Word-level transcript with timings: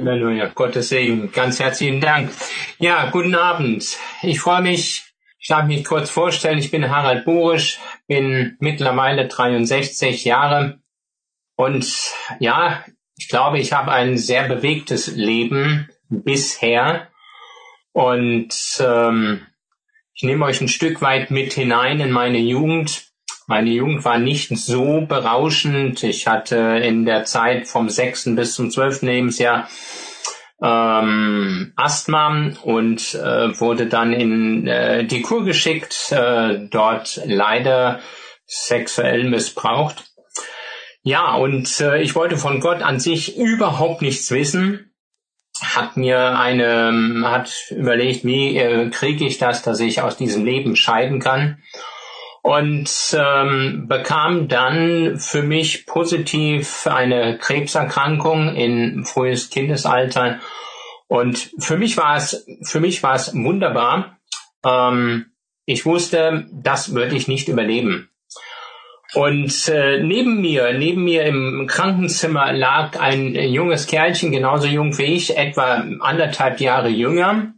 Halleluja, 0.00 0.46
Gottes 0.54 0.88
Segen, 0.88 1.30
ganz 1.30 1.60
herzlichen 1.60 2.00
Dank. 2.00 2.30
Ja, 2.78 3.10
guten 3.10 3.34
Abend. 3.34 3.98
Ich 4.22 4.40
freue 4.40 4.62
mich, 4.62 5.04
ich 5.38 5.48
darf 5.48 5.66
mich 5.66 5.84
kurz 5.84 6.08
vorstellen, 6.08 6.58
ich 6.58 6.70
bin 6.70 6.88
Harald 6.88 7.26
Burisch, 7.26 7.78
bin 8.06 8.56
mittlerweile 8.60 9.28
63 9.28 10.24
Jahre 10.24 10.80
und 11.54 11.86
ja, 12.38 12.82
ich 13.18 13.28
glaube, 13.28 13.58
ich 13.58 13.74
habe 13.74 13.92
ein 13.92 14.16
sehr 14.16 14.48
bewegtes 14.48 15.08
Leben 15.08 15.90
bisher 16.08 17.08
und 17.92 18.54
ähm, 18.80 19.46
ich 20.14 20.22
nehme 20.22 20.46
euch 20.46 20.62
ein 20.62 20.68
Stück 20.68 21.02
weit 21.02 21.30
mit 21.30 21.52
hinein 21.52 22.00
in 22.00 22.10
meine 22.10 22.38
Jugend. 22.38 23.09
Meine 23.50 23.70
Jugend 23.70 24.04
war 24.04 24.20
nicht 24.20 24.56
so 24.56 25.00
berauschend. 25.00 26.04
Ich 26.04 26.28
hatte 26.28 26.56
in 26.84 27.04
der 27.04 27.24
Zeit 27.24 27.66
vom 27.66 27.88
sechsten 27.88 28.36
bis 28.36 28.54
zum 28.54 28.70
zwölften 28.70 29.06
Lebensjahr 29.06 29.68
ähm, 30.62 31.72
Asthma 31.74 32.52
und 32.62 33.12
äh, 33.16 33.58
wurde 33.58 33.86
dann 33.86 34.12
in 34.12 34.68
äh, 34.68 35.04
die 35.04 35.22
Kur 35.22 35.44
geschickt, 35.44 36.12
äh, 36.12 36.68
dort 36.70 37.20
leider 37.24 37.98
sexuell 38.46 39.24
missbraucht. 39.24 40.04
Ja, 41.02 41.34
und 41.34 41.80
äh, 41.80 42.00
ich 42.00 42.14
wollte 42.14 42.36
von 42.36 42.60
Gott 42.60 42.82
an 42.82 43.00
sich 43.00 43.36
überhaupt 43.36 44.00
nichts 44.00 44.30
wissen. 44.30 44.92
Hat 45.60 45.96
mir 45.96 46.38
eine, 46.38 47.24
hat 47.24 47.52
überlegt, 47.70 48.24
wie 48.24 48.56
äh, 48.56 48.90
kriege 48.90 49.26
ich 49.26 49.38
das, 49.38 49.62
dass 49.62 49.80
ich 49.80 50.02
aus 50.02 50.16
diesem 50.16 50.44
Leben 50.44 50.76
scheiden 50.76 51.18
kann 51.18 51.60
und 52.42 52.90
ähm, 53.12 53.86
bekam 53.86 54.48
dann 54.48 55.18
für 55.18 55.42
mich 55.42 55.86
positiv 55.86 56.86
eine 56.86 57.38
Krebserkrankung 57.38 58.54
in 58.54 59.04
frühes 59.04 59.50
Kindesalter. 59.50 60.40
Und 61.06 61.50
für 61.58 61.76
mich 61.76 61.96
war 61.96 62.16
es, 62.16 62.46
für 62.62 62.80
mich 62.80 63.02
war 63.02 63.14
es 63.14 63.34
wunderbar. 63.34 64.18
Ähm, 64.64 65.26
ich 65.66 65.84
wusste, 65.84 66.46
das 66.52 66.94
würde 66.94 67.16
ich 67.16 67.28
nicht 67.28 67.48
überleben. 67.48 68.10
Und 69.14 69.68
äh, 69.68 70.02
neben 70.02 70.40
mir, 70.40 70.72
neben 70.72 71.02
mir 71.02 71.24
im 71.24 71.66
Krankenzimmer 71.66 72.52
lag 72.52 72.98
ein 72.98 73.34
junges 73.34 73.86
Kerlchen, 73.86 74.30
genauso 74.30 74.68
jung 74.68 74.96
wie 74.98 75.16
ich, 75.16 75.36
etwa 75.36 75.84
anderthalb 76.00 76.60
Jahre 76.60 76.88
jünger. 76.88 77.54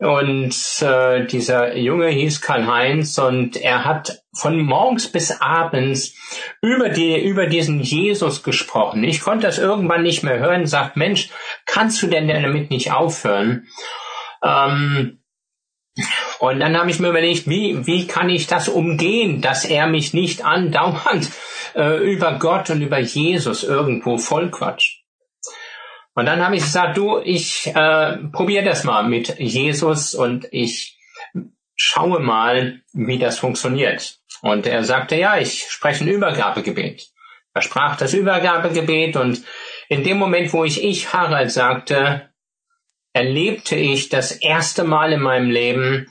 Und 0.00 0.56
äh, 0.80 1.26
dieser 1.26 1.76
Junge 1.76 2.08
hieß 2.08 2.40
Karl-Heinz 2.40 3.18
und 3.18 3.58
er 3.58 3.84
hat 3.84 4.22
von 4.32 4.58
morgens 4.58 5.12
bis 5.12 5.42
abends 5.42 6.14
über, 6.62 6.88
die, 6.88 7.22
über 7.22 7.46
diesen 7.46 7.80
Jesus 7.80 8.42
gesprochen. 8.42 9.04
Ich 9.04 9.20
konnte 9.20 9.46
das 9.46 9.58
irgendwann 9.58 10.02
nicht 10.02 10.22
mehr 10.22 10.38
hören, 10.38 10.64
sagt, 10.64 10.96
Mensch, 10.96 11.28
kannst 11.66 12.02
du 12.02 12.06
denn 12.06 12.28
damit 12.28 12.70
nicht 12.70 12.92
aufhören? 12.92 13.66
Ähm, 14.42 15.20
und 16.38 16.60
dann 16.60 16.78
habe 16.78 16.90
ich 16.90 16.98
mir 16.98 17.10
überlegt, 17.10 17.46
wie, 17.46 17.86
wie 17.86 18.06
kann 18.06 18.30
ich 18.30 18.46
das 18.46 18.70
umgehen, 18.70 19.42
dass 19.42 19.66
er 19.66 19.86
mich 19.86 20.14
nicht 20.14 20.46
andauernd 20.46 21.30
äh, 21.74 21.98
über 22.10 22.38
Gott 22.38 22.70
und 22.70 22.80
über 22.80 23.00
Jesus 23.00 23.64
irgendwo 23.64 24.16
vollquatscht. 24.16 24.99
Und 26.14 26.26
dann 26.26 26.44
habe 26.44 26.56
ich 26.56 26.62
gesagt, 26.62 26.96
du, 26.96 27.18
ich 27.18 27.68
äh, 27.68 28.18
probiere 28.32 28.64
das 28.64 28.84
mal 28.84 29.04
mit 29.04 29.38
Jesus 29.38 30.14
und 30.14 30.48
ich 30.50 30.98
schaue 31.76 32.20
mal, 32.20 32.82
wie 32.92 33.18
das 33.18 33.38
funktioniert. 33.38 34.18
Und 34.42 34.66
er 34.66 34.84
sagte, 34.84 35.16
ja, 35.16 35.38
ich 35.38 35.66
spreche 35.68 36.04
ein 36.04 36.08
Übergabegebet. 36.08 37.08
Er 37.54 37.62
sprach 37.62 37.96
das 37.96 38.14
Übergabegebet 38.14 39.16
und 39.16 39.42
in 39.88 40.04
dem 40.04 40.18
Moment, 40.18 40.52
wo 40.52 40.64
ich 40.64 40.84
ich 40.84 41.12
Harald 41.12 41.50
sagte, 41.50 42.30
erlebte 43.12 43.76
ich 43.76 44.08
das 44.08 44.32
erste 44.32 44.84
Mal 44.84 45.12
in 45.12 45.20
meinem 45.20 45.50
Leben, 45.50 46.06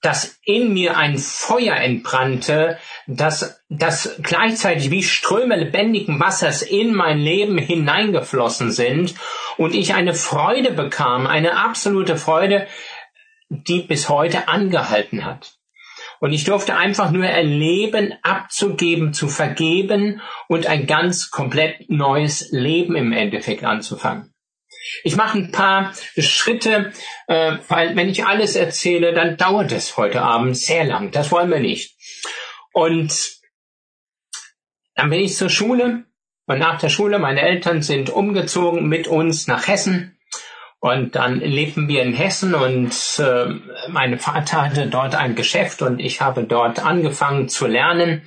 dass 0.00 0.40
in 0.44 0.72
mir 0.72 0.96
ein 0.96 1.18
Feuer 1.18 1.76
entbrannte, 1.76 2.78
dass 3.06 3.62
das 3.68 4.16
gleichzeitig 4.22 4.90
wie 4.90 5.02
Ströme 5.02 5.56
lebendigen 5.56 6.20
Wassers 6.20 6.62
in 6.62 6.94
mein 6.94 7.18
Leben 7.18 7.58
hineingeflossen 7.58 8.70
sind 8.70 9.14
und 9.56 9.74
ich 9.74 9.94
eine 9.94 10.14
Freude 10.14 10.72
bekam, 10.72 11.26
eine 11.26 11.56
absolute 11.56 12.16
Freude, 12.16 12.66
die 13.48 13.80
bis 13.80 14.08
heute 14.08 14.48
angehalten 14.48 15.24
hat. 15.24 15.54
Und 16.20 16.32
ich 16.32 16.44
durfte 16.44 16.76
einfach 16.76 17.10
nur 17.10 17.26
erleben, 17.26 18.14
abzugeben, 18.22 19.12
zu 19.12 19.26
vergeben 19.28 20.20
und 20.46 20.66
ein 20.66 20.86
ganz 20.86 21.30
komplett 21.30 21.90
neues 21.90 22.48
Leben 22.52 22.94
im 22.94 23.12
Endeffekt 23.12 23.64
anzufangen. 23.64 24.32
Ich 25.04 25.16
mache 25.16 25.38
ein 25.38 25.52
paar 25.52 25.92
Schritte, 26.16 26.92
äh, 27.26 27.56
weil 27.68 27.96
wenn 27.96 28.08
ich 28.08 28.24
alles 28.24 28.56
erzähle, 28.56 29.12
dann 29.12 29.36
dauert 29.36 29.72
es 29.72 29.96
heute 29.96 30.22
Abend 30.22 30.56
sehr 30.56 30.84
lang. 30.84 31.10
Das 31.10 31.30
wollen 31.30 31.50
wir 31.50 31.60
nicht. 31.60 31.91
Und 32.72 33.40
dann 34.94 35.10
bin 35.10 35.20
ich 35.20 35.36
zur 35.36 35.48
Schule 35.48 36.04
und 36.46 36.58
nach 36.58 36.78
der 36.80 36.88
Schule, 36.88 37.18
meine 37.18 37.42
Eltern 37.42 37.82
sind 37.82 38.10
umgezogen 38.10 38.88
mit 38.88 39.06
uns 39.08 39.46
nach 39.46 39.68
Hessen. 39.68 40.18
Und 40.80 41.14
dann 41.14 41.38
lebten 41.38 41.86
wir 41.86 42.02
in 42.02 42.12
Hessen 42.12 42.54
und 42.54 42.92
äh, 43.20 43.54
meine 43.88 44.18
Vater 44.18 44.62
hatte 44.62 44.88
dort 44.88 45.14
ein 45.14 45.36
Geschäft 45.36 45.80
und 45.80 46.00
ich 46.00 46.20
habe 46.20 46.42
dort 46.42 46.84
angefangen 46.84 47.48
zu 47.48 47.68
lernen 47.68 48.22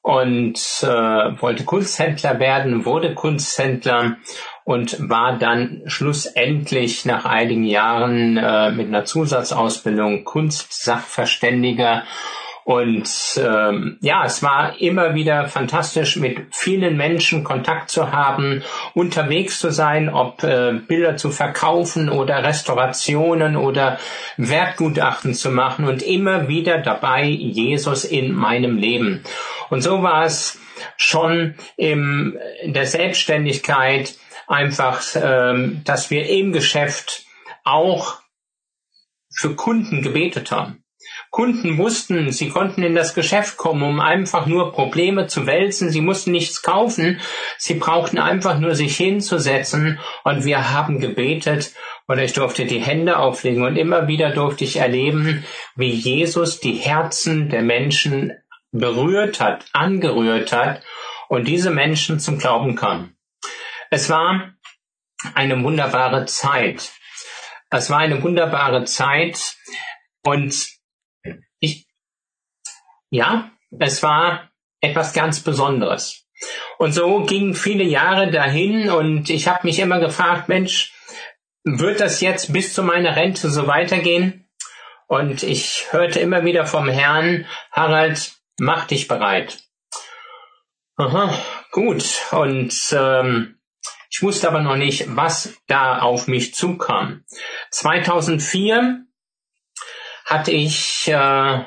und 0.00 0.58
äh, 0.82 0.86
wollte 0.86 1.64
Kunsthändler 1.64 2.38
werden, 2.38 2.86
wurde 2.86 3.14
Kunsthändler 3.14 4.16
und 4.64 5.10
war 5.10 5.38
dann 5.38 5.82
schlussendlich 5.84 7.04
nach 7.04 7.26
einigen 7.26 7.64
Jahren 7.64 8.38
äh, 8.38 8.70
mit 8.70 8.88
einer 8.88 9.04
Zusatzausbildung 9.04 10.24
Kunstsachverständiger 10.24 12.04
und 12.64 13.10
ähm, 13.36 13.98
ja, 14.00 14.24
es 14.24 14.42
war 14.42 14.80
immer 14.80 15.14
wieder 15.14 15.48
fantastisch, 15.48 16.16
mit 16.16 16.46
vielen 16.50 16.96
Menschen 16.96 17.44
Kontakt 17.44 17.90
zu 17.90 18.10
haben, 18.10 18.62
unterwegs 18.94 19.58
zu 19.60 19.70
sein, 19.70 20.08
ob 20.08 20.42
äh, 20.42 20.72
Bilder 20.72 21.18
zu 21.18 21.30
verkaufen 21.30 22.08
oder 22.08 22.42
Restaurationen 22.42 23.56
oder 23.56 23.98
Wertgutachten 24.38 25.34
zu 25.34 25.50
machen 25.50 25.84
und 25.84 26.02
immer 26.02 26.48
wieder 26.48 26.78
dabei 26.78 27.24
Jesus 27.24 28.04
in 28.04 28.32
meinem 28.32 28.78
Leben. 28.78 29.22
Und 29.68 29.82
so 29.82 30.02
war 30.02 30.24
es 30.24 30.58
schon 30.96 31.56
im, 31.76 32.38
in 32.62 32.72
der 32.72 32.86
Selbstständigkeit 32.86 34.14
einfach, 34.46 35.02
ähm, 35.14 35.82
dass 35.84 36.10
wir 36.10 36.28
im 36.30 36.52
Geschäft 36.52 37.24
auch 37.62 38.20
für 39.34 39.54
Kunden 39.54 40.00
gebetet 40.00 40.50
haben. 40.50 40.83
Kunden 41.34 41.78
wussten, 41.78 42.30
sie 42.30 42.48
konnten 42.48 42.84
in 42.84 42.94
das 42.94 43.12
Geschäft 43.12 43.56
kommen, 43.56 43.82
um 43.82 43.98
einfach 43.98 44.46
nur 44.46 44.70
Probleme 44.70 45.26
zu 45.26 45.48
wälzen. 45.48 45.90
Sie 45.90 46.00
mussten 46.00 46.30
nichts 46.30 46.62
kaufen. 46.62 47.20
Sie 47.58 47.74
brauchten 47.74 48.20
einfach 48.20 48.60
nur 48.60 48.76
sich 48.76 48.96
hinzusetzen 48.96 49.98
und 50.22 50.44
wir 50.44 50.70
haben 50.70 51.00
gebetet 51.00 51.74
und 52.06 52.20
ich 52.20 52.34
durfte 52.34 52.66
die 52.66 52.78
Hände 52.78 53.18
auflegen 53.18 53.64
und 53.64 53.74
immer 53.74 54.06
wieder 54.06 54.30
durfte 54.30 54.62
ich 54.62 54.76
erleben, 54.76 55.44
wie 55.74 55.90
Jesus 55.90 56.60
die 56.60 56.74
Herzen 56.74 57.48
der 57.48 57.62
Menschen 57.62 58.32
berührt 58.70 59.40
hat, 59.40 59.66
angerührt 59.72 60.52
hat 60.52 60.84
und 61.28 61.48
diese 61.48 61.72
Menschen 61.72 62.20
zum 62.20 62.38
Glauben 62.38 62.76
kamen. 62.76 63.16
Es 63.90 64.08
war 64.08 64.54
eine 65.34 65.60
wunderbare 65.64 66.26
Zeit. 66.26 66.92
Es 67.70 67.90
war 67.90 67.98
eine 67.98 68.22
wunderbare 68.22 68.84
Zeit 68.84 69.56
und 70.22 70.73
ja, 73.14 73.52
es 73.78 74.02
war 74.02 74.50
etwas 74.80 75.12
ganz 75.12 75.40
Besonderes. 75.40 76.26
Und 76.78 76.92
so 76.92 77.20
gingen 77.20 77.54
viele 77.54 77.84
Jahre 77.84 78.28
dahin 78.28 78.90
und 78.90 79.30
ich 79.30 79.46
habe 79.46 79.60
mich 79.68 79.78
immer 79.78 80.00
gefragt, 80.00 80.48
Mensch, 80.48 80.92
wird 81.62 82.00
das 82.00 82.20
jetzt 82.20 82.52
bis 82.52 82.74
zu 82.74 82.82
meiner 82.82 83.14
Rente 83.14 83.50
so 83.50 83.68
weitergehen? 83.68 84.48
Und 85.06 85.44
ich 85.44 85.86
hörte 85.90 86.18
immer 86.18 86.44
wieder 86.44 86.66
vom 86.66 86.88
Herrn, 86.88 87.46
Harald, 87.70 88.32
mach 88.58 88.86
dich 88.86 89.06
bereit. 89.06 89.60
Aha, 90.96 91.38
gut. 91.70 92.04
Und 92.32 92.74
ähm, 92.92 93.60
ich 94.10 94.22
wusste 94.22 94.48
aber 94.48 94.60
noch 94.60 94.76
nicht, 94.76 95.04
was 95.14 95.56
da 95.68 96.00
auf 96.00 96.26
mich 96.26 96.52
zukam. 96.54 97.24
2004 97.70 99.06
hatte 100.24 100.50
ich 100.50 101.06
äh, 101.06 101.64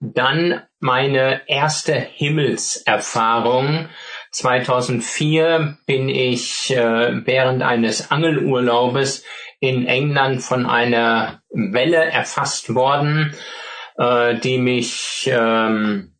dann 0.00 0.62
meine 0.78 1.42
erste 1.46 1.94
Himmelserfahrung. 1.94 3.88
2004 4.32 5.78
bin 5.86 6.08
ich 6.08 6.74
äh, 6.74 7.26
während 7.26 7.62
eines 7.62 8.10
Angelurlaubes 8.10 9.24
in 9.60 9.86
England 9.86 10.42
von 10.42 10.66
einer 10.66 11.42
Welle 11.50 12.04
erfasst 12.04 12.74
worden, 12.74 13.34
äh, 13.98 14.36
die 14.36 14.58
mich 14.58 15.30
ähm, 15.30 16.16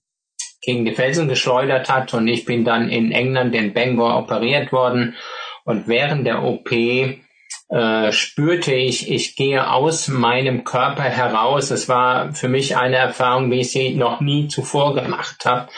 gegen 0.60 0.84
die 0.84 0.94
Felsen 0.94 1.28
geschleudert 1.28 1.88
hat 1.88 2.12
und 2.12 2.28
ich 2.28 2.44
bin 2.44 2.64
dann 2.64 2.90
in 2.90 3.12
England 3.12 3.54
in 3.54 3.72
Bangor 3.72 4.18
operiert 4.18 4.72
worden 4.72 5.16
Und 5.64 5.88
während 5.88 6.26
der 6.26 6.42
OP 6.42 6.70
äh, 7.70 8.11
spürte 8.11 8.75
ich, 8.75 9.11
ich 9.11 9.37
gehe 9.37 9.70
aus 9.70 10.08
meinem 10.08 10.64
Körper 10.64 11.05
heraus. 11.05 11.70
Es 11.70 11.88
war 11.88 12.32
für 12.34 12.49
mich 12.49 12.76
eine 12.76 12.96
Erfahrung, 12.96 13.50
wie 13.50 13.61
ich 13.61 13.70
sie 13.70 13.94
noch 13.94 14.20
nie 14.20 14.49
zuvor 14.49 14.94
gemacht 14.94 15.46
habe. 15.46 15.69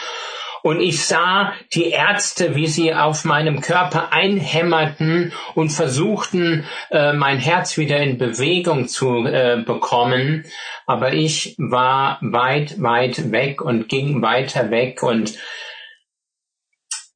Und 0.63 0.81
ich 0.81 1.05
sah 1.05 1.53
die 1.75 1.91
Ärzte, 1.91 2.55
wie 2.55 2.69
sie 2.69 2.95
auf 2.95 3.25
meinem 3.25 3.61
Körper 3.61 4.13
einhämmerten 4.13 5.33
und 5.55 5.71
versuchten, 5.71 6.65
äh, 6.91 7.13
mein 7.13 7.39
Herz 7.39 7.77
wieder 7.77 7.99
in 7.99 8.17
Bewegung 8.17 8.87
zu 8.87 9.27
äh, 9.27 9.61
bekommen. 9.67 10.45
Aber 10.87 11.13
ich 11.13 11.57
war 11.59 12.19
weit, 12.23 12.81
weit 12.81 13.33
weg 13.33 13.61
und 13.61 13.89
ging 13.89 14.23
weiter 14.23 14.71
weg 14.71 15.03
und 15.03 15.37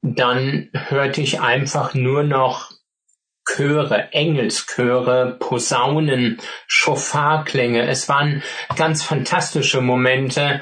dann 0.01 0.69
hörte 0.73 1.21
ich 1.21 1.41
einfach 1.41 1.93
nur 1.93 2.23
noch 2.23 2.76
Chöre, 3.47 4.11
Engelschöre, 4.11 5.37
Posaunen, 5.39 6.39
Schofarklänge. 6.67 7.87
Es 7.87 8.09
waren 8.09 8.43
ganz 8.75 9.03
fantastische 9.03 9.81
Momente. 9.81 10.61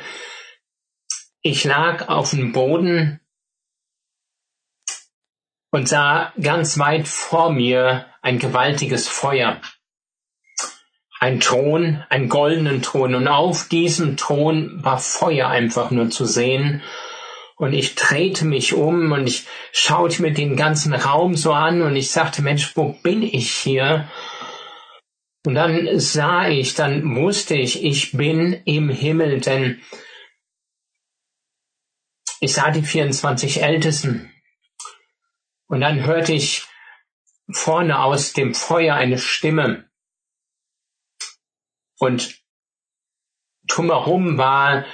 Ich 1.41 1.63
lag 1.63 2.07
auf 2.07 2.31
dem 2.31 2.51
Boden 2.51 3.19
und 5.71 5.89
sah 5.89 6.31
ganz 6.39 6.79
weit 6.79 7.07
vor 7.07 7.51
mir 7.51 8.05
ein 8.21 8.39
gewaltiges 8.39 9.07
Feuer. 9.07 9.59
Ein 11.19 11.39
Thron, 11.39 12.03
ein 12.09 12.29
goldenen 12.29 12.81
Thron. 12.81 13.15
Und 13.15 13.27
auf 13.27 13.67
diesem 13.67 14.15
Thron 14.15 14.83
war 14.83 14.99
Feuer 14.99 15.49
einfach 15.49 15.91
nur 15.91 16.09
zu 16.09 16.25
sehen. 16.25 16.81
Und 17.57 17.73
ich 17.73 17.95
drehte 17.95 18.45
mich 18.45 18.73
um 18.73 19.11
und 19.13 19.27
ich 19.27 19.47
schaute 19.71 20.21
mir 20.21 20.33
den 20.33 20.57
ganzen 20.57 20.93
Raum 20.93 21.35
so 21.35 21.53
an 21.53 21.81
und 21.81 21.95
ich 21.95 22.11
sagte, 22.11 22.41
Mensch, 22.41 22.75
wo 22.75 22.89
bin 22.89 23.23
ich 23.23 23.51
hier? 23.51 24.11
Und 25.45 25.55
dann 25.55 25.99
sah 25.99 26.49
ich, 26.49 26.73
dann 26.73 27.15
wusste 27.15 27.55
ich, 27.55 27.83
ich 27.83 28.11
bin 28.11 28.53
im 28.65 28.89
Himmel, 28.89 29.39
denn 29.39 29.81
ich 32.41 32.53
sah 32.53 32.71
die 32.71 32.81
24 32.81 33.61
Ältesten. 33.61 34.33
Und 35.67 35.81
dann 35.81 36.05
hörte 36.05 36.33
ich 36.33 36.67
vorne 37.51 37.99
aus 37.99 38.33
dem 38.33 38.53
Feuer 38.53 38.95
eine 38.95 39.17
Stimme. 39.17 39.89
Und 41.99 42.41
drumherum 43.67 44.37
war 44.37 44.85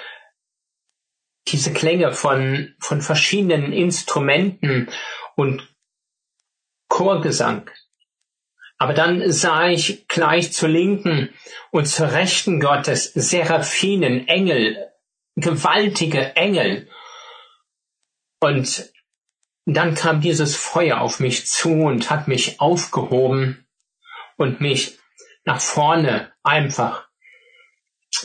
diese 1.48 1.74
Klänge 1.74 2.14
von, 2.14 2.76
von 2.80 3.02
verschiedenen 3.02 3.74
Instrumenten 3.74 4.90
und 5.36 5.68
Chorgesang. 6.88 7.70
Aber 8.78 8.94
dann 8.94 9.32
sah 9.32 9.68
ich 9.68 10.08
gleich 10.08 10.54
zur 10.54 10.70
Linken 10.70 11.30
und 11.72 11.86
zur 11.86 12.12
Rechten 12.12 12.60
Gottes 12.60 13.14
Seraphinen, 13.14 14.28
Engel, 14.28 14.92
gewaltige 15.36 16.36
Engel. 16.36 16.90
Und 18.40 18.92
dann 19.66 19.94
kam 19.94 20.22
dieses 20.22 20.56
Feuer 20.56 21.00
auf 21.00 21.20
mich 21.20 21.46
zu 21.46 21.70
und 21.70 22.10
hat 22.10 22.28
mich 22.28 22.60
aufgehoben 22.60 23.68
und 24.38 24.62
mich 24.62 24.98
nach 25.46 25.62
vorne 25.62 26.34
einfach 26.44 27.08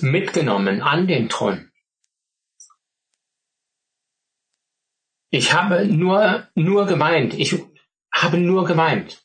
mitgenommen 0.01 0.83
an 0.83 1.07
den 1.07 1.29
Thron. 1.29 1.66
Ich 5.37 5.53
habe 5.53 5.85
nur, 5.85 6.49
nur 6.55 6.87
geweint. 6.87 7.35
Ich 7.35 7.63
habe 8.11 8.39
nur 8.39 8.65
geweint. 8.65 9.23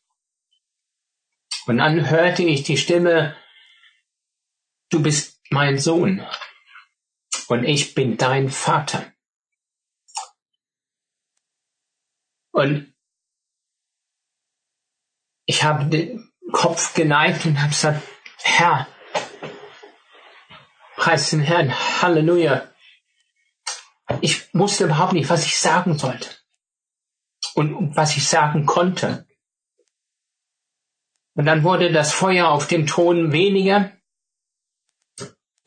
Und 1.68 1.78
dann 1.78 2.10
hörte 2.10 2.44
ich 2.44 2.64
die 2.64 2.76
Stimme, 2.76 3.34
du 4.90 5.02
bist 5.02 5.40
mein 5.52 5.80
Sohn 5.80 6.28
und 7.48 7.64
ich 7.64 7.96
bin 7.96 8.18
dein 8.18 8.50
Vater. 8.50 9.14
Und 12.52 12.94
ich 15.46 15.64
habe 15.64 15.86
den 15.86 16.30
Kopf 16.52 16.94
geneigt 16.94 17.46
und 17.46 17.58
habe 17.58 17.70
gesagt, 17.70 18.06
Herr, 18.44 18.86
preis 20.98 21.30
den 21.30 21.40
Herrn, 21.40 21.74
Halleluja 22.02 22.71
ich 24.22 24.54
wusste 24.54 24.86
überhaupt 24.86 25.14
nicht, 25.14 25.30
was 25.30 25.46
ich 25.46 25.58
sagen 25.58 25.98
sollte 25.98 26.30
und 27.56 27.96
was 27.96 28.16
ich 28.18 28.28
sagen 28.28 28.66
konnte. 28.66 29.28
Und 31.36 31.46
dann 31.46 31.64
wurde 31.64 31.92
das 31.92 32.14
Feuer 32.14 32.50
auf 32.50 32.68
dem 32.68 32.88
Thron 32.88 33.32
weniger 33.32 33.92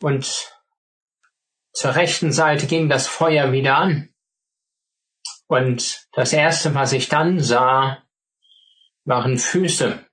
und 0.00 0.54
zur 1.72 1.96
rechten 1.96 2.32
Seite 2.32 2.66
ging 2.66 2.88
das 2.88 3.08
Feuer 3.08 3.50
wieder 3.50 3.76
an. 3.76 4.14
Und 5.46 6.06
das 6.12 6.32
erste, 6.32 6.74
was 6.74 6.92
ich 6.92 7.08
dann 7.08 7.40
sah, 7.40 8.02
waren 9.04 9.38
Füße. 9.38 10.06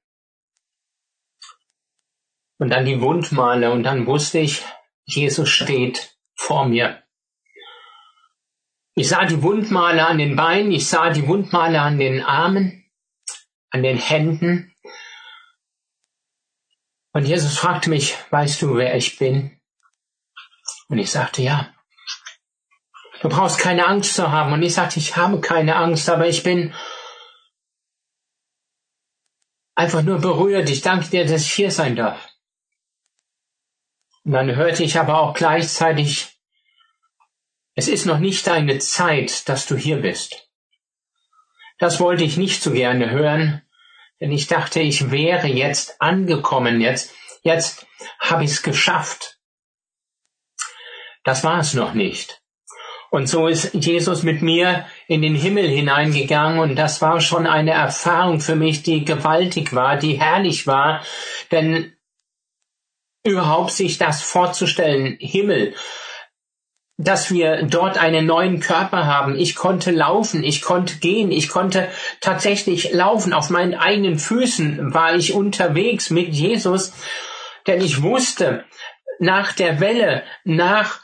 Und 2.58 2.70
dann 2.70 2.86
die 2.86 3.02
Wundmale 3.02 3.72
und 3.72 3.84
dann 3.84 4.06
wusste 4.06 4.40
ich, 4.40 4.64
Jesus 5.06 5.50
steht 5.50 6.18
vor 6.36 6.66
mir. 6.66 7.04
Ich 9.02 9.10
sah 9.10 9.26
die 9.26 9.42
Wundmale 9.42 10.06
an 10.06 10.20
den 10.20 10.36
Beinen, 10.36 10.72
ich 10.72 10.88
sah 10.88 11.10
die 11.10 11.28
Wundmale 11.28 11.82
an 11.82 11.98
den 11.98 12.22
Armen, 12.22 12.88
an 13.72 13.82
den 13.82 13.98
Händen. 13.98 14.76
Und 17.12 17.26
Jesus 17.26 17.58
fragte 17.58 17.90
mich, 17.90 18.16
weißt 18.30 18.62
du, 18.62 18.76
wer 18.76 18.96
ich 18.96 19.18
bin? 19.18 19.60
Und 20.88 21.00
ich 21.00 21.10
sagte, 21.10 21.42
ja. 21.42 21.74
Du 23.24 23.30
brauchst 23.30 23.58
keine 23.58 23.88
Angst 23.88 24.14
zu 24.14 24.32
haben. 24.32 24.54
Und 24.54 24.62
ich 24.62 24.76
sagte, 24.76 25.00
ich 25.00 25.18
habe 25.18 25.42
keine 25.42 25.78
Angst, 25.78 26.08
aber 26.08 26.28
ich 26.28 26.44
bin 26.44 26.72
einfach 29.74 30.04
nur 30.04 30.20
berührt. 30.20 30.70
Ich 30.70 30.82
danke 30.82 31.10
dir, 31.10 31.26
dass 31.26 31.42
ich 31.42 31.54
hier 31.54 31.72
sein 31.72 31.96
darf. 31.96 32.30
Und 34.26 34.34
dann 34.34 34.56
hörte 34.56 34.84
ich 34.84 35.00
aber 35.00 35.20
auch 35.22 35.34
gleichzeitig 35.34 36.40
es 37.76 37.88
ist 37.88 38.06
noch 38.06 38.20
nicht 38.20 38.48
deine 38.48 38.80
Zeit, 38.80 39.48
dass 39.48 39.66
du 39.66 39.76
hier 39.76 39.98
bist. 39.98 40.50
Das 41.80 42.00
wollte 42.00 42.24
ich 42.24 42.38
nicht 42.38 42.62
so 42.62 42.72
gerne 42.72 43.10
hören, 43.10 43.62
denn 44.20 44.32
ich 44.32 44.48
dachte, 44.48 44.80
ich 44.82 45.10
wäre 45.10 45.48
jetzt 45.48 46.00
angekommen, 46.02 46.80
jetzt, 46.80 47.14
jetzt 47.42 47.88
habe 48.20 48.44
ich 48.44 48.52
es 48.52 48.62
geschafft. 48.62 49.40
Das 51.24 51.44
war 51.44 51.60
es 51.60 51.74
noch 51.74 51.94
nicht. 51.94 52.42
Und 53.10 53.28
so 53.28 53.48
ist 53.48 53.74
Jesus 53.74 54.24
mit 54.24 54.42
mir 54.42 54.86
in 55.08 55.22
den 55.22 55.36
Himmel 55.36 55.68
hineingegangen 55.68 56.60
und 56.60 56.78
das 56.78 57.02
war 57.02 57.20
schon 57.20 57.46
eine 57.46 57.72
Erfahrung 57.72 58.40
für 58.40 58.56
mich, 58.56 58.84
die 58.84 59.04
gewaltig 59.04 59.74
war, 59.74 59.98
die 59.98 60.20
herrlich 60.20 60.66
war, 60.66 61.04
denn 61.52 61.94
überhaupt 63.26 63.72
sich 63.72 63.98
das 63.98 64.22
vorzustellen, 64.22 65.18
Himmel, 65.20 65.76
dass 67.04 67.32
wir 67.32 67.64
dort 67.64 67.98
einen 67.98 68.26
neuen 68.26 68.60
Körper 68.60 69.06
haben. 69.06 69.38
Ich 69.38 69.56
konnte 69.56 69.92
laufen, 69.92 70.44
ich 70.44 70.62
konnte 70.62 70.98
gehen, 70.98 71.32
ich 71.32 71.50
konnte 71.50 71.88
tatsächlich 72.20 72.92
laufen. 72.92 73.34
Auf 73.34 73.50
meinen 73.50 73.76
eigenen 73.76 74.20
Füßen 74.20 74.94
war 74.94 75.16
ich 75.16 75.34
unterwegs 75.34 76.10
mit 76.10 76.30
Jesus, 76.34 76.94
denn 77.68 77.82
ich 77.82 78.02
wusste, 78.02 78.66
nach 79.20 79.54
der 79.54 79.80
Welle, 79.80 80.24
nach, 80.44 81.00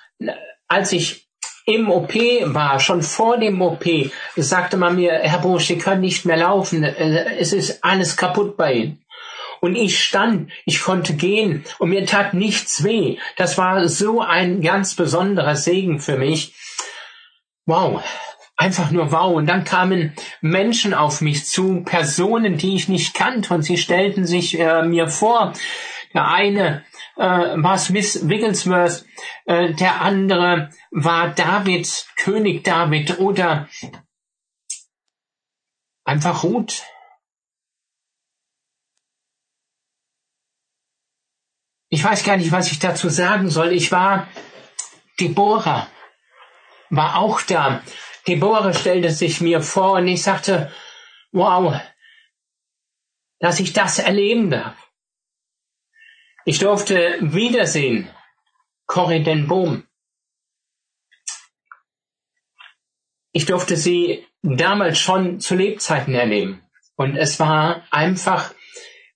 als 0.67 0.91
ich 0.91 1.27
im 1.65 1.89
OP 1.89 2.13
war, 2.13 2.79
schon 2.79 3.01
vor 3.03 3.37
dem 3.37 3.61
OP, 3.61 3.85
sagte 4.35 4.77
man 4.77 4.95
mir, 4.95 5.11
Herr 5.11 5.39
Busch, 5.39 5.67
Sie 5.67 5.77
können 5.77 6.01
nicht 6.01 6.25
mehr 6.25 6.37
laufen, 6.37 6.83
es 6.83 7.53
ist 7.53 7.83
alles 7.83 8.15
kaputt 8.15 8.55
bei 8.55 8.73
Ihnen. 8.73 9.05
Und 9.61 9.75
ich 9.75 10.03
stand, 10.03 10.51
ich 10.65 10.81
konnte 10.81 11.13
gehen 11.13 11.63
und 11.79 11.89
mir 11.89 12.05
tat 12.05 12.33
nichts 12.33 12.83
weh. 12.83 13.17
Das 13.35 13.57
war 13.57 13.87
so 13.87 14.21
ein 14.21 14.61
ganz 14.61 14.95
besonderer 14.95 15.55
Segen 15.55 15.99
für 15.99 16.17
mich. 16.17 16.53
Wow. 17.65 18.03
Einfach 18.55 18.89
nur 18.89 19.11
wow. 19.11 19.35
Und 19.35 19.47
dann 19.47 19.63
kamen 19.63 20.13
Menschen 20.41 20.93
auf 20.93 21.21
mich 21.21 21.45
zu, 21.45 21.83
Personen, 21.83 22.57
die 22.57 22.75
ich 22.75 22.89
nicht 22.89 23.13
kannte, 23.13 23.53
und 23.53 23.61
sie 23.61 23.77
stellten 23.77 24.25
sich 24.25 24.59
äh, 24.59 24.81
mir 24.83 25.07
vor. 25.09 25.53
Der 26.13 26.27
eine 26.27 26.83
äh, 27.17 27.21
war 27.21 27.77
Smith 27.77 28.27
Wigglesworth, 28.27 29.05
äh, 29.45 29.73
der 29.73 30.01
andere 30.01 30.69
war 30.89 31.29
David, 31.29 32.07
König 32.15 32.63
David 32.63 33.19
oder 33.19 33.67
einfach 36.03 36.43
Ruth. 36.43 36.83
Ich 41.89 42.03
weiß 42.03 42.23
gar 42.23 42.37
nicht, 42.37 42.51
was 42.51 42.71
ich 42.71 42.79
dazu 42.79 43.09
sagen 43.09 43.49
soll. 43.49 43.71
Ich 43.71 43.91
war, 43.91 44.27
Deborah 45.19 45.87
war 46.89 47.17
auch 47.17 47.41
da. 47.41 47.81
Deborah 48.27 48.73
stellte 48.73 49.11
sich 49.11 49.41
mir 49.41 49.61
vor 49.61 49.93
und 49.93 50.07
ich 50.07 50.21
sagte, 50.21 50.71
wow, 51.31 51.79
dass 53.39 53.59
ich 53.59 53.73
das 53.73 53.99
erleben 53.99 54.49
darf. 54.49 54.75
Ich 56.45 56.59
durfte 56.59 57.17
wiedersehen 57.21 58.09
Corrie 58.85 59.23
den 59.23 59.47
Boom. 59.47 59.85
Ich 63.33 63.45
durfte 63.45 63.75
sie 63.77 64.25
damals 64.41 64.97
schon 64.97 65.39
zu 65.39 65.55
Lebzeiten 65.55 66.15
erleben. 66.15 66.63
Und 66.95 67.15
es 67.15 67.39
war 67.39 67.85
einfach 67.91 68.53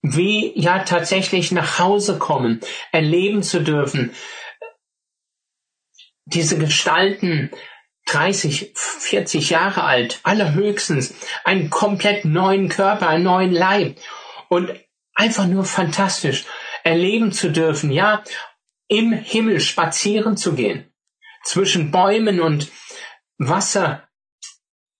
wie 0.01 0.51
ja 0.59 0.83
tatsächlich 0.83 1.51
nach 1.51 1.79
Hause 1.79 2.17
kommen, 2.17 2.61
erleben 2.91 3.43
zu 3.43 3.61
dürfen. 3.61 4.13
Diese 6.25 6.57
Gestalten 6.57 7.51
30, 8.07 8.71
40 8.75 9.49
Jahre 9.51 9.83
alt, 9.83 10.19
allerhöchstens, 10.23 11.13
einen 11.43 11.69
komplett 11.69 12.25
neuen 12.25 12.67
Körper, 12.69 13.07
einen 13.07 13.23
neuen 13.23 13.51
Leib 13.51 13.97
und 14.49 14.71
einfach 15.13 15.45
nur 15.45 15.65
fantastisch 15.65 16.45
erleben 16.83 17.31
zu 17.31 17.51
dürfen, 17.51 17.91
ja, 17.91 18.23
im 18.87 19.13
Himmel 19.13 19.59
spazieren 19.61 20.35
zu 20.35 20.53
gehen, 20.55 20.91
zwischen 21.43 21.91
Bäumen 21.91 22.41
und 22.41 22.71
Wasser. 23.37 24.07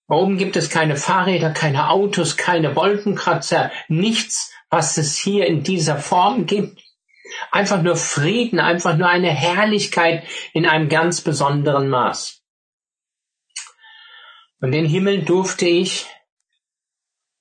Oben 0.08 0.38
gibt 0.38 0.56
es 0.56 0.70
keine 0.70 0.96
Fahrräder, 0.96 1.52
keine 1.52 1.90
Autos, 1.90 2.38
keine 2.38 2.76
Wolkenkratzer, 2.76 3.72
nichts, 3.88 4.51
was 4.72 4.98
es 4.98 5.18
hier 5.18 5.46
in 5.46 5.64
dieser 5.64 5.98
Form 5.98 6.48
gibt. 6.48 6.82
Einfach 7.52 7.82
nur 7.82 7.96
Frieden, 7.96 8.60
einfach 8.60 8.98
nur 8.98 9.08
eine 9.08 9.30
Herrlichkeit 9.30 10.28
in 10.54 10.66
einem 10.66 10.90
ganz 10.90 11.22
besonderen 11.22 11.90
Maß. 11.90 12.42
Und 14.60 14.72
den 14.72 14.86
Himmel 14.86 15.24
durfte 15.24 15.68
ich 15.68 16.08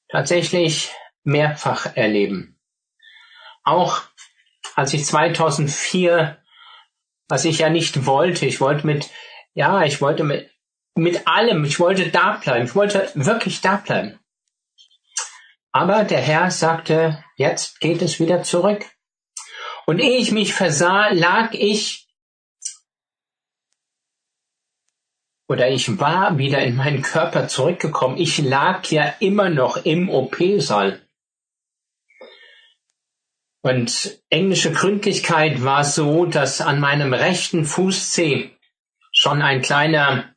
tatsächlich 0.09 0.91
mehrfach 1.23 1.97
erleben. 1.97 2.59
Auch 3.63 4.03
als 4.75 4.95
ich 4.95 5.05
2004, 5.05 6.43
was 7.29 7.45
ich 7.45 7.59
ja 7.59 7.69
nicht 7.69 8.07
wollte, 8.07 8.47
ich 8.47 8.61
wollte 8.61 8.87
mit, 8.87 9.11
ja, 9.55 9.83
ich 9.83 10.01
wollte 10.01 10.25
mit, 10.25 10.51
mit 10.95 11.27
allem, 11.27 11.65
ich 11.65 11.79
wollte 11.79 12.11
da 12.11 12.39
bleiben, 12.43 12.65
ich 12.65 12.75
wollte 12.75 13.11
wirklich 13.15 13.61
da 13.61 13.77
bleiben. 13.77 14.20
Aber 15.73 16.05
der 16.05 16.21
Herr 16.21 16.51
sagte, 16.51 17.25
jetzt 17.37 17.81
geht 17.81 18.03
es 18.03 18.19
wieder 18.19 18.43
zurück. 18.43 18.85
Und 19.87 19.99
ehe 19.99 20.19
ich 20.19 20.33
mich 20.33 20.53
versah, 20.53 21.09
lag 21.11 21.53
ich 21.53 22.09
oder 25.51 25.69
ich 25.69 25.99
war 25.99 26.39
wieder 26.39 26.63
in 26.63 26.77
meinen 26.77 27.03
Körper 27.03 27.49
zurückgekommen. 27.49 28.19
Ich 28.19 28.39
lag 28.39 28.87
ja 28.87 29.17
immer 29.19 29.51
noch 29.51 29.85
im 29.85 30.09
OP-Saal. 30.09 31.05
Und 33.63 34.23
englische 34.31 34.73
Gründlichkeit 34.73 35.65
war 35.65 35.85
so, 35.85 36.25
dass 36.25 36.61
an 36.61 36.79
meinem 36.79 37.13
rechten 37.13 37.65
Fußzeh 37.65 38.57
schon 39.11 39.43
ein 39.43 39.61
kleiner 39.61 40.33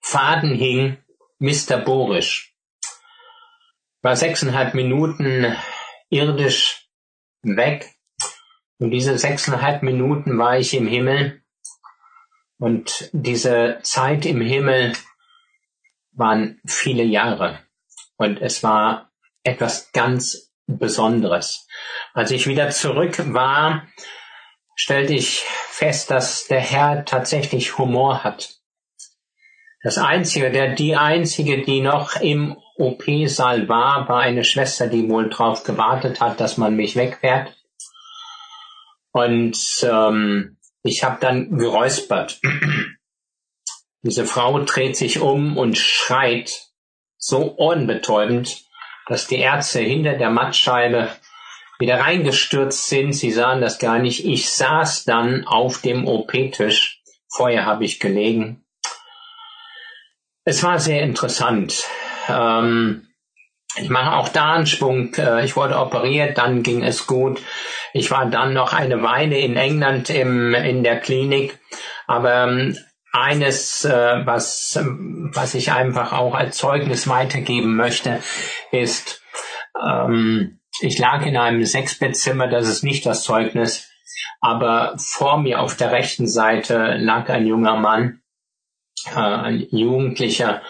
Faden 0.00 0.52
hing, 0.52 0.98
Mr. 1.38 1.78
Borisch. 1.78 2.47
War 4.02 4.16
sechseinhalb 4.16 4.74
Minuten 4.74 5.56
irdisch 6.10 6.88
weg. 7.42 7.94
Und 8.78 8.90
diese 8.90 9.18
sechseinhalb 9.18 9.82
Minuten 9.82 10.38
war 10.38 10.58
ich 10.58 10.74
im 10.74 10.86
Himmel. 10.86 11.42
Und 12.58 13.10
diese 13.12 13.78
Zeit 13.82 14.26
im 14.26 14.40
Himmel 14.40 14.92
waren 16.12 16.60
viele 16.66 17.04
Jahre. 17.04 17.60
Und 18.16 18.40
es 18.40 18.62
war 18.62 19.10
etwas 19.44 19.92
ganz 19.92 20.52
Besonderes. 20.66 21.66
Als 22.12 22.30
ich 22.30 22.46
wieder 22.46 22.68
zurück 22.70 23.32
war, 23.32 23.88
stellte 24.74 25.14
ich 25.14 25.40
fest, 25.40 26.10
dass 26.10 26.46
der 26.46 26.60
Herr 26.60 27.04
tatsächlich 27.04 27.78
Humor 27.78 28.22
hat. 28.22 28.57
Das 29.82 29.96
Einzige, 29.96 30.50
der 30.50 30.74
die 30.74 30.96
Einzige, 30.96 31.62
die 31.62 31.80
noch 31.80 32.20
im 32.20 32.56
OP-Saal 32.76 33.68
war, 33.68 34.08
war 34.08 34.20
eine 34.20 34.44
Schwester, 34.44 34.88
die 34.88 35.08
wohl 35.08 35.28
drauf 35.28 35.62
gewartet 35.62 36.20
hat, 36.20 36.40
dass 36.40 36.56
man 36.56 36.74
mich 36.74 36.96
wegfährt. 36.96 37.56
Und 39.12 39.56
ähm, 39.82 40.58
ich 40.82 41.04
habe 41.04 41.18
dann 41.20 41.56
geräuspert. 41.58 42.40
Diese 44.02 44.26
Frau 44.26 44.60
dreht 44.60 44.96
sich 44.96 45.20
um 45.20 45.56
und 45.56 45.76
schreit 45.76 46.68
so 47.16 47.56
ohrenbetäubend, 47.56 48.64
dass 49.06 49.26
die 49.26 49.38
Ärzte 49.38 49.80
hinter 49.80 50.14
der 50.14 50.30
Mattscheibe 50.30 51.10
wieder 51.78 52.00
reingestürzt 52.00 52.88
sind. 52.88 53.12
Sie 53.12 53.30
sahen 53.30 53.60
das 53.60 53.78
gar 53.78 53.98
nicht. 53.98 54.24
Ich 54.24 54.50
saß 54.50 55.04
dann 55.04 55.46
auf 55.46 55.80
dem 55.80 56.06
OP-Tisch. 56.06 57.02
Vorher 57.28 57.66
habe 57.66 57.84
ich 57.84 58.00
gelegen. 58.00 58.64
Es 60.48 60.62
war 60.62 60.78
sehr 60.78 61.02
interessant. 61.02 61.84
Ähm, 62.26 63.06
ich 63.76 63.90
mache 63.90 64.16
auch 64.16 64.30
da 64.30 64.54
einen 64.54 64.66
Schwung. 64.66 65.12
Äh, 65.16 65.44
ich 65.44 65.56
wurde 65.56 65.78
operiert, 65.78 66.38
dann 66.38 66.62
ging 66.62 66.82
es 66.82 67.06
gut. 67.06 67.42
Ich 67.92 68.10
war 68.10 68.24
dann 68.24 68.54
noch 68.54 68.72
eine 68.72 69.02
Weile 69.02 69.36
in 69.36 69.58
England 69.58 70.08
im, 70.08 70.54
in 70.54 70.82
der 70.82 71.00
Klinik. 71.00 71.58
Aber 72.06 72.44
ähm, 72.44 72.78
eines, 73.12 73.84
äh, 73.84 74.22
was, 74.24 74.80
was 75.34 75.52
ich 75.52 75.70
einfach 75.70 76.14
auch 76.14 76.34
als 76.34 76.56
Zeugnis 76.56 77.08
weitergeben 77.08 77.76
möchte, 77.76 78.22
ist, 78.72 79.22
ähm, 79.86 80.60
ich 80.80 80.98
lag 80.98 81.26
in 81.26 81.36
einem 81.36 81.62
Sechsbettzimmer, 81.62 82.48
das 82.48 82.68
ist 82.68 82.84
nicht 82.84 83.04
das 83.04 83.22
Zeugnis, 83.22 83.90
aber 84.40 84.94
vor 84.96 85.36
mir 85.36 85.60
auf 85.60 85.76
der 85.76 85.92
rechten 85.92 86.26
Seite 86.26 86.96
lag 86.96 87.28
ein 87.28 87.46
junger 87.46 87.76
Mann, 87.76 88.22
äh, 89.06 89.18
ein 89.18 89.66
Jugendlicher, 89.70 90.62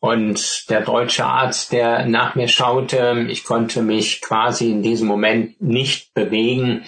und 0.00 0.68
der 0.68 0.80
deutsche 0.80 1.24
Arzt, 1.24 1.70
der 1.70 2.06
nach 2.06 2.34
mir 2.34 2.48
schaute, 2.48 3.24
ich 3.28 3.44
konnte 3.44 3.82
mich 3.82 4.20
quasi 4.20 4.68
in 4.68 4.82
diesem 4.82 5.06
Moment 5.06 5.62
nicht 5.62 6.12
bewegen 6.12 6.84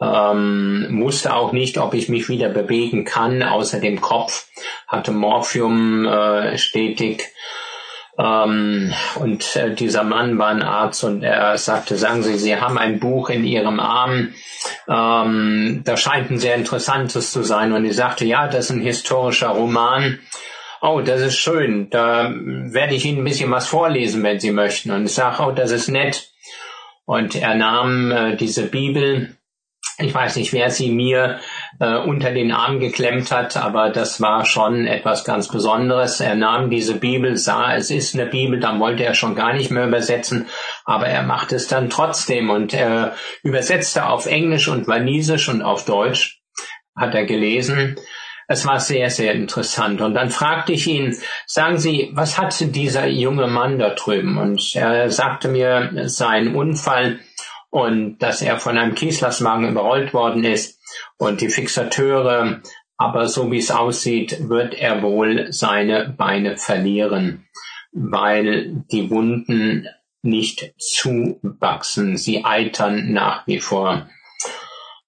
ähm, 0.00 1.00
wusste 1.00 1.34
auch 1.34 1.52
nicht, 1.52 1.78
ob 1.78 1.94
ich 1.94 2.08
mich 2.08 2.28
wieder 2.28 2.48
bewegen 2.48 3.04
kann, 3.04 3.42
außer 3.42 3.80
dem 3.80 4.00
Kopf, 4.00 4.46
hatte 4.86 5.12
Morphium 5.12 6.06
äh, 6.06 6.56
stetig. 6.56 7.24
Ähm, 8.18 8.92
und 9.20 9.56
äh, 9.56 9.74
dieser 9.74 10.02
Mann 10.02 10.38
war 10.38 10.48
ein 10.48 10.62
Arzt 10.62 11.04
und 11.04 11.22
er 11.22 11.56
sagte, 11.56 11.96
sagen 11.96 12.24
Sie, 12.24 12.36
Sie 12.36 12.56
haben 12.56 12.76
ein 12.76 12.98
Buch 12.98 13.30
in 13.30 13.44
Ihrem 13.44 13.78
Arm, 13.78 14.34
ähm, 14.88 15.82
da 15.84 15.96
scheint 15.96 16.30
ein 16.30 16.38
sehr 16.38 16.56
interessantes 16.56 17.30
zu 17.30 17.44
sein. 17.44 17.72
Und 17.72 17.84
ich 17.84 17.94
sagte, 17.94 18.24
ja, 18.24 18.48
das 18.48 18.66
ist 18.66 18.70
ein 18.70 18.80
historischer 18.80 19.50
Roman. 19.50 20.18
Oh, 20.80 21.00
das 21.00 21.20
ist 21.20 21.36
schön. 21.36 21.90
Da 21.90 22.32
werde 22.34 22.94
ich 22.94 23.04
Ihnen 23.04 23.18
ein 23.18 23.24
bisschen 23.24 23.50
was 23.50 23.66
vorlesen, 23.66 24.22
wenn 24.24 24.40
Sie 24.40 24.52
möchten. 24.52 24.90
Und 24.90 25.06
ich 25.06 25.14
sage, 25.14 25.42
oh, 25.42 25.52
das 25.52 25.70
ist 25.70 25.88
nett. 25.88 26.30
Und 27.04 27.36
er 27.36 27.54
nahm 27.54 28.10
äh, 28.10 28.36
diese 28.36 28.64
Bibel 28.64 29.38
ich 29.98 30.14
weiß 30.14 30.36
nicht, 30.36 30.52
wer 30.52 30.70
sie 30.70 30.90
mir 30.90 31.40
äh, 31.80 31.96
unter 31.96 32.32
den 32.32 32.52
Arm 32.52 32.80
geklemmt 32.80 33.30
hat, 33.30 33.56
aber 33.56 33.90
das 33.90 34.20
war 34.20 34.44
schon 34.44 34.86
etwas 34.86 35.24
ganz 35.24 35.48
Besonderes. 35.48 36.20
Er 36.20 36.34
nahm 36.34 36.70
diese 36.70 36.94
Bibel, 36.94 37.36
sah, 37.36 37.74
es 37.74 37.90
ist 37.90 38.14
eine 38.14 38.26
Bibel, 38.26 38.60
dann 38.60 38.80
wollte 38.80 39.04
er 39.04 39.14
schon 39.14 39.34
gar 39.34 39.52
nicht 39.52 39.70
mehr 39.70 39.86
übersetzen, 39.86 40.46
aber 40.84 41.06
er 41.06 41.22
machte 41.22 41.56
es 41.56 41.68
dann 41.68 41.90
trotzdem 41.90 42.50
und 42.50 42.74
er 42.74 43.14
übersetzte 43.42 44.06
auf 44.06 44.26
Englisch 44.26 44.68
und 44.68 44.88
Walisisch 44.88 45.48
und 45.48 45.62
auf 45.62 45.84
Deutsch, 45.84 46.40
hat 46.96 47.14
er 47.14 47.24
gelesen. 47.24 47.96
Es 48.50 48.66
war 48.66 48.80
sehr, 48.80 49.10
sehr 49.10 49.34
interessant. 49.34 50.00
Und 50.00 50.14
dann 50.14 50.30
fragte 50.30 50.72
ich 50.72 50.86
ihn, 50.86 51.14
sagen 51.46 51.78
Sie, 51.78 52.10
was 52.14 52.38
hat 52.38 52.56
dieser 52.74 53.06
junge 53.06 53.46
Mann 53.46 53.78
da 53.78 53.90
drüben? 53.90 54.38
Und 54.38 54.74
er 54.74 55.10
sagte 55.10 55.48
mir, 55.48 55.90
sein 56.08 56.56
Unfall 56.56 57.20
und 57.70 58.18
dass 58.18 58.40
er 58.40 58.58
von 58.58 58.78
einem 58.78 58.94
Kieslastwagen 58.94 59.68
überrollt 59.68 60.14
worden 60.14 60.44
ist 60.44 60.77
und 61.16 61.40
die 61.40 61.48
Fixateure, 61.48 62.60
aber 62.96 63.28
so 63.28 63.50
wie 63.52 63.58
es 63.58 63.70
aussieht, 63.70 64.48
wird 64.48 64.74
er 64.74 65.02
wohl 65.02 65.52
seine 65.52 66.14
Beine 66.16 66.56
verlieren, 66.56 67.46
weil 67.92 68.84
die 68.90 69.10
Wunden 69.10 69.86
nicht 70.22 70.74
zuwachsen, 70.78 72.16
sie 72.16 72.44
eitern 72.44 73.12
nach 73.12 73.46
wie 73.46 73.60
vor. 73.60 74.08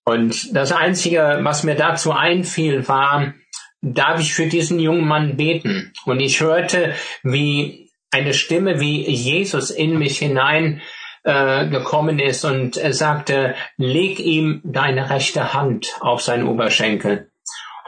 Und 0.05 0.57
das 0.57 0.73
Einzige, 0.73 1.41
was 1.43 1.65
mir 1.65 1.75
dazu 1.75 2.13
einfiel, 2.13 2.89
war, 2.89 3.35
darf 3.83 4.21
ich 4.21 4.35
für 4.35 4.47
diesen 4.47 4.79
jungen 4.79 5.07
Mann 5.07 5.37
beten? 5.37 5.93
Und 6.05 6.21
ich 6.21 6.41
hörte, 6.41 6.95
wie 7.23 7.91
eine 8.11 8.35
Stimme 8.35 8.81
wie 8.81 9.09
Jesus 9.09 9.71
in 9.71 9.99
mich 9.99 10.19
hinein 10.19 10.81
äh, 11.25 11.69
gekommen 11.69 12.19
ist 12.19 12.45
und 12.45 12.75
sagte, 12.75 13.55
leg 13.77 14.19
ihm 14.21 14.61
deine 14.65 15.11
rechte 15.11 15.55
Hand 15.55 15.97
auf 16.01 16.23
seinen 16.23 16.47
Oberschenkel. 16.47 17.31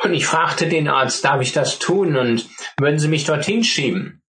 Und 0.02 0.14
ich 0.14 0.26
fragte 0.26 0.68
den 0.68 0.88
Arzt, 0.88 1.24
darf 1.24 1.40
ich 1.40 1.52
das 1.52 1.78
tun 1.78 2.16
und 2.16 2.48
würden 2.78 2.98
Sie 2.98 3.08
mich 3.08 3.24
dorthin 3.24 3.62
schieben? 3.62 4.22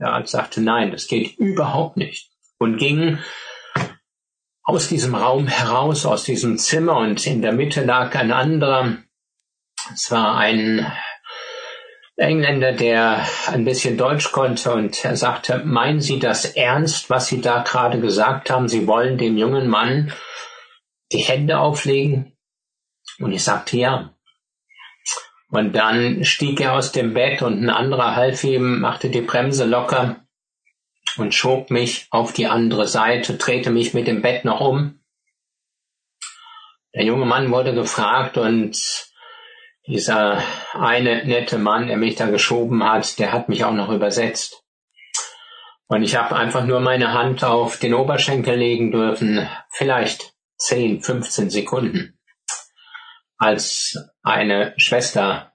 Der 0.00 0.12
Arzt 0.12 0.32
sagte, 0.32 0.60
nein, 0.60 0.90
das 0.90 1.06
geht 1.06 1.36
überhaupt 1.38 1.96
nicht. 1.96 2.30
Und 2.58 2.78
ging 2.78 3.18
aus 4.62 4.88
diesem 4.88 5.14
Raum 5.14 5.46
heraus, 5.46 6.06
aus 6.06 6.24
diesem 6.24 6.58
Zimmer 6.58 6.98
und 6.98 7.26
in 7.26 7.42
der 7.42 7.52
Mitte 7.52 7.84
lag 7.84 8.14
ein 8.14 8.32
anderer. 8.32 8.98
Es 9.92 10.10
war 10.10 10.36
ein 10.36 10.90
Engländer, 12.18 12.72
der 12.72 13.24
ein 13.46 13.64
bisschen 13.64 13.96
Deutsch 13.96 14.32
konnte 14.32 14.72
und 14.72 15.04
er 15.04 15.16
sagte, 15.16 15.58
meinen 15.64 16.00
Sie 16.00 16.18
das 16.18 16.44
ernst, 16.44 17.10
was 17.10 17.28
Sie 17.28 17.40
da 17.40 17.62
gerade 17.62 18.00
gesagt 18.00 18.50
haben? 18.50 18.68
Sie 18.68 18.88
wollen 18.88 19.18
dem 19.18 19.38
jungen 19.38 19.68
Mann 19.68 20.12
die 21.12 21.18
Hände 21.18 21.60
auflegen? 21.60 22.36
Und 23.20 23.32
ich 23.32 23.44
sagte 23.44 23.76
ja. 23.76 24.14
Und 25.50 25.74
dann 25.74 26.24
stieg 26.24 26.60
er 26.60 26.74
aus 26.74 26.90
dem 26.90 27.14
Bett 27.14 27.40
und 27.40 27.62
ein 27.62 27.70
anderer 27.70 28.16
half 28.16 28.42
ihm, 28.42 28.80
machte 28.80 29.10
die 29.10 29.22
Bremse 29.22 29.64
locker 29.64 30.16
und 31.16 31.34
schob 31.34 31.70
mich 31.70 32.08
auf 32.10 32.32
die 32.32 32.48
andere 32.48 32.88
Seite, 32.88 33.34
drehte 33.34 33.70
mich 33.70 33.94
mit 33.94 34.08
dem 34.08 34.22
Bett 34.22 34.44
noch 34.44 34.60
um. 34.60 35.00
Der 36.94 37.04
junge 37.04 37.26
Mann 37.26 37.52
wurde 37.52 37.74
gefragt 37.74 38.36
und 38.36 39.07
dieser 39.88 40.42
eine 40.74 41.24
nette 41.24 41.58
Mann, 41.58 41.88
der 41.88 41.96
mich 41.96 42.14
da 42.16 42.26
geschoben 42.26 42.84
hat, 42.84 43.18
der 43.18 43.32
hat 43.32 43.48
mich 43.48 43.64
auch 43.64 43.72
noch 43.72 43.90
übersetzt. 43.90 44.62
Und 45.86 46.02
ich 46.02 46.16
habe 46.16 46.36
einfach 46.36 46.66
nur 46.66 46.80
meine 46.80 47.14
Hand 47.14 47.42
auf 47.42 47.78
den 47.78 47.94
Oberschenkel 47.94 48.54
legen 48.56 48.90
dürfen, 48.92 49.48
vielleicht 49.70 50.34
10, 50.58 51.00
15 51.00 51.48
Sekunden, 51.48 52.18
als 53.38 53.96
eine 54.22 54.74
Schwester 54.76 55.54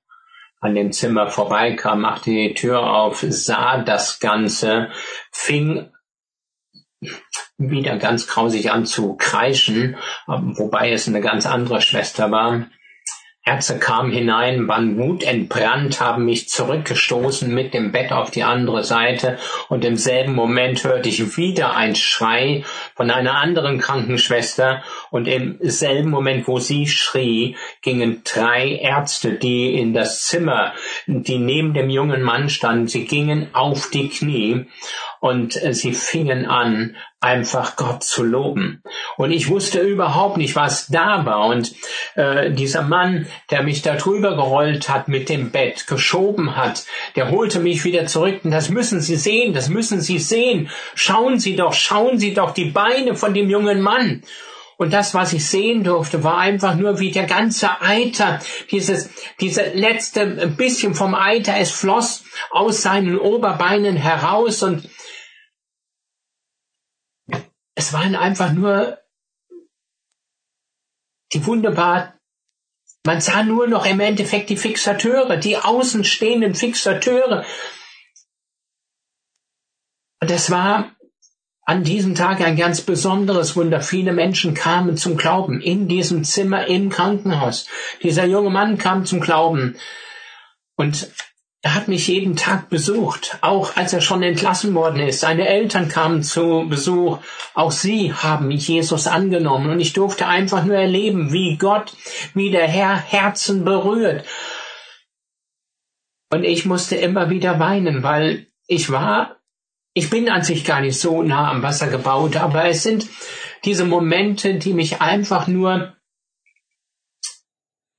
an 0.60 0.74
dem 0.74 0.92
Zimmer 0.92 1.28
vorbeikam, 1.28 2.02
machte 2.02 2.32
die 2.32 2.56
Tür 2.56 2.82
auf, 2.82 3.24
sah 3.28 3.84
das 3.84 4.20
Ganze, 4.20 4.90
fing 5.32 5.92
wieder 7.58 7.98
ganz 7.98 8.28
grausig 8.28 8.72
an 8.72 8.86
zu 8.86 9.16
kreischen, 9.16 9.98
wobei 10.26 10.92
es 10.92 11.08
eine 11.08 11.22
ganz 11.22 11.46
andere 11.46 11.82
Schwester 11.82 12.32
war. 12.32 12.68
Ärzte 13.46 13.78
kamen 13.78 14.10
hinein, 14.10 14.70
waren 14.70 14.98
wutentbrannt, 14.98 16.00
haben 16.00 16.24
mich 16.24 16.48
zurückgestoßen 16.48 17.54
mit 17.54 17.74
dem 17.74 17.92
Bett 17.92 18.14
auf 18.14 18.32
die 18.32 18.44
andere 18.44 18.86
Seite. 18.86 19.38
Und 19.68 19.84
im 19.84 19.98
selben 19.98 20.34
Moment 20.34 20.86
hörte 20.86 21.10
ich 21.10 21.36
wieder 21.36 21.76
ein 21.76 21.94
Schrei 21.96 22.64
von 22.96 23.12
einer 23.12 23.36
anderen 23.36 23.80
Krankenschwester. 23.80 24.82
Und 25.12 25.28
im 25.28 25.58
selben 25.60 26.10
Moment, 26.10 26.48
wo 26.48 26.60
sie 26.60 26.88
schrie, 26.88 27.58
gingen 27.82 28.22
drei 28.24 28.78
Ärzte, 28.78 29.34
die 29.34 29.74
in 29.74 29.94
das 29.94 30.26
Zimmer, 30.26 30.74
die 31.06 31.38
neben 31.38 31.74
dem 31.74 31.90
jungen 31.90 32.22
Mann 32.22 32.50
standen, 32.50 32.88
sie 32.88 33.04
gingen 33.04 33.54
auf 33.54 33.90
die 33.90 34.08
Knie. 34.08 34.68
Und 35.20 35.54
sie 35.54 35.94
fingen 35.94 36.46
an, 36.46 36.96
einfach 37.24 37.76
Gott 37.78 38.04
zu 38.04 38.24
loben. 38.24 38.84
Und 39.18 39.32
ich 39.32 39.50
wusste 39.50 39.80
überhaupt 39.80 40.38
nicht, 40.38 40.56
was 40.56 40.88
da 40.88 41.26
war. 41.26 41.46
Und 41.48 41.74
äh, 42.16 42.52
dieser 42.52 42.82
Mann, 42.82 43.28
der 43.50 43.64
mich 43.64 43.82
da 43.82 43.96
drüber 43.96 44.36
gerollt 44.36 44.90
hat 44.90 45.08
mit 45.08 45.30
dem 45.30 45.52
Bett, 45.52 45.88
geschoben 45.88 46.58
hat, 46.58 46.86
der 47.16 47.32
holte 47.32 47.60
mich 47.60 47.86
wieder 47.86 48.06
zurück. 48.08 48.42
Und 48.44 48.52
das 48.52 48.70
müssen 48.70 49.00
Sie 49.00 49.16
sehen, 49.16 49.54
das 49.54 49.70
müssen 49.70 50.02
Sie 50.02 50.20
sehen. 50.20 50.70
Schauen 50.96 51.40
Sie 51.40 51.56
doch, 51.56 51.74
schauen 51.74 52.20
Sie 52.20 52.34
doch 52.34 52.52
die 52.52 52.72
Beine 52.72 53.16
von 53.16 53.34
dem 53.34 53.50
jungen 53.50 53.82
Mann. 53.82 54.24
Und 54.78 54.92
das, 54.92 55.14
was 55.14 55.34
ich 55.34 55.46
sehen 55.48 55.84
durfte, 55.84 56.24
war 56.24 56.40
einfach 56.40 56.76
nur 56.76 57.00
wie 57.00 57.12
der 57.12 57.26
ganze 57.26 57.82
Eiter, 57.82 58.40
dieses, 58.72 59.10
diese 59.40 59.70
letzte 59.74 60.26
bisschen 60.58 60.96
vom 60.96 61.16
Eiter, 61.16 61.56
es 61.58 61.72
floss 61.72 62.26
aus 62.50 62.82
seinen 62.82 63.18
Oberbeinen 63.18 63.96
heraus 63.96 64.64
und 64.64 64.90
es 67.76 67.94
waren 67.94 68.16
einfach 68.16 68.52
nur 68.52 69.00
die 71.34 71.46
wunderbar, 71.46 72.20
man 73.06 73.20
sah 73.20 73.44
nur 73.44 73.68
noch 73.68 73.86
im 73.86 74.00
Endeffekt 74.00 74.50
die 74.50 74.58
Fixateure, 74.58 75.38
die 75.38 75.58
außenstehenden 75.58 76.56
Fixateure. 76.56 77.46
Und 80.22 80.32
es 80.32 80.52
war 80.52 80.96
an 81.66 81.84
diesem 81.84 82.16
Tag 82.16 82.42
ein 82.42 82.56
ganz 82.56 82.82
besonderes 82.82 83.56
Wunder. 83.56 83.82
Viele 83.82 84.14
Menschen 84.14 84.54
kamen 84.54 84.96
zum 84.96 85.18
Glauben 85.18 85.62
in 85.62 85.88
diesem 85.88 86.24
Zimmer 86.24 86.68
im 86.68 86.90
Krankenhaus. 86.90 87.68
Dieser 88.04 88.26
junge 88.26 88.50
Mann 88.50 88.78
kam 88.78 89.06
zum 89.06 89.20
Glauben. 89.20 89.78
Und 90.76 91.12
er 91.66 91.76
hat 91.76 91.88
mich 91.88 92.10
jeden 92.10 92.36
Tag 92.36 92.70
besucht, 92.70 93.38
auch 93.40 93.78
als 93.78 93.94
er 93.94 94.02
schon 94.02 94.22
entlassen 94.22 94.76
worden 94.76 95.00
ist. 95.00 95.22
Seine 95.22 95.48
Eltern 95.48 95.88
kamen 95.88 96.22
zu 96.22 96.68
Besuch. 96.68 97.20
Auch 97.54 97.72
sie 97.72 98.14
haben 98.14 98.52
Jesus 98.52 99.08
angenommen. 99.08 99.70
Und 99.72 99.80
ich 99.80 99.94
durfte 99.94 100.28
einfach 100.28 100.66
nur 100.66 100.76
erleben, 100.76 101.32
wie 101.32 101.58
Gott, 101.58 101.96
wie 102.34 102.52
der 102.52 102.68
Herr 102.68 102.98
Herzen 102.98 103.64
berührt. 103.64 104.28
Und 106.32 106.44
ich 106.44 106.66
musste 106.66 106.98
immer 106.98 107.30
wieder 107.30 107.60
weinen, 107.60 108.04
weil 108.04 108.48
ich 108.68 108.92
war, 108.92 109.38
ich 109.94 110.10
bin 110.10 110.28
an 110.28 110.44
sich 110.44 110.66
gar 110.66 110.82
nicht 110.82 111.00
so 111.00 111.24
nah 111.24 111.50
am 111.50 111.64
Wasser 111.64 111.88
gebaut, 111.88 112.36
aber 112.36 112.66
es 112.66 112.84
sind 112.84 113.08
diese 113.64 113.86
Momente, 113.86 114.56
die 114.56 114.74
mich 114.74 115.00
einfach 115.00 115.48
nur, 115.48 115.96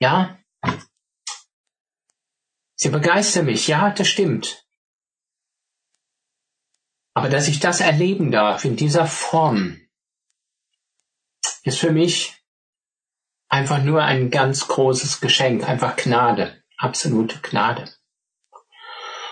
ja, 0.00 0.38
Sie 2.76 2.88
begeistern 2.88 3.46
mich, 3.46 3.68
ja, 3.68 3.90
das 3.90 4.08
stimmt. 4.08 4.64
Aber 7.14 7.28
dass 7.28 7.48
ich 7.48 7.60
das 7.60 7.80
erleben 7.80 8.32
darf 8.32 8.64
in 8.64 8.76
dieser 8.76 9.06
Form, 9.06 9.80
ist 11.62 11.78
für 11.78 11.92
mich 11.92 12.34
einfach 13.48 13.82
nur 13.82 14.02
ein 14.02 14.30
ganz 14.30 14.66
großes 14.66 15.20
Geschenk, 15.20 15.68
einfach 15.68 15.96
Gnade, 15.96 16.62
absolute 16.76 17.38
Gnade. 17.40 17.88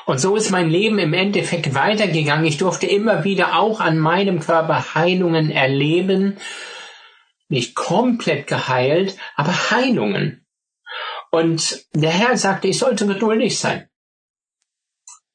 Und 0.06 0.18
so 0.18 0.36
ist 0.36 0.50
mein 0.50 0.70
Leben 0.70 0.98
im 0.98 1.12
Endeffekt 1.12 1.74
weitergegangen. 1.74 2.44
Ich 2.44 2.58
durfte 2.58 2.86
immer 2.86 3.24
wieder 3.24 3.58
auch 3.58 3.80
an 3.80 3.98
meinem 3.98 4.40
Körper 4.40 4.94
Heilungen 4.94 5.50
erleben. 5.50 6.38
Nicht 7.48 7.74
komplett 7.74 8.46
geheilt, 8.46 9.16
aber 9.36 9.70
Heilungen. 9.70 10.41
Und 11.32 11.86
der 11.94 12.10
Herr 12.10 12.36
sagte, 12.36 12.68
ich 12.68 12.78
sollte 12.78 13.06
geduldig 13.06 13.58
sein. 13.58 13.88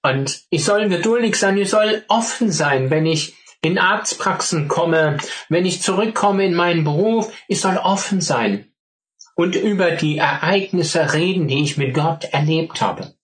Und 0.03 0.43
ich 0.51 0.63
soll 0.63 0.89
geduldig 0.89 1.36
sein, 1.36 1.57
ich 1.57 1.71
soll 1.71 2.05
offen 2.07 2.51
sein, 2.51 2.91
wenn 2.91 3.07
ich 3.07 3.36
in 3.63 3.79
Arztpraxen 3.79 4.67
komme, 4.67 5.17
wenn 5.49 5.65
ich 5.65 5.81
zurückkomme 5.81 6.45
in 6.45 6.53
meinen 6.53 6.83
Beruf, 6.83 7.33
ich 7.47 7.60
soll 7.60 7.77
offen 7.77 8.21
sein 8.21 8.71
und 9.36 9.55
über 9.55 9.91
die 9.91 10.19
Ereignisse 10.19 11.13
reden, 11.13 11.47
die 11.47 11.63
ich 11.63 11.77
mit 11.77 11.95
Gott 11.95 12.25
erlebt 12.25 12.79
habe. 12.79 13.15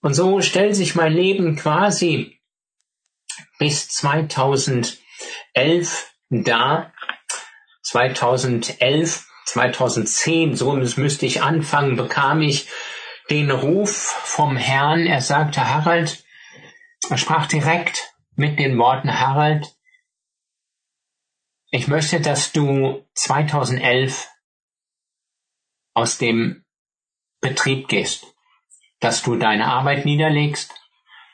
Und 0.00 0.14
so 0.14 0.40
stellt 0.40 0.74
sich 0.74 0.96
mein 0.96 1.12
Leben 1.12 1.54
quasi 1.54 2.40
bis 3.60 3.88
2011 3.88 4.98
dar. 6.30 6.92
2011 7.82 9.26
2010, 9.46 10.56
so 10.56 10.72
müsste 10.72 11.26
ich 11.26 11.42
anfangen, 11.42 11.96
bekam 11.96 12.42
ich 12.42 12.68
den 13.30 13.50
Ruf 13.50 13.90
vom 13.92 14.56
Herrn. 14.56 15.06
Er 15.06 15.20
sagte, 15.20 15.68
Harald, 15.68 16.24
er 17.10 17.18
sprach 17.18 17.46
direkt 17.46 18.14
mit 18.36 18.58
den 18.58 18.78
Worten, 18.78 19.20
Harald, 19.20 19.74
ich 21.70 21.88
möchte, 21.88 22.20
dass 22.20 22.52
du 22.52 23.04
2011 23.14 24.28
aus 25.92 26.18
dem 26.18 26.64
Betrieb 27.40 27.88
gehst, 27.88 28.26
dass 29.00 29.22
du 29.22 29.36
deine 29.36 29.66
Arbeit 29.66 30.04
niederlegst, 30.04 30.72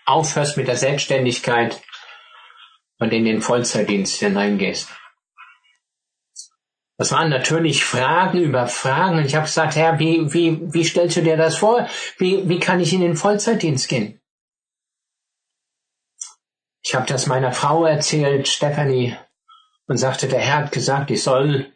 aufhörst 0.07 0.57
mit 0.57 0.67
der 0.67 0.77
Selbstständigkeit 0.77 1.83
und 2.99 3.13
in 3.13 3.25
den 3.25 3.43
Vollzeitdienst 3.43 4.19
hineingehst. 4.19 4.89
Das 7.01 7.13
waren 7.13 7.31
natürlich 7.31 7.83
Fragen 7.83 8.43
über 8.43 8.67
Fragen. 8.67 9.17
Und 9.17 9.25
ich 9.25 9.35
habe 9.35 9.47
gesagt, 9.47 9.75
Herr, 9.75 9.99
wie, 9.99 10.35
wie, 10.35 10.61
wie 10.75 10.85
stellst 10.85 11.17
du 11.17 11.23
dir 11.23 11.39
das 11.39 11.57
vor? 11.57 11.89
Wie, 12.19 12.47
wie 12.47 12.61
kann 12.61 12.79
ich 12.79 12.93
in 12.93 13.01
den 13.01 13.17
Vollzeitdienst 13.17 13.89
gehen? 13.89 14.21
Ich 16.85 16.95
habe 16.95 17.07
das 17.07 17.27
meiner 17.27 17.53
Frau 17.53 17.87
erzählt, 17.87 18.49
Stephanie, 18.49 19.17
und 19.87 19.97
sagte, 19.97 20.29
der 20.29 20.41
Herr 20.41 20.59
hat 20.59 20.73
gesagt, 20.73 21.11
ich 21.11 21.23
soll 21.23 21.73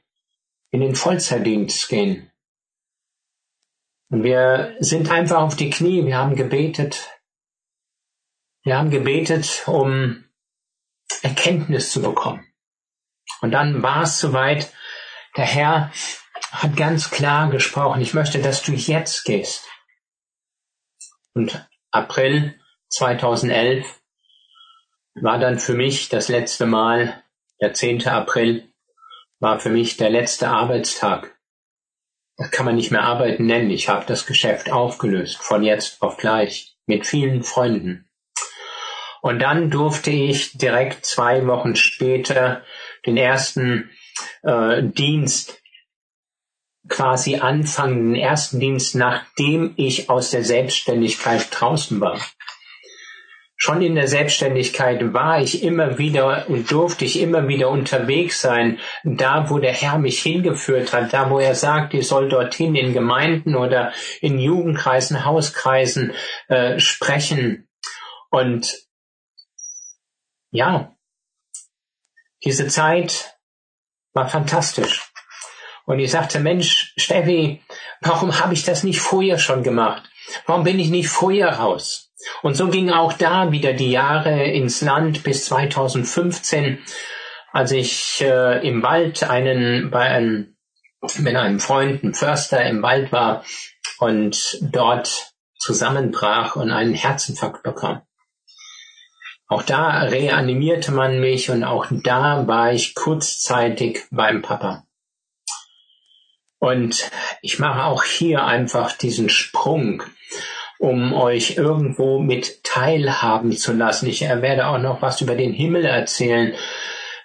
in 0.71 0.83
den 0.83 0.95
Vollzeitdienst 0.95 1.89
gehen. 1.89 2.31
Und 4.11 4.25
wir 4.25 4.77
sind 4.81 5.11
einfach 5.11 5.41
auf 5.41 5.57
die 5.57 5.71
Knie, 5.71 6.05
wir 6.05 6.19
haben 6.19 6.37
gebetet. 6.37 7.19
Wir 8.63 8.77
haben 8.77 8.91
gebetet, 8.91 9.63
um 9.65 10.23
Erkenntnis 11.23 11.93
zu 11.93 12.03
bekommen. 12.03 12.47
Und 13.41 13.53
dann 13.53 13.83
war 13.83 14.03
es 14.03 14.21
soweit, 14.21 14.71
der 15.37 15.45
Herr 15.45 15.93
hat 16.53 16.77
ganz 16.77 17.11
klar 17.11 17.51
gesprochen, 17.51 18.01
ich 18.01 18.15
möchte, 18.15 18.41
dass 18.41 18.63
du 18.63 18.73
jetzt 18.73 19.25
gehst. 19.25 19.69
Und 21.35 21.69
April 21.91 22.59
2011 22.89 24.01
war 25.15 25.39
dann 25.39 25.59
für 25.59 25.75
mich 25.75 26.09
das 26.09 26.29
letzte 26.29 26.67
Mal 26.67 27.23
Der 27.61 27.73
10. 27.73 28.07
April 28.09 28.73
war 29.39 29.61
für 29.61 29.71
mich 29.71 29.97
der 29.97 30.11
letzte 30.11 30.49
Arbeitstag. 30.49 31.39
Das 32.37 32.51
kann 32.51 32.67
man 32.67 32.75
nicht 32.75 32.91
mehr 32.91 33.05
arbeiten 33.05 33.47
nennen. 33.47 33.71
Ich 33.71 33.89
habe 33.89 34.05
das 34.07 34.27
Geschäft 34.27 34.71
aufgelöst, 34.71 35.41
von 35.41 35.63
jetzt 35.63 36.03
auf 36.03 36.17
gleich, 36.17 36.77
mit 36.87 37.07
vielen 37.07 37.45
Freunden. 37.45 38.09
Und 39.23 39.39
dann 39.39 39.71
durfte 39.71 40.11
ich 40.11 40.59
direkt 40.59 41.07
zwei 41.07 41.47
Wochen 41.47 41.77
später 41.77 42.65
den 43.07 43.17
ersten 43.17 43.91
äh, 44.43 44.83
Dienst 44.83 45.61
quasi 46.89 47.37
anfangen, 47.37 48.13
den 48.13 48.23
ersten 48.23 48.61
Dienst, 48.61 48.95
nachdem 48.95 49.73
ich 49.77 50.11
aus 50.11 50.31
der 50.31 50.45
Selbstständigkeit 50.45 51.49
draußen 51.51 52.01
war. 52.01 52.21
Schon 53.57 53.81
in 53.81 53.95
der 53.95 54.09
Selbstständigkeit 54.09 55.15
war 55.15 55.41
ich 55.41 55.63
immer 55.63 55.97
wieder 55.97 56.51
und 56.51 56.71
durfte 56.71 57.05
ich 57.05 57.21
immer 57.21 57.49
wieder 57.49 57.71
unterwegs 57.71 58.41
sein, 58.41 58.79
da 59.05 59.49
wo 59.49 59.59
der 59.59 59.73
Herr 59.73 59.97
mich 59.97 60.21
hingeführt 60.21 60.93
hat, 60.93 61.15
da 61.15 61.31
wo 61.31 61.39
er 61.39 61.55
sagt, 61.55 61.95
ich 61.95 62.07
soll 62.07 62.29
dorthin 62.29 62.75
in 62.75 62.93
Gemeinden 62.93 63.55
oder 63.55 63.93
in 64.21 64.39
Jugendkreisen, 64.39 65.25
Hauskreisen 65.25 66.13
äh, 66.49 66.79
sprechen. 66.79 67.69
Und 68.29 68.77
ja, 70.51 70.95
diese 72.45 72.67
Zeit 72.67 73.34
war 74.15 74.29
fantastisch. 74.29 75.11
Und 75.85 75.99
ich 75.99 76.11
sagte, 76.11 76.41
Mensch, 76.41 76.95
Steffi, 76.97 77.63
warum 78.01 78.41
habe 78.41 78.55
ich 78.55 78.65
das 78.65 78.85
nicht 78.85 79.01
vorher 79.01 79.39
schon 79.39 79.63
gemacht? 79.63 80.03
Warum 80.47 80.65
bin 80.65 80.79
ich 80.79 80.89
nicht 80.89 81.09
vorher 81.09 81.59
raus? 81.59 82.11
Und 82.43 82.55
so 82.55 82.69
gingen 82.69 82.95
auch 82.95 83.13
da 83.13 83.53
wieder 83.53 83.75
die 83.75 83.91
Jahre 83.91 84.45
ins 84.45 84.81
Land 84.81 85.25
bis 85.25 85.45
2015, 85.47 86.79
als 87.53 87.73
ich 87.73 88.23
äh, 88.23 88.67
im 88.67 88.83
Wald 88.83 89.23
einen 89.25 89.91
bei 89.91 90.09
einem 90.09 90.57
mit 91.19 91.37
einem 91.37 91.61
Freund, 91.61 92.03
einem 92.03 92.15
Förster 92.15 92.65
im 92.65 92.83
Wald 92.83 93.13
war 93.13 93.45
und 93.99 94.59
dort 94.63 95.35
zusammenbrach 95.59 96.57
und 96.57 96.71
einen 96.71 96.95
Herzinfarkt 96.95 97.63
bekam. 97.63 98.01
Auch 99.55 99.63
da 99.63 100.01
reanimierte 100.01 100.91
man 100.91 101.21
mich 101.21 101.49
und 101.49 101.63
auch 101.63 101.87
da 101.89 102.49
war 102.49 102.73
ich 102.73 102.97
kurzzeitig 102.97 104.01
beim 104.11 104.43
Papa. 104.43 104.83
Und 106.59 107.09
ich 107.41 107.61
mache 107.61 107.85
auch 107.85 108.03
hier 108.03 108.45
einfach 108.45 108.91
diesen 108.99 109.29
Sprung 109.29 110.03
um 110.81 111.13
euch 111.15 111.57
irgendwo 111.57 112.19
mit 112.19 112.65
teilhaben 112.65 113.53
zu 113.53 113.73
lassen. 113.73 114.09
Ich 114.09 114.23
werde 114.23 114.67
auch 114.67 114.79
noch 114.79 115.03
was 115.03 115.21
über 115.21 115.37
den 115.37 115.53
Himmel 115.53 115.85
erzählen, 115.85 116.55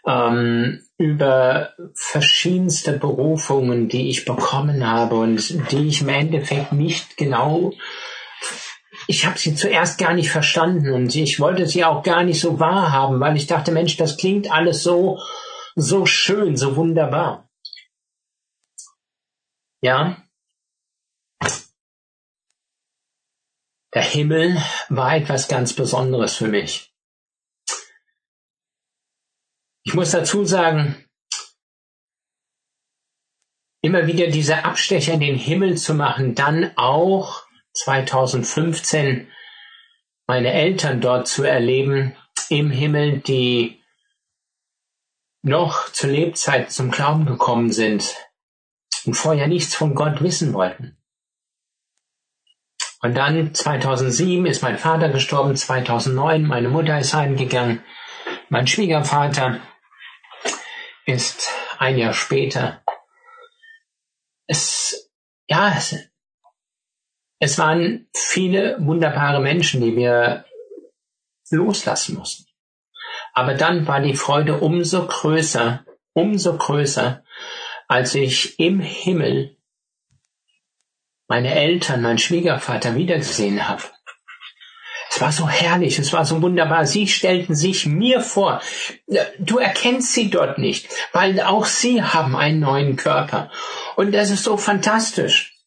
ähm, 0.05 0.83
über 0.99 1.73
verschiedenste 1.95 2.93
Berufungen, 2.93 3.89
die 3.89 4.11
ich 4.11 4.25
bekommen 4.25 4.87
habe 4.87 5.15
und 5.15 5.71
die 5.71 5.87
ich 5.87 6.01
im 6.01 6.09
Endeffekt 6.09 6.73
nicht 6.73 7.17
genau 7.17 7.73
ich 9.09 9.25
habe 9.25 9.39
sie 9.39 9.55
zuerst 9.55 9.97
gar 9.97 10.13
nicht 10.13 10.29
verstanden 10.29 10.93
und 10.93 11.15
ich 11.15 11.39
wollte 11.39 11.67
sie 11.67 11.83
auch 11.83 12.03
gar 12.03 12.23
nicht 12.23 12.39
so 12.39 12.59
wahrhaben, 12.59 13.19
weil 13.19 13.35
ich 13.35 13.47
dachte, 13.47 13.71
Mensch, 13.71 13.97
das 13.97 14.17
klingt 14.17 14.51
alles 14.51 14.83
so, 14.83 15.19
so 15.75 16.05
schön, 16.05 16.55
so 16.55 16.75
wunderbar. 16.75 17.49
Ja, 19.81 20.23
Der 23.95 24.03
Himmel 24.03 24.61
war 24.89 25.15
etwas 25.15 25.47
ganz 25.47 25.73
Besonderes 25.73 26.35
für 26.35 26.47
mich. 26.47 26.93
Ich 29.83 29.95
muss 29.95 30.11
dazu 30.11 30.45
sagen, 30.45 31.03
immer 33.81 34.05
wieder 34.05 34.27
diese 34.27 34.63
Abstecher 34.63 35.13
in 35.13 35.21
den 35.21 35.35
Himmel 35.35 35.79
zu 35.79 35.95
machen, 35.95 36.35
dann 36.35 36.77
auch 36.77 37.48
2015 37.73 39.31
meine 40.27 40.53
Eltern 40.53 41.01
dort 41.01 41.27
zu 41.27 41.43
erleben 41.43 42.15
im 42.49 42.69
Himmel, 42.69 43.19
die 43.19 43.81
noch 45.41 45.91
zur 45.91 46.09
Lebzeit 46.09 46.71
zum 46.71 46.91
Glauben 46.91 47.25
gekommen 47.25 47.71
sind 47.71 48.15
und 49.05 49.15
vorher 49.15 49.47
nichts 49.47 49.75
von 49.75 49.95
Gott 49.95 50.21
wissen 50.21 50.53
wollten. 50.53 50.97
Und 53.01 53.15
dann 53.15 53.55
2007 53.55 54.45
ist 54.45 54.61
mein 54.61 54.77
Vater 54.77 55.09
gestorben, 55.09 55.55
2009 55.55 56.45
meine 56.45 56.67
Mutter 56.67 56.99
ist 56.99 57.13
heimgegangen, 57.13 57.83
mein 58.49 58.67
Schwiegervater 58.67 59.61
ist 61.05 61.49
ein 61.77 61.97
Jahr 61.97 62.13
später. 62.13 62.83
Es, 64.47 65.11
ja, 65.47 65.73
es, 65.77 66.08
es 67.39 67.57
waren 67.57 68.07
viele 68.13 68.77
wunderbare 68.79 69.39
Menschen, 69.39 69.81
die 69.81 69.95
wir 69.95 70.45
loslassen 71.49 72.17
mussten. 72.17 72.45
Aber 73.33 73.53
dann 73.53 73.87
war 73.87 74.01
die 74.01 74.15
Freude 74.15 74.59
umso 74.59 75.07
größer, 75.07 75.85
umso 76.13 76.57
größer, 76.57 77.23
als 77.87 78.13
ich 78.13 78.59
im 78.59 78.81
Himmel 78.81 79.57
meine 81.27 81.55
Eltern, 81.55 82.01
mein 82.01 82.17
Schwiegervater 82.17 82.95
wiedergesehen 82.95 83.67
habe. 83.67 83.83
Es 85.11 85.21
war 85.21 85.31
so 85.31 85.47
herrlich, 85.47 85.97
es 85.97 86.13
war 86.13 86.25
so 86.25 86.41
wunderbar. 86.41 86.85
Sie 86.85 87.07
stellten 87.07 87.55
sich 87.55 87.85
mir 87.85 88.21
vor. 88.21 88.61
Du 89.39 89.57
erkennst 89.57 90.13
sie 90.13 90.29
dort 90.29 90.59
nicht, 90.59 90.87
weil 91.13 91.41
auch 91.41 91.65
sie 91.65 92.03
haben 92.03 92.35
einen 92.35 92.59
neuen 92.59 92.95
Körper. 92.95 93.49
Und 93.95 94.11
das 94.11 94.29
ist 94.29 94.43
so 94.43 94.57
fantastisch. 94.57 95.58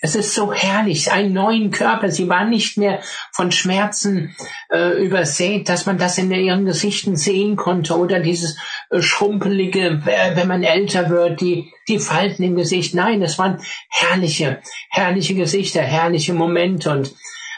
Es 0.00 0.14
ist 0.14 0.34
so 0.34 0.52
herrlich, 0.52 1.12
einen 1.12 1.32
neuen 1.32 1.70
Körper. 1.70 2.10
Sie 2.10 2.28
waren 2.28 2.50
nicht 2.50 2.76
mehr 2.76 3.00
von 3.32 3.52
Schmerzen 3.52 4.36
äh, 4.70 5.02
übersät, 5.04 5.68
dass 5.68 5.86
man 5.86 5.98
das 5.98 6.18
in 6.18 6.30
ihren 6.30 6.64
Gesichten 6.64 7.16
sehen 7.16 7.56
konnte 7.56 7.96
oder 7.96 8.20
dieses 8.20 8.56
äh, 8.90 9.00
schrumpelige, 9.00 10.02
wenn 10.04 10.48
man 10.48 10.62
älter 10.62 11.08
wird, 11.08 11.40
die, 11.40 11.72
die 11.88 11.98
Falten 11.98 12.42
im 12.42 12.56
Gesicht. 12.56 12.94
Nein, 12.94 13.22
es 13.22 13.38
waren 13.38 13.62
herrliche, 13.88 14.60
herrliche 14.90 15.34
Gesichter, 15.34 15.82
herrliche 15.82 16.34
Momente 16.34 16.90
und 16.90 17.14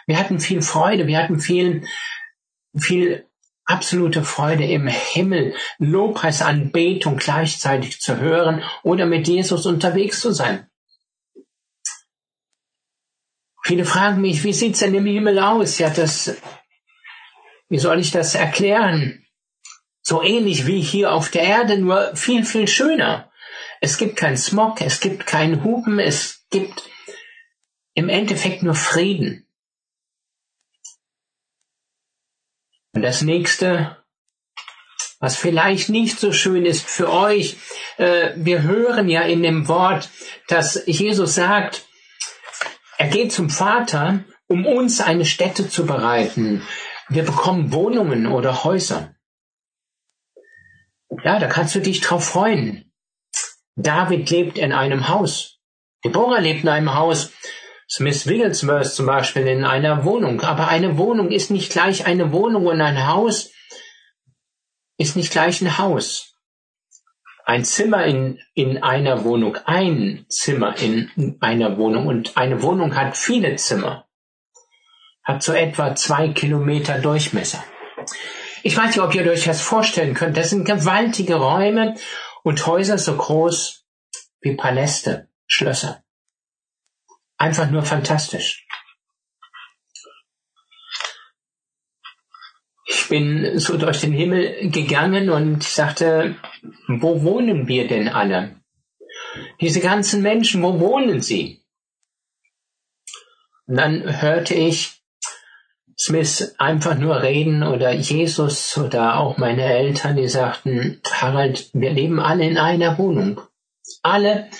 wir 0.07 0.19
hatten 0.19 0.41
viel 0.41 0.63
Freude, 0.63 1.07
wir 1.07 1.19
hatten 1.19 1.41
viel, 1.41 1.87
viel 2.77 3.27
absolute 3.65 4.23
Freude 4.23 4.65
im 4.65 4.87
Himmel, 4.87 5.55
Lobpreisanbetung 5.79 7.17
gleichzeitig 7.17 8.01
zu 8.01 8.19
hören 8.21 8.63
oder 8.83 9.07
mit 9.07 9.27
Jesus 9.27 9.67
unterwegs 9.67 10.21
zu 10.21 10.33
sein. 10.33 10.67
Viele 13.65 13.87
fragen 13.87 14.21
mich, 14.21 14.45
wie 14.45 14.53
sieht's 14.53 14.81
denn 14.81 14.95
im 14.95 15.07
Himmel 15.07 15.39
aus? 15.39 15.79
Ja, 15.79 15.89
das, 15.89 16.37
wie 17.71 17.79
soll 17.79 17.99
ich 17.99 18.11
das 18.11 18.35
erklären? 18.35 19.27
So 20.03 20.23
ähnlich 20.23 20.67
wie 20.67 20.83
hier 20.83 21.13
auf 21.13 21.31
der 21.31 21.45
Erde, 21.45 21.79
nur 21.79 22.15
viel, 22.15 22.45
viel 22.45 22.69
schöner. 22.69 23.33
Es 23.81 23.97
gibt 23.97 24.17
kein 24.17 24.37
Smog, 24.37 24.83
es 24.83 25.01
gibt 25.01 25.27
kein 25.27 25.65
Hupen, 25.65 25.99
es 25.99 26.45
gibt 26.51 26.91
im 27.95 28.11
Endeffekt 28.11 28.63
nur 28.63 28.75
Frieden. 28.75 29.49
Und 32.93 33.01
das 33.01 33.23
nächste, 33.23 34.05
was 35.21 35.39
vielleicht 35.39 35.89
nicht 35.89 36.21
so 36.21 36.33
schön 36.33 36.67
ist 36.67 36.87
für 36.87 37.11
euch, 37.11 37.57
äh, 37.97 38.35
wir 38.37 38.63
hören 38.63 39.09
ja 39.09 39.23
in 39.23 39.43
dem 39.43 39.69
Wort, 39.69 40.11
dass 40.49 40.83
Jesus 40.87 41.35
sagt, 41.35 41.87
er 42.99 43.09
geht 43.09 43.33
zum 43.33 43.51
Vater, 43.51 44.25
um 44.47 44.67
uns 44.67 45.01
eine 45.01 45.25
Stätte 45.25 45.69
zu 45.69 45.87
bereiten. 45.87 46.63
Wir 47.09 47.25
bekommen 47.25 47.73
Wohnungen 47.73 48.27
oder 48.27 48.65
Häuser. 48.65 49.15
Ja, 51.23 51.39
da 51.39 51.47
kannst 51.47 51.75
du 51.75 51.81
dich 51.81 52.01
drauf 52.01 52.25
freuen. 52.25 52.93
David 53.77 54.31
lebt 54.31 54.59
in 54.59 54.73
einem 54.73 55.09
Haus. 55.09 55.59
Deborah 56.05 56.39
lebt 56.39 56.63
in 56.63 56.69
einem 56.69 56.95
Haus. 56.95 57.33
Smith 57.91 58.27
Wigglesworth 58.27 58.95
zum 58.95 59.07
Beispiel 59.07 59.47
in 59.47 59.65
einer 59.65 60.05
Wohnung. 60.05 60.41
Aber 60.41 60.69
eine 60.69 60.97
Wohnung 60.99 61.31
ist 61.31 61.51
nicht 61.51 61.73
gleich 61.73 62.07
eine 62.07 62.33
Wohnung 62.33 62.67
und 62.67 62.81
ein 62.81 63.07
Haus 63.07 63.51
ist 64.97 65.17
nicht 65.17 65.33
gleich 65.33 65.61
ein 65.61 65.79
Haus 65.79 66.34
ein 67.45 67.65
Zimmer 67.65 68.05
in, 68.05 68.41
in 68.55 68.83
einer 68.83 69.25
Wohnung, 69.25 69.57
ein 69.67 70.25
Zimmer 70.29 70.79
in 70.79 71.37
einer 71.41 71.77
Wohnung 71.77 72.07
und 72.07 72.37
eine 72.37 72.63
Wohnung 72.63 72.97
hat 72.97 73.17
viele 73.17 73.57
Zimmer, 73.57 74.07
hat 75.23 75.43
so 75.43 75.53
etwa 75.53 75.95
zwei 75.95 76.29
Kilometer 76.29 76.99
Durchmesser. 76.99 77.63
Ich 78.63 78.77
weiß 78.77 78.97
nicht, 78.97 79.01
ob 79.01 79.15
ihr 79.15 79.31
euch 79.31 79.45
das 79.45 79.61
vorstellen 79.61 80.15
könnt. 80.15 80.39
Das 80.39 80.51
sind 80.51 80.65
gewaltige 80.65 81.35
Räume 81.35 81.97
und 82.43 82.67
Häuser 82.67 82.97
so 82.97 83.15
groß 83.15 83.85
wie 84.41 84.57
Paläste, 84.57 85.29
Schlösser. 85.47 86.03
Einfach 87.37 87.71
nur 87.71 87.83
fantastisch. 87.83 88.67
Ich 92.87 93.09
bin 93.09 93.59
so 93.59 93.79
durch 93.79 94.01
den 94.01 94.13
Himmel 94.13 94.71
gegangen 94.71 95.31
und 95.31 95.63
sagte, 95.63 96.37
wo 96.87 97.23
wohnen 97.23 97.67
wir 97.67 97.89
denn 97.89 98.09
alle? 98.09 98.61
Diese 99.61 99.81
ganzen 99.81 100.23
Menschen, 100.23 100.63
wo 100.63 100.79
wohnen 100.79 101.21
sie? 101.21 101.63
Und 103.67 103.77
dann 103.77 104.21
hörte 104.21 104.55
ich 104.55 105.03
Smith 105.99 106.55
einfach 106.59 106.99
nur 106.99 107.23
reden 107.23 107.63
oder 107.63 107.93
Jesus 107.93 108.77
oder 108.77 109.19
auch 109.19 109.39
meine 109.39 109.65
Eltern, 109.65 110.17
die 110.17 110.29
sagten, 110.29 111.01
Harald, 111.11 111.71
wir 111.73 111.93
leben 111.93 112.21
alle 112.21 112.45
in 112.45 112.59
einer 112.59 112.99
Wohnung. 112.99 113.41
Alle, 114.03 114.51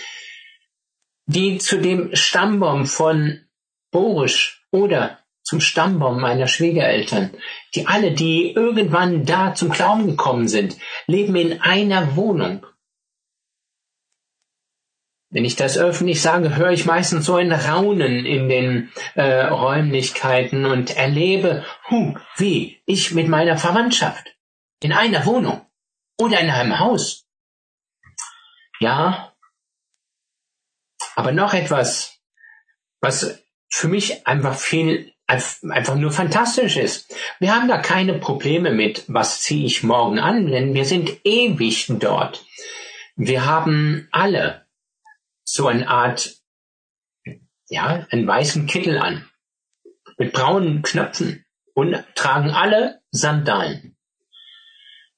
die 1.27 1.59
zu 1.59 1.79
dem 1.79 2.15
Stammbaum 2.15 2.87
von 2.87 3.41
Borisch 3.91 4.67
oder 4.71 5.24
zum 5.45 5.61
Stammbaum 5.61 6.21
meiner 6.21 6.49
Schwiegereltern, 6.49 7.31
die 7.75 7.87
alle, 7.87 8.13
die 8.13 8.53
irgendwann 8.53 9.27
da 9.27 9.55
zum 9.55 9.71
Glauben 9.71 10.07
gekommen 10.07 10.49
sind, 10.49 10.77
leben 11.07 11.37
in 11.37 11.61
einer 11.61 12.17
Wohnung. 12.17 12.67
Wenn 15.31 15.45
ich 15.45 15.57
das 15.57 15.77
öffentlich 15.77 16.23
sage, 16.23 16.57
höre 16.57 16.71
ich 16.71 16.87
meistens 16.87 17.27
so 17.27 17.35
ein 17.35 17.53
Raunen 17.53 18.25
in 18.25 18.49
den 18.49 18.93
äh, 19.15 19.47
Räumlichkeiten 19.47 20.65
und 20.65 20.97
erlebe, 20.97 21.65
hu, 21.91 22.17
wie 22.37 22.81
ich 22.87 23.13
mit 23.13 23.29
meiner 23.29 23.59
Verwandtschaft 23.59 24.35
in 24.81 24.93
einer 24.93 25.27
Wohnung 25.27 25.67
oder 26.19 26.41
in 26.41 26.51
einem 26.51 26.79
Haus. 26.79 27.27
Ja, 28.81 29.35
aber 31.17 31.33
noch 31.33 31.53
etwas, 31.53 32.21
was 33.01 33.45
für 33.69 33.89
mich 33.89 34.27
einfach 34.27 34.55
viel 34.55 35.14
einfach 35.27 35.97
nur 35.97 36.11
fantastisch 36.11 36.77
ist. 36.77 37.15
Wir 37.41 37.55
haben 37.55 37.69
da 37.69 37.79
keine 37.79 38.15
Probleme 38.15 38.71
mit, 38.71 39.05
was 39.09 39.41
ziehe 39.41 39.67
ich 39.67 39.83
morgen 39.83 40.19
an, 40.19 40.47
denn 40.47 40.75
wir 40.75 40.85
sind 40.85 41.21
ewig 41.25 41.87
dort. 41.99 42.45
Wir 43.17 43.47
haben 43.47 44.09
alle 44.11 44.67
so 45.45 45.67
eine 45.69 45.89
Art, 45.89 46.37
ja, 47.69 48.07
einen 48.11 48.27
weißen 48.27 48.67
Kittel 48.67 48.99
an, 48.99 49.29
mit 50.19 50.33
braunen 50.33 50.83
Knöpfen 50.83 51.45
und 51.75 52.03
tragen 52.15 52.51
alle 52.51 53.01
Sandalen. 53.11 53.97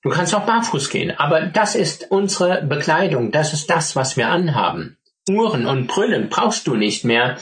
Du 0.02 0.10
kannst 0.10 0.34
auch 0.34 0.46
barfuß 0.46 0.90
gehen, 0.90 1.10
aber 1.10 1.46
das 1.46 1.74
ist 1.74 2.10
unsere 2.10 2.62
Bekleidung, 2.62 3.32
das 3.32 3.52
ist 3.52 3.70
das, 3.70 3.96
was 3.96 4.16
wir 4.16 4.28
anhaben. 4.28 4.98
Uhren 5.28 5.66
und 5.66 5.88
Brüllen 5.88 6.28
brauchst 6.28 6.68
du 6.68 6.76
nicht 6.76 7.04
mehr. 7.04 7.38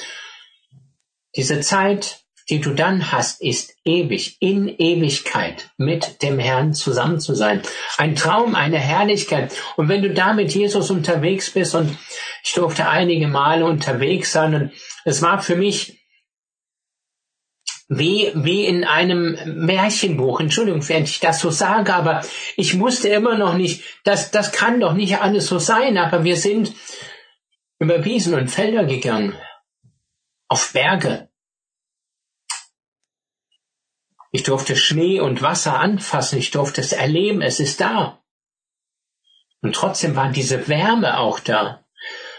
Diese 1.37 1.61
Zeit 1.61 2.24
die 2.51 2.61
du 2.61 2.75
dann 2.75 3.11
hast, 3.11 3.41
ist 3.41 3.75
ewig, 3.85 4.37
in 4.41 4.69
Ewigkeit 4.69 5.71
mit 5.79 6.23
dem 6.23 6.39
Herrn 6.39 6.75
zusammen 6.75 7.21
zu 7.21 7.35
sein. 7.35 7.63
Ein 7.97 8.17
Traum, 8.17 8.55
eine 8.55 8.79
Herrlichkeit. 8.79 9.53
Und 9.77 9.89
wenn 9.89 10.03
du 10.03 10.13
da 10.13 10.35
mit 10.35 10.55
Jesus 10.55 10.91
unterwegs 10.91 11.51
bist, 11.51 11.75
und 11.75 11.97
ich 12.45 12.53
durfte 12.53 12.89
einige 12.89 13.29
Male 13.29 13.65
unterwegs 13.65 14.33
sein, 14.33 14.55
und 14.55 14.73
es 15.05 15.23
war 15.23 15.41
für 15.41 15.57
mich 15.57 16.05
wie, 17.89 18.31
wie 18.35 18.65
in 18.65 18.85
einem 18.85 19.39
Märchenbuch. 19.67 20.41
Entschuldigung, 20.41 20.87
wenn 20.89 21.05
ich 21.05 21.21
das 21.21 21.41
so 21.41 21.51
sage, 21.51 21.95
aber 21.95 22.23
ich 22.57 22.79
wusste 22.79 23.09
immer 23.09 23.37
noch 23.37 23.55
nicht, 23.55 23.83
das, 24.05 24.31
das 24.31 24.53
kann 24.53 24.81
doch 24.81 24.95
nicht 24.95 25.19
alles 25.19 25.47
so 25.47 25.59
sein, 25.59 25.99
aber 25.99 26.25
wir 26.25 26.37
sind 26.37 26.73
über 27.79 28.05
Wiesen 28.05 28.35
und 28.35 28.49
Felder 28.49 28.85
gegangen, 28.85 29.35
auf 30.49 30.73
Berge, 30.73 31.29
ich 34.35 34.43
durfte 34.43 34.75
Schnee 34.75 35.21
und 35.21 35.43
Wasser 35.43 35.79
anfassen, 35.79 36.41
ich 36.41 36.51
durfte 36.51 36.81
es 36.81 36.93
erleben, 36.93 37.41
es 37.41 37.61
ist 37.61 37.81
da. 37.81 38.21
Und 39.63 39.77
trotzdem 39.77 40.17
war 40.17 40.33
diese 40.33 40.67
Wärme 40.67 41.21
auch 41.21 41.39
da. 41.39 41.85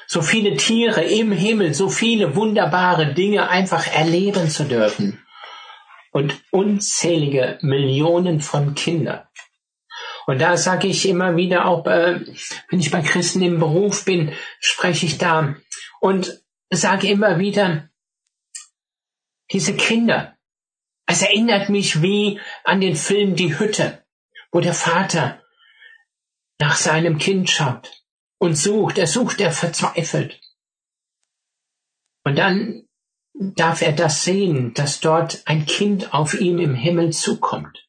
So 0.06 0.22
viele 0.22 0.58
Tiere 0.58 1.06
im 1.06 1.32
Himmel, 1.32 1.74
so 1.74 1.88
viele 1.88 2.36
wunderbare 2.36 3.14
Dinge 3.14 3.48
einfach 3.48 3.88
erleben 3.88 4.50
zu 4.50 4.66
dürfen. 4.66 5.26
Und 6.12 6.38
unzählige 6.52 7.60
Millionen 7.62 8.42
von 8.42 8.76
Kindern. 8.76 9.26
Und 10.28 10.42
da 10.42 10.58
sage 10.58 10.90
ich 10.90 11.08
immer 11.08 11.38
wieder 11.38 11.66
auch, 11.66 11.86
äh, 11.86 12.20
wenn 12.70 12.80
ich 12.82 12.92
bei 12.92 13.04
Christen 13.04 13.42
im 13.42 13.58
Beruf 13.58 14.04
bin, 14.04 14.34
spreche 14.60 15.06
ich 15.06 15.18
da 15.18 15.56
und 16.02 16.44
sage 16.70 17.08
immer 17.08 17.40
wieder, 17.40 17.88
diese 19.50 19.78
Kinder, 19.78 20.35
es 21.06 21.22
erinnert 21.22 21.70
mich 21.70 22.02
wie 22.02 22.40
an 22.64 22.82
den 22.82 22.96
Film 22.96 23.36
Die 23.36 23.58
Hütte, 23.58 24.06
wo 24.52 24.60
der 24.60 24.74
Vater 24.74 25.42
nach 26.60 26.76
seinem 26.76 27.18
Kind 27.18 27.50
schaut 27.50 28.04
und 28.38 28.56
sucht, 28.56 28.98
er 28.98 29.08
sucht, 29.08 29.40
er 29.42 29.52
verzweifelt. 29.52 30.42
Und 32.24 32.38
dann 32.38 32.88
darf 33.34 33.82
er 33.82 33.92
das 33.92 34.24
sehen, 34.24 34.74
dass 34.74 35.00
dort 35.00 35.44
ein 35.46 35.66
Kind 35.66 36.14
auf 36.14 36.34
ihm 36.34 36.60
im 36.60 36.74
Himmel 36.74 37.12
zukommt. 37.12 37.88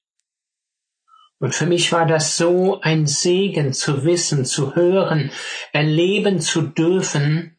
Und 1.38 1.54
für 1.54 1.66
mich 1.66 1.92
war 1.92 2.06
das 2.06 2.36
so 2.36 2.80
ein 2.80 3.06
Segen 3.06 3.72
zu 3.72 4.04
wissen, 4.04 4.44
zu 4.44 4.74
hören, 4.74 5.30
erleben 5.72 6.40
zu 6.40 6.62
dürfen. 6.62 7.58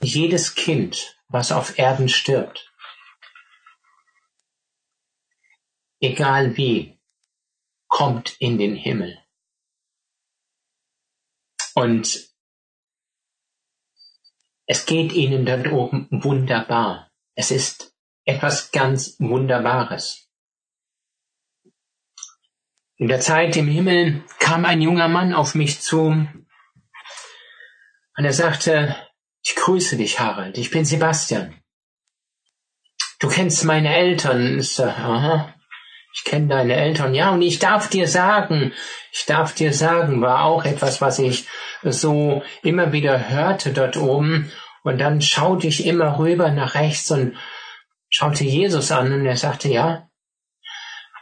Jedes 0.00 0.54
Kind 0.54 1.15
was 1.28 1.52
auf 1.52 1.78
Erden 1.78 2.08
stirbt. 2.08 2.72
Egal 6.00 6.56
wie, 6.56 7.00
kommt 7.88 8.36
in 8.40 8.58
den 8.58 8.76
Himmel. 8.76 9.18
Und 11.74 12.28
es 14.66 14.86
geht 14.86 15.12
ihnen 15.12 15.46
dort 15.46 15.68
oben 15.68 16.08
wunderbar. 16.10 17.12
Es 17.34 17.50
ist 17.50 17.94
etwas 18.24 18.72
ganz 18.72 19.18
Wunderbares. 19.20 20.28
In 22.96 23.08
der 23.08 23.20
Zeit 23.20 23.56
im 23.56 23.68
Himmel 23.68 24.24
kam 24.38 24.64
ein 24.64 24.80
junger 24.80 25.08
Mann 25.08 25.34
auf 25.34 25.54
mich 25.54 25.80
zu 25.80 26.06
und 26.06 26.46
er 28.24 28.32
sagte, 28.32 28.96
ich 29.46 29.54
grüße 29.54 29.96
dich, 29.96 30.18
Harald. 30.18 30.58
Ich 30.58 30.72
bin 30.72 30.84
Sebastian. 30.84 31.54
Du 33.20 33.28
kennst 33.28 33.64
meine 33.64 33.94
Eltern. 33.94 34.58
Ich 34.58 34.70
sag, 34.70 34.98
aha. 34.98 35.54
Ich 36.12 36.24
kenne 36.24 36.48
deine 36.48 36.74
Eltern. 36.74 37.14
Ja, 37.14 37.30
und 37.30 37.42
ich 37.42 37.60
darf 37.60 37.88
dir 37.88 38.08
sagen, 38.08 38.72
ich 39.12 39.24
darf 39.24 39.54
dir 39.54 39.72
sagen, 39.72 40.20
war 40.20 40.44
auch 40.44 40.64
etwas, 40.64 41.00
was 41.00 41.20
ich 41.20 41.46
so 41.84 42.42
immer 42.64 42.92
wieder 42.92 43.28
hörte 43.28 43.72
dort 43.72 43.96
oben. 43.96 44.50
Und 44.82 44.98
dann 44.98 45.22
schaute 45.22 45.68
ich 45.68 45.86
immer 45.86 46.18
rüber 46.18 46.50
nach 46.50 46.74
rechts 46.74 47.12
und 47.12 47.36
schaute 48.08 48.42
Jesus 48.42 48.90
an 48.90 49.12
und 49.12 49.26
er 49.26 49.36
sagte, 49.36 49.68
ja, 49.68 50.08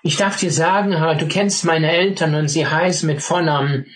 ich 0.02 0.16
darf 0.16 0.38
dir 0.38 0.50
sagen, 0.50 0.98
Harald, 0.98 1.20
du 1.20 1.28
kennst 1.28 1.64
meine 1.66 1.90
Eltern 1.90 2.34
und 2.34 2.48
sie 2.48 2.66
heißen 2.66 3.06
mit 3.06 3.20
Vornamen 3.20 3.86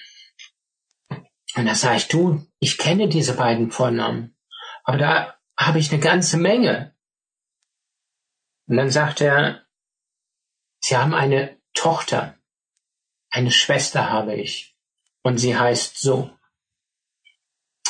und 1.59 1.67
da 1.67 1.75
sage 1.75 1.97
ich, 1.97 2.09
du, 2.09 2.47
ich 2.61 2.79
kenne 2.79 3.09
diese 3.09 3.35
beiden 3.35 3.71
Vornamen, 3.71 4.37
aber 4.85 4.97
da 4.97 5.39
habe 5.59 5.79
ich 5.79 5.93
eine 5.93 6.01
ganze 6.01 6.37
Menge. 6.37 6.95
Und 8.69 8.77
dann 8.77 8.91
sagt 8.91 9.21
er, 9.21 9.67
Sie 10.81 10.97
haben 10.97 11.15
eine 11.15 11.59
Tochter, 11.75 12.39
eine 13.31 13.51
Schwester 13.51 14.11
habe 14.11 14.35
ich, 14.35 14.77
und 15.23 15.39
sie 15.39 15.57
heißt 15.57 15.99
so. 15.99 16.31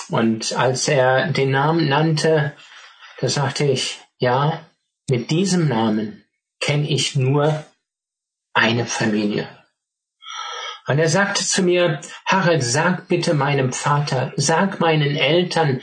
Und 0.09 0.53
als 0.55 0.89
er 0.89 1.31
den 1.33 1.51
Namen 1.51 1.89
nannte, 1.89 2.57
da 3.21 3.29
sagte 3.29 3.65
ich, 3.65 4.01
ja, 4.19 4.65
mit 5.11 5.31
diesem 5.31 5.69
Namen 5.69 6.25
kenne 6.61 6.89
ich 6.89 7.15
nur 7.15 7.65
eine 8.55 8.87
Familie. 8.87 9.58
Und 10.88 10.98
er 10.98 11.09
sagte 11.11 11.44
zu 11.44 11.62
mir, 11.62 12.01
Harald, 12.24 12.62
sag 12.64 13.09
bitte 13.09 13.35
meinem 13.35 13.74
Vater, 13.74 14.33
sag 14.37 14.81
meinen 14.81 15.16
Eltern, 15.16 15.83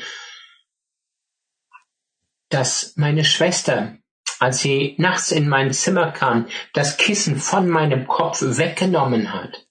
dass 2.49 2.93
meine 2.95 3.23
Schwester, 3.23 3.99
als 4.39 4.61
sie 4.61 4.95
nachts 4.97 5.31
in 5.31 5.47
mein 5.47 5.71
Zimmer 5.73 6.11
kam, 6.11 6.47
das 6.73 6.97
Kissen 6.97 7.37
von 7.37 7.69
meinem 7.69 8.07
Kopf 8.07 8.41
weggenommen 8.41 9.31
hat. 9.31 9.67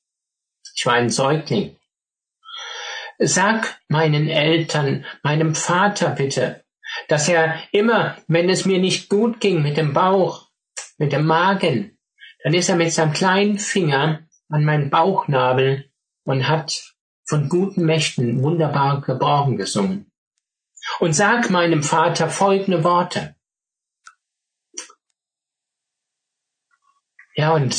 Ich 0.76 0.86
war 0.86 0.94
ein 0.94 1.10
Säugling. 1.10 1.76
Sag 3.18 3.80
meinen 3.88 4.28
Eltern, 4.28 5.04
meinem 5.24 5.56
Vater 5.56 6.10
bitte, 6.10 6.64
dass 7.08 7.28
er 7.28 7.60
immer, 7.72 8.16
wenn 8.28 8.48
es 8.48 8.66
mir 8.66 8.78
nicht 8.78 9.08
gut 9.08 9.40
ging 9.40 9.62
mit 9.62 9.76
dem 9.78 9.94
Bauch, 9.94 10.48
mit 10.96 11.12
dem 11.12 11.26
Magen, 11.26 11.98
dann 12.44 12.54
ist 12.54 12.68
er 12.68 12.76
mit 12.76 12.92
seinem 12.92 13.12
kleinen 13.12 13.58
Finger 13.58 14.28
an 14.48 14.64
meinen 14.64 14.90
Bauchnabel 14.90 15.90
und 16.24 16.48
hat 16.48 16.94
von 17.24 17.48
guten 17.48 17.84
Mächten 17.84 18.42
wunderbar 18.42 19.00
geborgen 19.00 19.56
gesungen. 19.56 20.10
Und 21.00 21.14
sag 21.14 21.50
meinem 21.50 21.82
Vater 21.82 22.28
folgende 22.28 22.84
Worte. 22.84 23.36
Ja, 27.36 27.54
und 27.54 27.74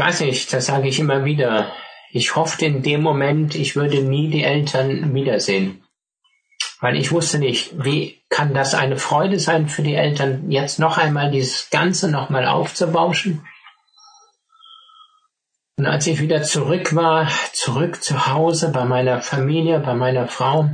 Ich 0.00 0.06
weiß 0.06 0.20
nicht, 0.20 0.52
das 0.52 0.64
sage 0.64 0.88
ich 0.88 0.98
immer 0.98 1.26
wieder. 1.26 1.74
Ich 2.10 2.34
hoffte 2.34 2.64
in 2.64 2.82
dem 2.82 3.02
Moment, 3.02 3.54
ich 3.54 3.76
würde 3.76 4.02
nie 4.02 4.30
die 4.30 4.44
Eltern 4.44 5.12
wiedersehen. 5.12 5.84
Weil 6.80 6.96
ich 6.96 7.12
wusste 7.12 7.38
nicht, 7.38 7.84
wie 7.84 8.22
kann 8.30 8.54
das 8.54 8.74
eine 8.74 8.96
Freude 8.96 9.38
sein 9.38 9.68
für 9.68 9.82
die 9.82 9.94
Eltern, 9.94 10.50
jetzt 10.50 10.78
noch 10.78 10.96
einmal 10.96 11.30
dieses 11.30 11.68
Ganze 11.70 12.10
nochmal 12.10 12.46
aufzubauschen? 12.46 13.46
Und 15.76 15.86
als 15.86 16.06
ich 16.06 16.20
wieder 16.20 16.42
zurück 16.42 16.94
war, 16.94 17.28
zurück 17.52 18.02
zu 18.02 18.26
Hause 18.26 18.70
bei 18.70 18.84
meiner 18.84 19.20
Familie, 19.20 19.78
bei 19.80 19.94
meiner 19.94 20.28
Frau, 20.28 20.70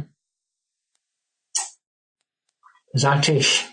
sagte 2.92 3.32
ich, 3.32 3.66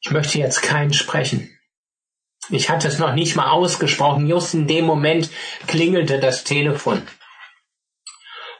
ich 0.00 0.10
möchte 0.10 0.38
jetzt 0.38 0.62
keinen 0.62 0.92
sprechen. 0.92 1.50
Ich 2.50 2.68
hatte 2.70 2.88
es 2.88 2.98
noch 2.98 3.14
nicht 3.14 3.36
mal 3.36 3.50
ausgesprochen. 3.50 4.28
Just 4.28 4.52
in 4.54 4.66
dem 4.66 4.84
Moment 4.84 5.30
klingelte 5.66 6.20
das 6.20 6.44
Telefon. 6.44 7.02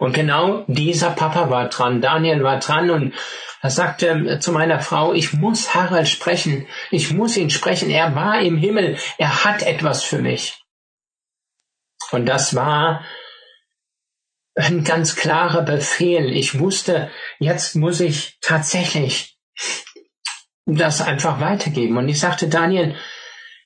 Und 0.04 0.12
genau 0.12 0.66
dieser 0.66 1.12
Papa 1.12 1.48
war 1.48 1.70
dran, 1.70 2.02
Daniel 2.02 2.44
war 2.44 2.58
dran 2.58 2.90
und 2.90 3.14
er 3.62 3.70
sagte 3.70 4.38
zu 4.38 4.52
meiner 4.52 4.78
Frau, 4.78 5.14
ich 5.14 5.32
muss 5.32 5.74
Harald 5.74 6.08
sprechen, 6.08 6.66
ich 6.90 7.10
muss 7.14 7.38
ihn 7.38 7.48
sprechen, 7.48 7.88
er 7.88 8.14
war 8.14 8.38
im 8.40 8.58
Himmel, 8.58 8.98
er 9.16 9.46
hat 9.46 9.62
etwas 9.62 10.04
für 10.04 10.18
mich. 10.18 10.62
Und 12.10 12.26
das 12.26 12.54
war 12.54 13.02
ein 14.54 14.84
ganz 14.84 15.16
klarer 15.16 15.62
Befehl. 15.62 16.36
Ich 16.36 16.58
wusste, 16.58 17.10
jetzt 17.38 17.74
muss 17.74 18.00
ich 18.00 18.36
tatsächlich 18.42 19.38
das 20.66 21.00
einfach 21.00 21.40
weitergeben. 21.40 21.96
Und 21.96 22.10
ich 22.10 22.20
sagte, 22.20 22.48
Daniel, 22.48 22.94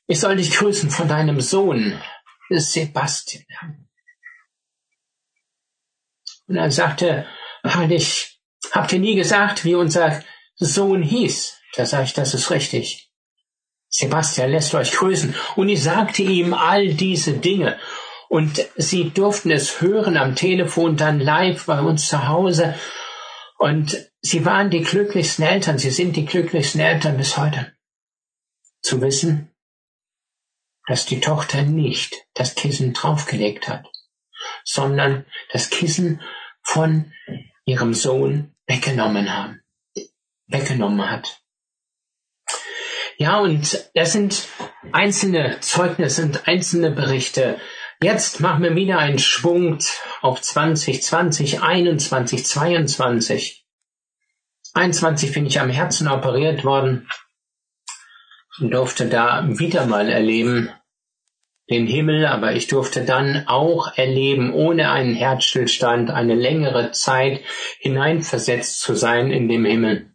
ich 0.07 0.21
soll 0.21 0.37
dich 0.37 0.53
grüßen 0.53 0.91
von 0.91 1.09
deinem 1.09 1.41
Sohn, 1.41 2.01
Sebastian. 2.49 3.88
Und 6.49 6.57
er 6.57 6.71
sagte, 6.71 7.27
ich, 7.91 8.41
habt 8.73 8.93
ihr 8.93 8.99
nie 8.99 9.15
gesagt, 9.15 9.65
wie 9.65 9.75
unser 9.75 10.23
Sohn 10.57 11.03
hieß? 11.03 11.59
Da 11.75 11.87
sage 11.87 12.05
ich, 12.05 12.15
das 12.15 12.35
ist 12.35 12.51
richtig. 12.51 13.11
Sebastian 13.89 14.51
lässt 14.51 14.75
euch 14.75 14.93
grüßen. 14.93 15.35
Und 15.57 15.69
ich 15.69 15.83
sagte 15.83 16.23
ihm 16.23 16.55
all 16.55 16.89
diese 16.89 17.35
Dinge. 17.35 17.79
Und 18.29 18.67
sie 18.77 19.11
durften 19.11 19.51
es 19.51 19.81
hören 19.81 20.17
am 20.17 20.35
Telefon, 20.35 20.97
dann 20.97 21.21
live 21.21 21.65
bei 21.67 21.81
uns 21.81 22.09
zu 22.09 22.29
Hause. 22.29 22.75
Und 23.59 24.11
sie 24.21 24.45
waren 24.45 24.71
die 24.71 24.83
glücklichsten 24.83 25.45
Eltern, 25.45 25.79
sie 25.79 25.91
sind 25.91 26.17
die 26.17 26.27
glücklichsten 26.27 26.81
Eltern 26.81 27.17
bis 27.17 27.37
heute. 27.37 27.73
Zu 28.83 29.01
wissen, 29.01 29.51
dass 30.87 31.07
die 31.07 31.21
Tochter 31.21 31.63
nicht 31.63 32.15
das 32.35 32.55
Kissen 32.55 32.93
draufgelegt 32.93 33.69
hat, 33.69 33.87
sondern 34.65 35.27
das 35.53 35.71
Kissen 35.71 36.21
von 36.69 37.13
ihrem 37.65 37.95
Sohn 37.95 38.55
weggenommen 38.67 39.35
haben, 39.35 39.61
weggenommen 40.47 41.11
hat. 41.11 41.41
Ja, 43.17 43.39
und 43.39 43.91
das 43.95 44.13
sind 44.13 44.49
einzelne 44.93 45.61
Zeugnisse 45.61 46.25
und 46.25 46.47
einzelne 46.47 46.91
Berichte, 46.91 47.59
Jetzt 48.01 48.39
machen 48.39 48.63
wir 48.63 48.77
wieder 48.77 48.99
einen 48.99 49.19
Schwung 49.19 49.81
auf 50.21 50.41
2020, 50.41 51.63
21, 51.63 52.47
22. 52.47 53.67
21 54.73 55.33
bin 55.33 55.47
ich 55.47 55.59
am 55.59 55.69
Herzen 55.69 56.07
operiert 56.07 56.65
worden 56.65 57.09
und 58.61 58.71
durfte 58.71 59.09
da 59.09 59.45
wieder 59.49 59.87
mal 59.87 60.09
erleben 60.09 60.71
den 61.71 61.87
Himmel, 61.87 62.27
aber 62.27 62.53
ich 62.53 62.67
durfte 62.67 63.05
dann 63.05 63.45
auch 63.47 63.97
erleben, 63.97 64.53
ohne 64.53 64.91
einen 64.91 65.15
Herzstillstand 65.15 66.11
eine 66.11 66.35
längere 66.35 66.93
Zeit 66.93 67.41
hineinversetzt 67.79 68.81
zu 68.81 68.95
sein 68.95 69.31
in 69.31 69.49
dem 69.49 69.65
Himmel. 69.65 70.13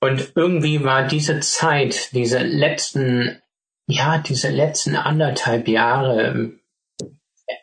Und 0.00 0.32
irgendwie 0.34 0.84
war 0.84 1.06
diese 1.06 1.40
Zeit, 1.40 2.10
diese 2.12 2.38
letzten 2.38 3.42
ja, 3.88 4.18
diese 4.18 4.50
letzten 4.50 4.96
anderthalb 4.96 5.66
Jahre, 5.66 6.52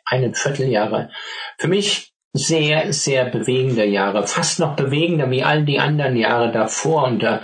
einen 0.04 0.34
Vierteljahre, 0.34 1.10
für 1.56 1.68
mich 1.68 2.12
sehr, 2.32 2.92
sehr 2.92 3.24
bewegende 3.24 3.86
Jahre, 3.86 4.26
fast 4.26 4.58
noch 4.58 4.74
bewegender 4.76 5.30
wie 5.30 5.44
all 5.44 5.64
die 5.64 5.78
anderen 5.78 6.16
Jahre 6.16 6.50
davor. 6.52 7.04
Und 7.04 7.22
da, 7.22 7.42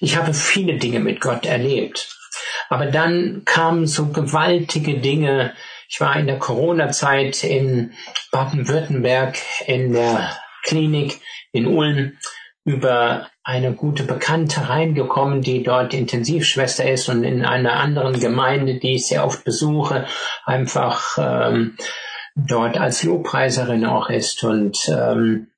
ich 0.00 0.16
habe 0.16 0.34
viele 0.34 0.76
Dinge 0.76 1.00
mit 1.00 1.20
Gott 1.20 1.46
erlebt. 1.46 2.14
Aber 2.68 2.86
dann 2.86 3.42
kamen 3.44 3.86
so 3.86 4.06
gewaltige 4.06 4.98
Dinge. 4.98 5.52
Ich 5.88 6.00
war 6.00 6.16
in 6.16 6.26
der 6.26 6.38
Corona-Zeit 6.38 7.44
in 7.44 7.92
Baden-Württemberg 8.32 9.38
in 9.66 9.92
der 9.92 10.30
Klinik 10.64 11.20
in 11.52 11.66
Ulm 11.66 12.18
über 12.64 13.28
eine 13.42 13.74
gute 13.74 14.04
Bekannte 14.04 14.68
reingekommen, 14.70 15.42
die 15.42 15.62
dort 15.62 15.92
Intensivschwester 15.92 16.90
ist 16.90 17.08
und 17.10 17.22
in 17.22 17.44
einer 17.44 17.74
anderen 17.74 18.18
Gemeinde, 18.18 18.78
die 18.78 18.94
ich 18.94 19.06
sehr 19.06 19.24
oft 19.24 19.44
besuche, 19.44 20.06
einfach 20.46 21.18
ähm, 21.18 21.76
dort 22.34 22.78
als 22.78 23.02
Lobpreiserin 23.02 23.84
auch 23.84 24.08
ist. 24.08 24.42
Und 24.44 24.78
ähm, 24.88 25.48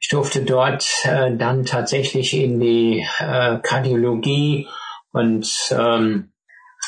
ich 0.00 0.08
durfte 0.08 0.42
dort 0.42 0.86
äh, 1.04 1.36
dann 1.36 1.66
tatsächlich 1.66 2.34
in 2.34 2.58
die 2.60 3.06
äh, 3.18 3.58
Kardiologie 3.62 4.66
und 5.12 5.48
ähm, 5.70 6.32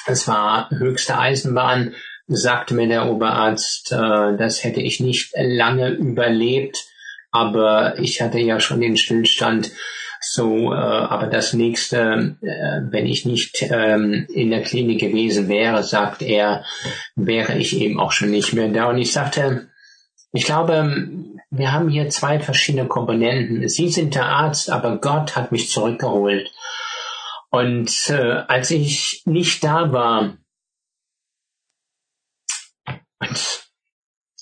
es 0.07 0.29
war 0.29 0.71
höchste 0.71 1.19
Eisenbahn, 1.19 1.95
sagte 2.27 2.75
mir 2.75 2.89
der 2.89 3.11
Oberarzt, 3.11 3.93
äh, 3.93 4.37
das 4.37 4.65
hätte 4.65 4.81
ich 4.81 5.01
nicht 5.01 5.33
lange 5.37 5.91
überlebt 5.91 6.77
aber 7.31 7.99
ich 7.99 8.21
hatte 8.21 8.39
ja 8.39 8.61
schon 8.61 8.81
den 8.81 8.97
Stillstand. 8.97 9.73
So, 10.23 10.73
äh, 10.73 10.77
aber 10.77 11.29
das 11.29 11.55
nächste, 11.55 12.37
äh, 12.43 12.81
wenn 12.91 13.07
ich 13.07 13.25
nicht 13.25 13.63
ähm, 13.71 14.27
in 14.33 14.51
der 14.51 14.63
Klinik 14.63 15.01
gewesen 15.01 15.49
wäre, 15.49 15.83
sagt 15.83 16.21
er, 16.21 16.65
wäre 17.17 17.57
ich 17.57 17.81
eben 17.81 17.99
auch 17.99 18.13
schon 18.13 18.31
nicht 18.31 18.53
mehr 18.53 18.69
da. 18.69 18.91
Und 18.91 18.99
ich 18.99 19.13
sagte, 19.13 19.69
ich 20.33 20.45
glaube, 20.45 21.09
wir 21.51 21.73
haben 21.73 21.89
hier 21.89 22.11
zwei 22.11 22.39
verschiedene 22.39 22.87
Komponenten. 22.87 23.67
Sie 23.69 23.89
sind 23.89 24.15
der 24.15 24.27
Arzt, 24.27 24.71
aber 24.71 24.99
Gott 24.99 25.37
hat 25.37 25.53
mich 25.53 25.71
zurückgeholt. 25.71 26.51
Und 27.51 28.09
äh, 28.09 28.45
als 28.47 28.71
ich 28.71 29.23
nicht 29.27 29.65
da 29.65 29.93
war, 29.93 30.37
und 33.19 33.61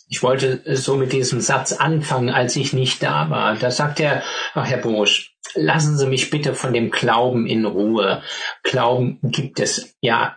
ich 0.09 0.23
wollte 0.23 0.63
so 0.77 0.97
mit 0.97 1.13
diesem 1.13 1.41
Satz 1.41 1.73
anfangen, 1.73 2.31
als 2.31 2.57
ich 2.57 2.73
nicht 2.73 3.03
da 3.03 3.29
war. 3.29 3.55
Da 3.57 3.71
sagt 3.71 4.01
er, 4.01 4.23
ach 4.55 4.67
Herr 4.67 4.79
Bursch, 4.79 5.37
lassen 5.55 5.99
Sie 5.99 6.07
mich 6.07 6.31
bitte 6.31 6.55
von 6.55 6.73
dem 6.73 6.91
Glauben 6.91 7.47
in 7.47 7.67
Ruhe. 7.67 8.23
Glauben 8.63 9.19
gibt 9.23 9.61
es. 9.61 9.97
Ja, 10.01 10.35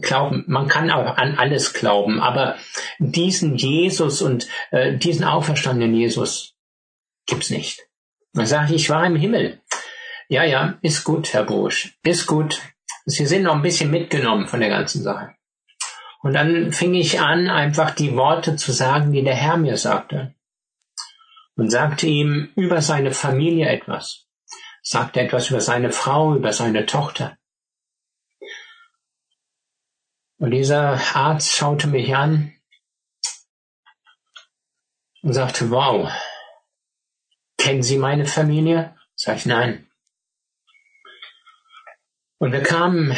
Glauben, 0.00 0.44
man 0.48 0.68
kann 0.68 0.90
auch 0.90 1.16
an 1.18 1.38
alles 1.38 1.74
glauben, 1.74 2.20
aber 2.20 2.56
diesen 2.98 3.56
Jesus 3.56 4.22
und 4.22 4.48
äh, 4.70 4.96
diesen 4.96 5.24
auferstandenen 5.24 5.94
Jesus 5.94 6.54
gibt's 7.26 7.50
nicht. 7.50 7.82
Dann 8.32 8.46
sage 8.46 8.74
ich, 8.74 8.82
ich 8.82 8.90
war 8.90 9.04
im 9.06 9.16
Himmel. 9.16 9.61
Ja, 10.32 10.44
ja, 10.44 10.78
ist 10.80 11.04
gut, 11.04 11.34
Herr 11.34 11.44
Bursch, 11.44 11.98
ist 12.02 12.26
gut. 12.26 12.62
Sie 13.04 13.26
sind 13.26 13.42
noch 13.42 13.54
ein 13.54 13.60
bisschen 13.60 13.90
mitgenommen 13.90 14.46
von 14.46 14.60
der 14.60 14.70
ganzen 14.70 15.02
Sache. 15.02 15.34
Und 16.22 16.32
dann 16.32 16.72
fing 16.72 16.94
ich 16.94 17.20
an, 17.20 17.50
einfach 17.50 17.90
die 17.90 18.16
Worte 18.16 18.56
zu 18.56 18.72
sagen, 18.72 19.12
die 19.12 19.22
der 19.22 19.34
Herr 19.34 19.58
mir 19.58 19.76
sagte. 19.76 20.34
Und 21.54 21.68
sagte 21.68 22.06
ihm 22.06 22.50
über 22.56 22.80
seine 22.80 23.12
Familie 23.12 23.68
etwas. 23.68 24.26
Sagte 24.80 25.20
etwas 25.20 25.50
über 25.50 25.60
seine 25.60 25.92
Frau, 25.92 26.34
über 26.34 26.54
seine 26.54 26.86
Tochter. 26.86 27.36
Und 30.38 30.52
dieser 30.52 30.98
Arzt 31.14 31.52
schaute 31.52 31.88
mich 31.88 32.16
an 32.16 32.54
und 35.20 35.34
sagte, 35.34 35.70
wow, 35.70 36.10
kennen 37.58 37.82
Sie 37.82 37.98
meine 37.98 38.24
Familie? 38.24 38.96
Sag 39.14 39.36
ich, 39.36 39.44
nein. 39.44 39.91
Und 42.42 42.50
wir 42.50 42.64
kamen 42.64 43.16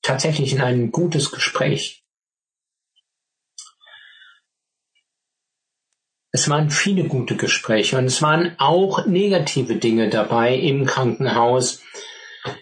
tatsächlich 0.00 0.54
in 0.54 0.62
ein 0.62 0.92
gutes 0.92 1.30
Gespräch. 1.30 2.06
Es 6.32 6.48
waren 6.48 6.70
viele 6.70 7.04
gute 7.04 7.36
Gespräche 7.36 7.98
und 7.98 8.06
es 8.06 8.22
waren 8.22 8.54
auch 8.58 9.04
negative 9.04 9.76
Dinge 9.76 10.08
dabei 10.08 10.54
im 10.54 10.86
Krankenhaus. 10.86 11.82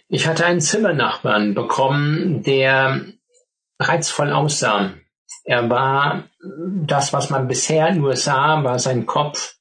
Ich 0.08 0.26
hatte 0.26 0.44
einen 0.44 0.60
Zimmernachbarn 0.60 1.54
bekommen, 1.54 2.42
der 2.42 3.06
reizvoll 3.78 4.32
aussah. 4.32 4.94
Er 5.44 5.70
war 5.70 6.28
das, 6.40 7.12
was 7.12 7.30
man 7.30 7.46
bisher 7.46 7.94
nur 7.94 8.16
sah, 8.16 8.64
war 8.64 8.80
sein 8.80 9.06
Kopf. 9.06 9.54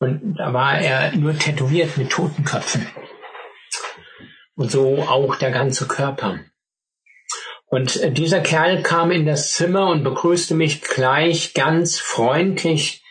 Und 0.00 0.34
da 0.34 0.52
war 0.52 0.76
er 0.80 1.14
nur 1.14 1.38
tätowiert 1.38 1.96
mit 1.96 2.10
Totenköpfen. 2.10 2.84
Und 4.58 4.72
so 4.72 4.98
auch 5.02 5.36
der 5.36 5.52
ganze 5.52 5.86
Körper. 5.86 6.40
Und 7.66 7.96
äh, 7.96 8.10
dieser 8.10 8.40
Kerl 8.40 8.82
kam 8.82 9.12
in 9.12 9.24
das 9.24 9.52
Zimmer 9.52 9.88
und 9.88 10.02
begrüßte 10.02 10.54
mich 10.54 10.82
gleich 10.82 11.54
ganz 11.54 11.98
freundlich, 11.98 13.04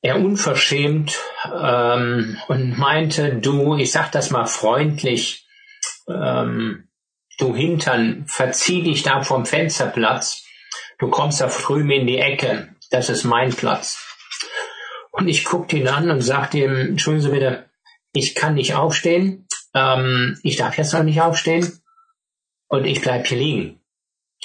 er 0.00 0.16
unverschämt 0.16 1.16
ähm, 1.44 2.38
und 2.48 2.76
meinte, 2.76 3.36
du, 3.36 3.76
ich 3.76 3.92
sag 3.92 4.10
das 4.10 4.30
mal 4.30 4.46
freundlich, 4.46 5.46
ähm, 6.08 6.88
du 7.38 7.54
Hintern, 7.54 8.24
verzieh 8.26 8.82
dich 8.82 9.04
da 9.04 9.22
vom 9.22 9.46
Fensterplatz, 9.46 10.44
du 10.98 11.08
kommst 11.08 11.40
da 11.40 11.46
drüben 11.46 11.90
in 11.92 12.08
die 12.08 12.18
Ecke, 12.18 12.74
das 12.90 13.10
ist 13.10 13.22
mein 13.22 13.50
Platz. 13.54 14.08
Und 15.12 15.28
ich 15.28 15.44
guckte 15.44 15.76
ihn 15.76 15.86
an 15.86 16.10
und 16.10 16.20
sagte 16.20 16.58
ihm, 16.58 16.74
entschuldigen 16.74 17.22
Sie 17.22 17.30
bitte, 17.30 17.70
ich 18.12 18.34
kann 18.34 18.54
nicht 18.54 18.74
aufstehen, 18.74 19.46
ähm, 19.74 20.38
ich 20.42 20.56
darf 20.56 20.76
jetzt 20.78 20.92
noch 20.92 21.02
nicht 21.02 21.20
aufstehen 21.20 21.80
und 22.68 22.84
ich 22.84 23.00
bleib 23.00 23.26
hier 23.26 23.38
liegen. 23.38 23.80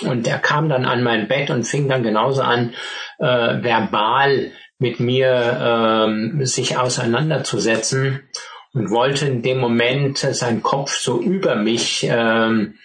Und 0.03 0.27
er 0.27 0.37
kam 0.37 0.69
dann 0.69 0.85
an 0.85 1.01
mein 1.03 1.27
Bett 1.27 1.49
und 1.49 1.63
fing 1.63 1.89
dann 1.89 2.03
genauso 2.03 2.41
an, 2.41 2.73
äh, 3.17 3.25
verbal 3.63 4.51
mit 4.77 4.99
mir 4.99 5.59
ähm, 5.59 6.45
sich 6.45 6.77
auseinanderzusetzen 6.77 8.29
und 8.73 8.91
wollte 8.91 9.25
in 9.25 9.41
dem 9.41 9.57
Moment 9.57 10.19
seinen 10.19 10.61
Kopf 10.61 10.91
so 10.91 11.19
über 11.19 11.55
mich 11.55 12.05
ähm, 12.09 12.75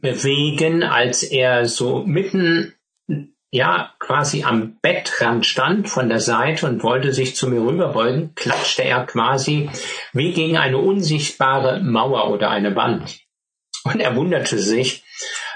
bewegen, 0.00 0.82
als 0.82 1.22
er 1.22 1.66
so 1.66 2.04
mitten 2.06 2.74
ja 3.54 3.94
quasi 4.00 4.42
am 4.42 4.78
Bettrand 4.82 5.46
stand 5.46 5.88
von 5.88 6.08
der 6.08 6.18
Seite 6.18 6.66
und 6.66 6.82
wollte 6.82 7.14
sich 7.14 7.36
zu 7.36 7.48
mir 7.48 7.60
rüberbeugen, 7.60 8.34
klatschte 8.34 8.82
er 8.82 9.06
quasi 9.06 9.70
wie 10.12 10.32
gegen 10.32 10.56
eine 10.56 10.78
unsichtbare 10.78 11.78
Mauer 11.78 12.30
oder 12.30 12.50
eine 12.50 12.74
Wand. 12.74 13.20
Und 13.84 14.00
er 14.00 14.16
wunderte 14.16 14.58
sich, 14.58 15.04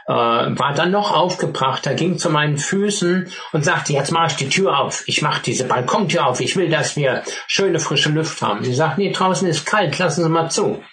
äh, 0.06 0.12
war 0.12 0.74
dann 0.74 0.92
noch 0.92 1.12
aufgebracht, 1.12 1.88
er 1.88 1.94
ging 1.94 2.18
zu 2.18 2.30
meinen 2.30 2.56
Füßen 2.56 3.32
und 3.50 3.64
sagte, 3.64 3.94
jetzt 3.94 4.12
mach 4.12 4.30
ich 4.30 4.36
die 4.36 4.48
Tür 4.48 4.78
auf, 4.78 5.02
ich 5.08 5.20
mach 5.20 5.40
diese 5.40 5.64
Balkontür 5.64 6.24
auf, 6.24 6.40
ich 6.40 6.54
will, 6.54 6.70
dass 6.70 6.94
wir 6.94 7.24
schöne 7.48 7.80
frische 7.80 8.10
Luft 8.10 8.40
haben. 8.42 8.62
Sie 8.62 8.74
sagten, 8.74 9.00
nee, 9.00 9.10
draußen 9.10 9.48
ist 9.48 9.66
kalt, 9.66 9.98
lassen 9.98 10.22
Sie 10.22 10.30
mal 10.30 10.52
zu. 10.52 10.84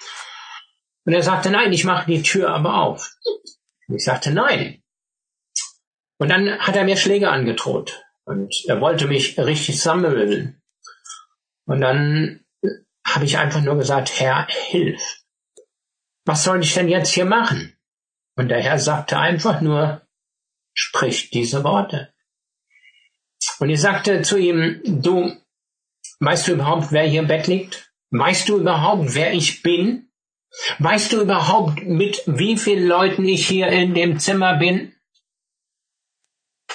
Und 1.06 1.14
er 1.14 1.22
sagte, 1.22 1.52
nein, 1.52 1.72
ich 1.72 1.84
mache 1.84 2.08
die 2.08 2.24
Tür 2.24 2.50
aber 2.50 2.82
auf. 2.82 3.12
Ich 3.90 4.04
sagte, 4.04 4.32
nein, 4.32 4.82
und 6.18 6.30
dann 6.30 6.58
hat 6.60 6.76
er 6.76 6.86
mir 6.86 6.98
Schläge 6.98 7.30
angedroht. 7.30 8.04
Und 8.26 8.54
er 8.68 8.82
wollte 8.82 9.08
mich 9.08 9.38
richtig 9.38 9.80
sammeln. 9.80 10.62
Und 11.66 11.82
dann 11.82 12.44
habe 13.06 13.26
ich 13.26 13.38
einfach 13.38 13.62
nur 13.62 13.78
gesagt, 13.78 14.20
Herr, 14.20 14.48
hilf. 14.50 15.24
Was 16.26 16.44
soll 16.44 16.62
ich 16.64 16.74
denn 16.74 16.88
jetzt 16.88 17.14
hier 17.14 17.26
machen? 17.26 17.78
Und 18.36 18.50
der 18.50 18.62
Herr 18.62 18.80
sagte 18.80 19.18
einfach 19.18 19.62
nur, 19.62 20.02
sprich 20.74 21.30
diese 21.30 21.64
Worte. 21.64 22.14
Und 23.60 23.70
ich 23.70 23.80
sagte 23.80 24.22
zu 24.24 24.38
ihm, 24.38 24.82
du, 24.84 25.32
weißt 26.20 26.48
du 26.48 26.54
überhaupt, 26.54 26.92
wer 26.92 27.04
hier 27.04 27.22
im 27.22 27.28
Bett 27.28 27.48
liegt? 27.48 27.92
Weißt 28.10 28.50
du 28.50 28.60
überhaupt, 28.60 29.14
wer 29.14 29.34
ich 29.34 29.62
bin? 29.62 30.10
Weißt 30.80 31.14
du 31.14 31.22
überhaupt, 31.22 31.84
mit 31.84 32.24
wie 32.26 32.58
vielen 32.58 32.88
Leuten 32.88 33.26
ich 33.26 33.48
hier 33.48 33.68
in 33.68 33.94
dem 33.94 34.20
Zimmer 34.20 34.58
bin? 34.58 34.95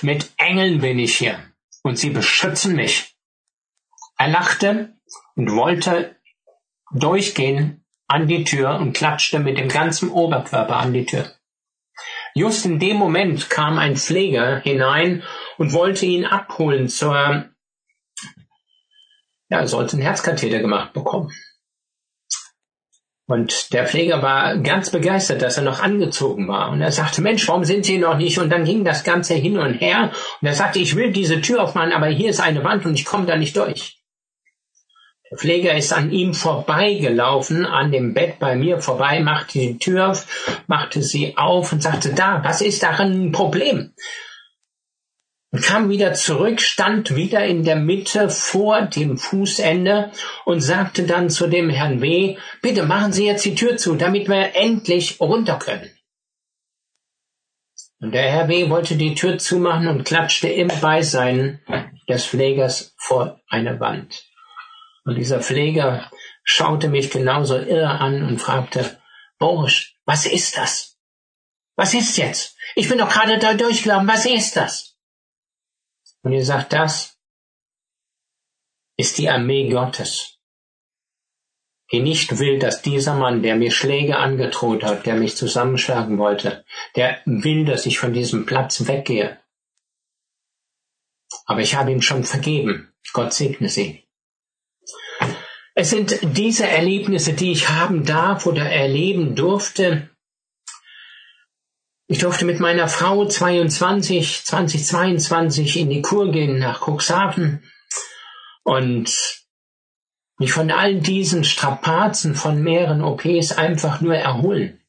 Mit 0.02 0.32
Engeln 0.38 0.80
bin 0.80 0.98
ich 0.98 1.18
hier 1.18 1.38
und 1.82 1.98
sie 1.98 2.10
beschützen 2.10 2.74
mich. 2.74 3.14
Er 4.16 4.28
lachte 4.28 4.96
und 5.34 5.54
wollte 5.54 6.16
durchgehen 6.92 7.84
an 8.06 8.26
die 8.26 8.44
Tür 8.44 8.76
und 8.76 8.94
klatschte 8.94 9.38
mit 9.38 9.58
dem 9.58 9.68
ganzen 9.68 10.10
Oberkörper 10.10 10.76
an 10.76 10.92
die 10.92 11.06
Tür. 11.06 11.30
Just 12.34 12.64
in 12.64 12.78
dem 12.78 12.96
Moment 12.96 13.50
kam 13.50 13.78
ein 13.78 13.96
Pfleger 13.96 14.60
hinein 14.60 15.22
und 15.58 15.72
wollte 15.72 16.06
ihn 16.06 16.24
abholen 16.24 16.88
zur, 16.88 17.14
ja, 19.48 19.58
er 19.58 19.66
sollte 19.66 19.94
einen 19.94 20.02
Herzkatheter 20.02 20.60
gemacht 20.60 20.92
bekommen. 20.92 21.30
Und 23.30 23.72
der 23.72 23.86
Pfleger 23.86 24.22
war 24.22 24.58
ganz 24.58 24.90
begeistert, 24.90 25.40
dass 25.40 25.56
er 25.56 25.62
noch 25.62 25.80
angezogen 25.80 26.48
war. 26.48 26.72
Und 26.72 26.80
er 26.80 26.90
sagte, 26.90 27.22
Mensch, 27.22 27.46
warum 27.46 27.64
sind 27.64 27.86
Sie 27.86 27.96
noch 27.96 28.16
nicht? 28.16 28.40
Und 28.40 28.50
dann 28.50 28.64
ging 28.64 28.84
das 28.84 29.04
Ganze 29.04 29.34
hin 29.34 29.56
und 29.56 29.74
her. 29.74 30.10
Und 30.40 30.48
er 30.48 30.54
sagte, 30.54 30.80
ich 30.80 30.96
will 30.96 31.12
diese 31.12 31.40
Tür 31.40 31.62
aufmachen, 31.62 31.92
aber 31.92 32.08
hier 32.08 32.30
ist 32.30 32.40
eine 32.40 32.64
Wand 32.64 32.86
und 32.86 32.94
ich 32.94 33.04
komme 33.04 33.26
da 33.26 33.36
nicht 33.36 33.56
durch. 33.56 34.02
Der 35.30 35.38
Pfleger 35.38 35.76
ist 35.76 35.92
an 35.92 36.10
ihm 36.10 36.34
vorbeigelaufen, 36.34 37.64
an 37.66 37.92
dem 37.92 38.14
Bett 38.14 38.40
bei 38.40 38.56
mir 38.56 38.80
vorbei, 38.80 39.20
machte 39.20 39.60
die 39.60 39.78
Tür 39.78 40.10
auf, 40.10 40.26
machte 40.66 41.00
sie 41.00 41.36
auf 41.36 41.72
und 41.72 41.84
sagte, 41.84 42.12
da, 42.12 42.42
was 42.42 42.62
ist 42.62 42.82
darin 42.82 43.26
ein 43.26 43.32
Problem? 43.32 43.94
Und 45.52 45.62
kam 45.62 45.88
wieder 45.88 46.14
zurück, 46.14 46.60
stand 46.60 47.16
wieder 47.16 47.44
in 47.44 47.64
der 47.64 47.76
Mitte 47.76 48.30
vor 48.30 48.82
dem 48.82 49.18
Fußende 49.18 50.12
und 50.44 50.60
sagte 50.60 51.04
dann 51.04 51.28
zu 51.28 51.48
dem 51.48 51.70
Herrn 51.70 52.00
W., 52.00 52.36
bitte 52.62 52.84
machen 52.84 53.12
Sie 53.12 53.26
jetzt 53.26 53.44
die 53.44 53.56
Tür 53.56 53.76
zu, 53.76 53.96
damit 53.96 54.28
wir 54.28 54.54
endlich 54.54 55.20
runter 55.20 55.58
können. 55.58 55.90
Und 58.00 58.12
der 58.12 58.30
Herr 58.30 58.48
W. 58.48 58.70
wollte 58.70 58.96
die 58.96 59.14
Tür 59.14 59.38
zumachen 59.38 59.88
und 59.88 60.04
klatschte 60.04 60.48
im 60.48 60.68
Beisein 60.80 61.60
des 62.08 62.24
Pflegers 62.24 62.94
vor 62.96 63.40
eine 63.48 63.78
Wand. 63.78 64.24
Und 65.04 65.16
dieser 65.16 65.40
Pfleger 65.40 66.10
schaute 66.44 66.88
mich 66.88 67.10
genauso 67.10 67.58
irre 67.58 67.88
an 67.88 68.22
und 68.22 68.38
fragte, 68.38 68.98
Boris, 69.38 69.92
was 70.06 70.26
ist 70.26 70.56
das? 70.56 70.96
Was 71.76 71.92
ist 71.92 72.16
jetzt? 72.16 72.56
Ich 72.74 72.88
bin 72.88 72.98
doch 72.98 73.10
gerade 73.10 73.38
da 73.38 73.54
durchgelaufen, 73.54 74.08
was 74.08 74.26
ist 74.26 74.56
das? 74.56 74.89
Und 76.22 76.32
ihr 76.32 76.44
sagt, 76.44 76.72
das 76.72 77.18
ist 78.96 79.18
die 79.18 79.30
Armee 79.30 79.70
Gottes, 79.70 80.38
die 81.90 82.00
nicht 82.00 82.38
will, 82.38 82.58
dass 82.58 82.82
dieser 82.82 83.14
Mann, 83.14 83.42
der 83.42 83.56
mir 83.56 83.70
Schläge 83.70 84.18
angedroht 84.18 84.84
hat, 84.84 85.06
der 85.06 85.14
mich 85.14 85.36
zusammenschlagen 85.36 86.18
wollte, 86.18 86.64
der 86.96 87.20
will, 87.24 87.64
dass 87.64 87.86
ich 87.86 87.98
von 87.98 88.12
diesem 88.12 88.46
Platz 88.46 88.86
weggehe. 88.86 89.40
Aber 91.46 91.60
ich 91.60 91.74
habe 91.74 91.90
ihm 91.90 92.02
schon 92.02 92.24
vergeben. 92.24 92.92
Gott 93.12 93.32
segne 93.32 93.68
sie. 93.68 94.06
Es 95.74 95.90
sind 95.90 96.18
diese 96.36 96.66
Erlebnisse, 96.66 97.32
die 97.32 97.52
ich 97.52 97.70
haben 97.70 98.04
darf 98.04 98.46
oder 98.46 98.70
erleben 98.70 99.34
durfte, 99.34 100.10
ich 102.10 102.18
durfte 102.18 102.44
mit 102.44 102.58
meiner 102.58 102.88
Frau 102.88 103.24
22, 103.24 104.44
2022 104.44 105.78
in 105.78 105.90
die 105.90 106.02
Kur 106.02 106.32
gehen 106.32 106.58
nach 106.58 106.80
Cuxhaven 106.80 107.62
und 108.64 109.44
mich 110.36 110.52
von 110.52 110.72
all 110.72 110.96
diesen 110.96 111.44
Strapazen 111.44 112.34
von 112.34 112.60
mehreren 112.64 113.04
OPs 113.04 113.52
einfach 113.52 114.00
nur 114.00 114.16
erholen. 114.16 114.84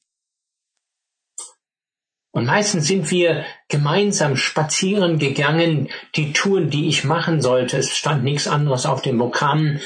Und 2.31 2.47
meistens 2.47 2.87
sind 2.87 3.11
wir 3.11 3.45
gemeinsam 3.67 4.35
spazieren 4.35 5.19
gegangen, 5.19 5.91
die 6.15 6.33
Touren, 6.33 6.71
die 6.71 6.87
ich 6.87 7.03
machen 7.03 7.39
sollte. 7.39 7.77
Es 7.77 7.95
stand 7.95 8.23
nichts 8.23 8.47
anderes 8.47 8.87
auf 8.87 9.03
dem 9.03 9.19
Programm. 9.19 9.79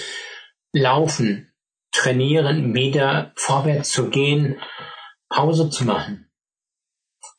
Laufen, 0.72 1.52
trainieren, 1.92 2.74
wieder 2.74 3.34
vorwärts 3.36 3.92
zu 3.92 4.10
gehen, 4.10 4.62
Pause 5.28 5.70
zu 5.70 5.84
machen 5.84 6.25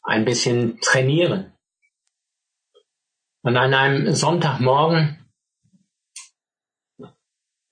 ein 0.07 0.25
bisschen 0.25 0.81
trainieren. 0.81 1.53
Und 3.43 3.57
an 3.57 3.75
einem 3.75 4.15
Sonntagmorgen 4.15 5.25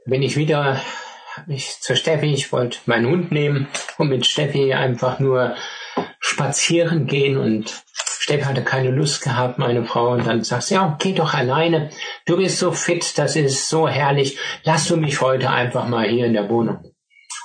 bin 0.04 0.22
ich 0.22 0.36
wieder 0.36 0.80
ich 1.48 1.80
zur 1.80 1.96
Steffi, 1.96 2.32
ich 2.32 2.52
wollte 2.52 2.78
meinen 2.86 3.06
Hund 3.06 3.32
nehmen 3.32 3.68
und 3.98 4.08
mit 4.08 4.26
Steffi 4.26 4.72
einfach 4.72 5.18
nur 5.18 5.56
spazieren 6.20 7.06
gehen 7.06 7.36
und 7.36 7.82
Steffi 7.96 8.44
hatte 8.44 8.64
keine 8.64 8.90
Lust 8.90 9.22
gehabt, 9.22 9.58
meine 9.58 9.84
Frau, 9.84 10.12
und 10.12 10.26
dann 10.26 10.42
sagt 10.44 10.64
sie, 10.64 10.74
ja, 10.74 10.96
geh 10.98 11.12
doch 11.12 11.34
alleine, 11.34 11.90
du 12.24 12.36
bist 12.36 12.58
so 12.58 12.72
fit, 12.72 13.18
das 13.18 13.36
ist 13.36 13.68
so 13.68 13.88
herrlich, 13.88 14.38
lass 14.62 14.86
du 14.88 14.96
mich 14.96 15.20
heute 15.20 15.50
einfach 15.50 15.88
mal 15.88 16.08
hier 16.08 16.26
in 16.26 16.32
der 16.32 16.48
Wohnung. 16.48 16.93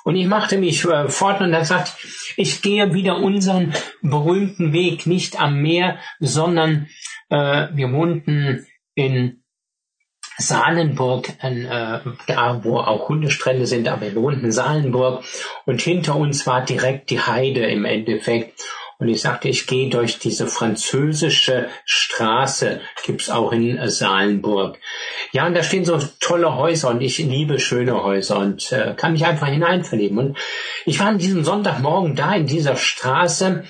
Und 0.09 0.15
ich 0.15 0.25
machte 0.25 0.57
mich 0.57 0.83
äh, 0.85 1.07
fort 1.07 1.39
und 1.39 1.53
er 1.53 1.65
sagt, 1.65 1.93
ich 2.35 2.63
gehe 2.63 2.95
wieder 2.95 3.17
unseren 3.17 3.75
berühmten 4.01 4.73
Weg, 4.73 5.05
nicht 5.05 5.39
am 5.39 5.61
Meer, 5.61 5.99
sondern 6.19 6.87
äh, 7.29 7.67
wir 7.73 7.93
wohnten 7.93 8.65
in 8.95 9.43
Salenburg, 10.39 11.29
äh, 11.43 11.99
da 12.25 12.63
wo 12.63 12.79
auch 12.79 13.07
Hundestrände 13.07 13.67
sind, 13.67 13.87
aber 13.87 14.01
wir 14.01 14.15
wohnten 14.15 14.45
in 14.45 14.51
Salenburg 14.51 15.23
und 15.67 15.79
hinter 15.79 16.15
uns 16.15 16.47
war 16.47 16.65
direkt 16.65 17.11
die 17.11 17.19
Heide 17.19 17.67
im 17.67 17.85
Endeffekt. 17.85 18.59
Und 18.99 19.07
ich 19.07 19.21
sagte, 19.21 19.47
ich 19.47 19.65
gehe 19.65 19.89
durch 19.89 20.19
diese 20.19 20.45
französische 20.45 21.69
Straße, 21.85 22.81
gibt's 23.05 23.29
auch 23.29 23.53
in 23.53 23.79
Salenburg. 23.87 24.77
Ja, 25.31 25.47
und 25.47 25.53
da 25.53 25.63
stehen 25.63 25.85
so 25.85 25.97
tolle 26.19 26.57
Häuser 26.57 26.89
und 26.89 26.99
ich 26.99 27.17
liebe 27.17 27.61
schöne 27.61 28.03
Häuser 28.03 28.39
und 28.39 28.73
äh, 28.73 28.93
kann 28.97 29.13
mich 29.13 29.25
einfach 29.25 29.47
hineinverlieben. 29.47 30.17
Und 30.17 30.37
ich 30.85 30.99
war 30.99 31.07
an 31.07 31.17
diesem 31.17 31.45
Sonntagmorgen 31.45 32.17
da 32.17 32.35
in 32.35 32.45
dieser 32.45 32.75
Straße 32.75 33.63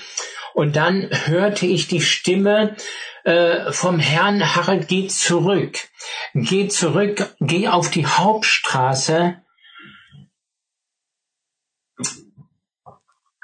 und 0.55 0.75
dann 0.75 1.07
hörte 1.25 1.67
ich 1.67 1.87
die 1.87 2.01
Stimme 2.01 2.75
äh, 3.23 3.71
vom 3.71 3.99
Herrn 3.99 4.55
Harald, 4.55 4.87
geh 4.87 5.07
zurück, 5.09 5.77
geh 6.33 6.69
zurück, 6.69 7.35
geh 7.39 7.67
auf 7.67 7.91
die 7.91 8.07
Hauptstraße 8.07 9.43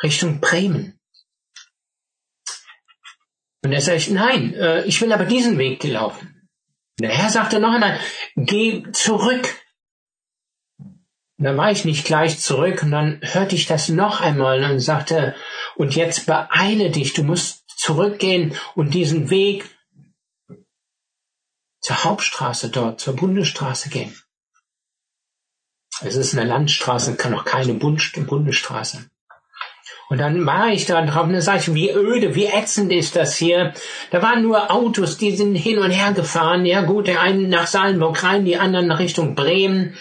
Richtung 0.01 0.39
Bremen. 0.39 0.94
Und 3.65 3.71
er 3.71 3.81
sagt, 3.81 4.11
nein, 4.11 4.53
äh, 4.53 4.83
ich 4.83 5.01
will 5.01 5.11
aber 5.11 5.25
diesen 5.25 5.57
Weg 5.57 5.79
gelaufen. 5.79 6.47
Der 6.99 7.09
Herr 7.09 7.31
sagte 7.31 7.59
noch 7.59 7.73
einmal, 7.73 7.99
geh 8.35 8.83
zurück. 8.91 9.55
Und 10.77 11.45
dann 11.45 11.57
war 11.57 11.71
ich 11.71 11.83
nicht 11.83 12.05
gleich 12.05 12.39
zurück 12.39 12.83
und 12.83 12.91
dann 12.91 13.19
hörte 13.23 13.55
ich 13.55 13.65
das 13.65 13.89
noch 13.89 14.21
einmal 14.21 14.63
und 14.65 14.79
sagte, 14.81 15.35
und 15.77 15.95
jetzt 15.95 16.27
beeile 16.27 16.91
dich, 16.91 17.13
du 17.13 17.23
musst 17.23 17.67
zurückgehen 17.75 18.55
und 18.75 18.93
diesen 18.93 19.31
Weg 19.31 19.67
zur 21.81 22.03
Hauptstraße 22.03 22.69
dort, 22.69 23.01
zur 23.01 23.15
Bundesstraße 23.15 23.89
gehen. 23.89 24.15
Es 26.01 26.15
ist 26.15 26.37
eine 26.37 26.47
Landstraße, 26.47 27.15
kann 27.15 27.31
noch 27.31 27.45
keine 27.45 27.73
Bundesstraße. 27.73 29.09
Und 30.09 30.19
dann 30.19 30.45
war 30.45 30.69
ich 30.69 30.85
da 30.85 31.03
drauf 31.03 31.23
und 31.23 31.33
dann 31.33 31.41
sag 31.41 31.61
ich, 31.61 31.73
wie 31.73 31.89
öde, 31.89 32.35
wie 32.35 32.45
ätzend 32.45 32.91
ist 32.91 33.15
das 33.15 33.35
hier. 33.35 33.73
Da 34.11 34.21
waren 34.21 34.43
nur 34.43 34.71
Autos, 34.71 35.17
die 35.17 35.35
sind 35.35 35.55
hin 35.55 35.79
und 35.79 35.91
her 35.91 36.13
gefahren. 36.13 36.65
Ja 36.65 36.81
gut, 36.81 37.07
der 37.07 37.21
eine 37.21 37.47
nach 37.47 37.67
Salenburg 37.67 38.23
rein, 38.23 38.45
die 38.45 38.57
anderen 38.57 38.87
nach 38.87 38.99
Richtung 38.99 39.33
Bremen. 39.33 39.97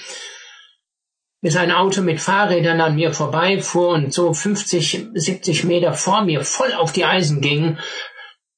Bis 1.41 1.57
ein 1.57 1.73
Auto 1.73 2.03
mit 2.03 2.21
Fahrrädern 2.21 2.81
an 2.81 2.97
mir 2.97 3.13
vorbeifuhr 3.13 3.91
und 3.91 4.13
so 4.13 4.33
50, 4.33 5.09
70 5.15 5.65
Meter 5.65 5.93
vor 5.93 6.25
mir 6.25 6.43
voll 6.43 6.73
auf 6.73 6.93
die 6.93 7.05
Eisen 7.05 7.41
ging 7.41 7.79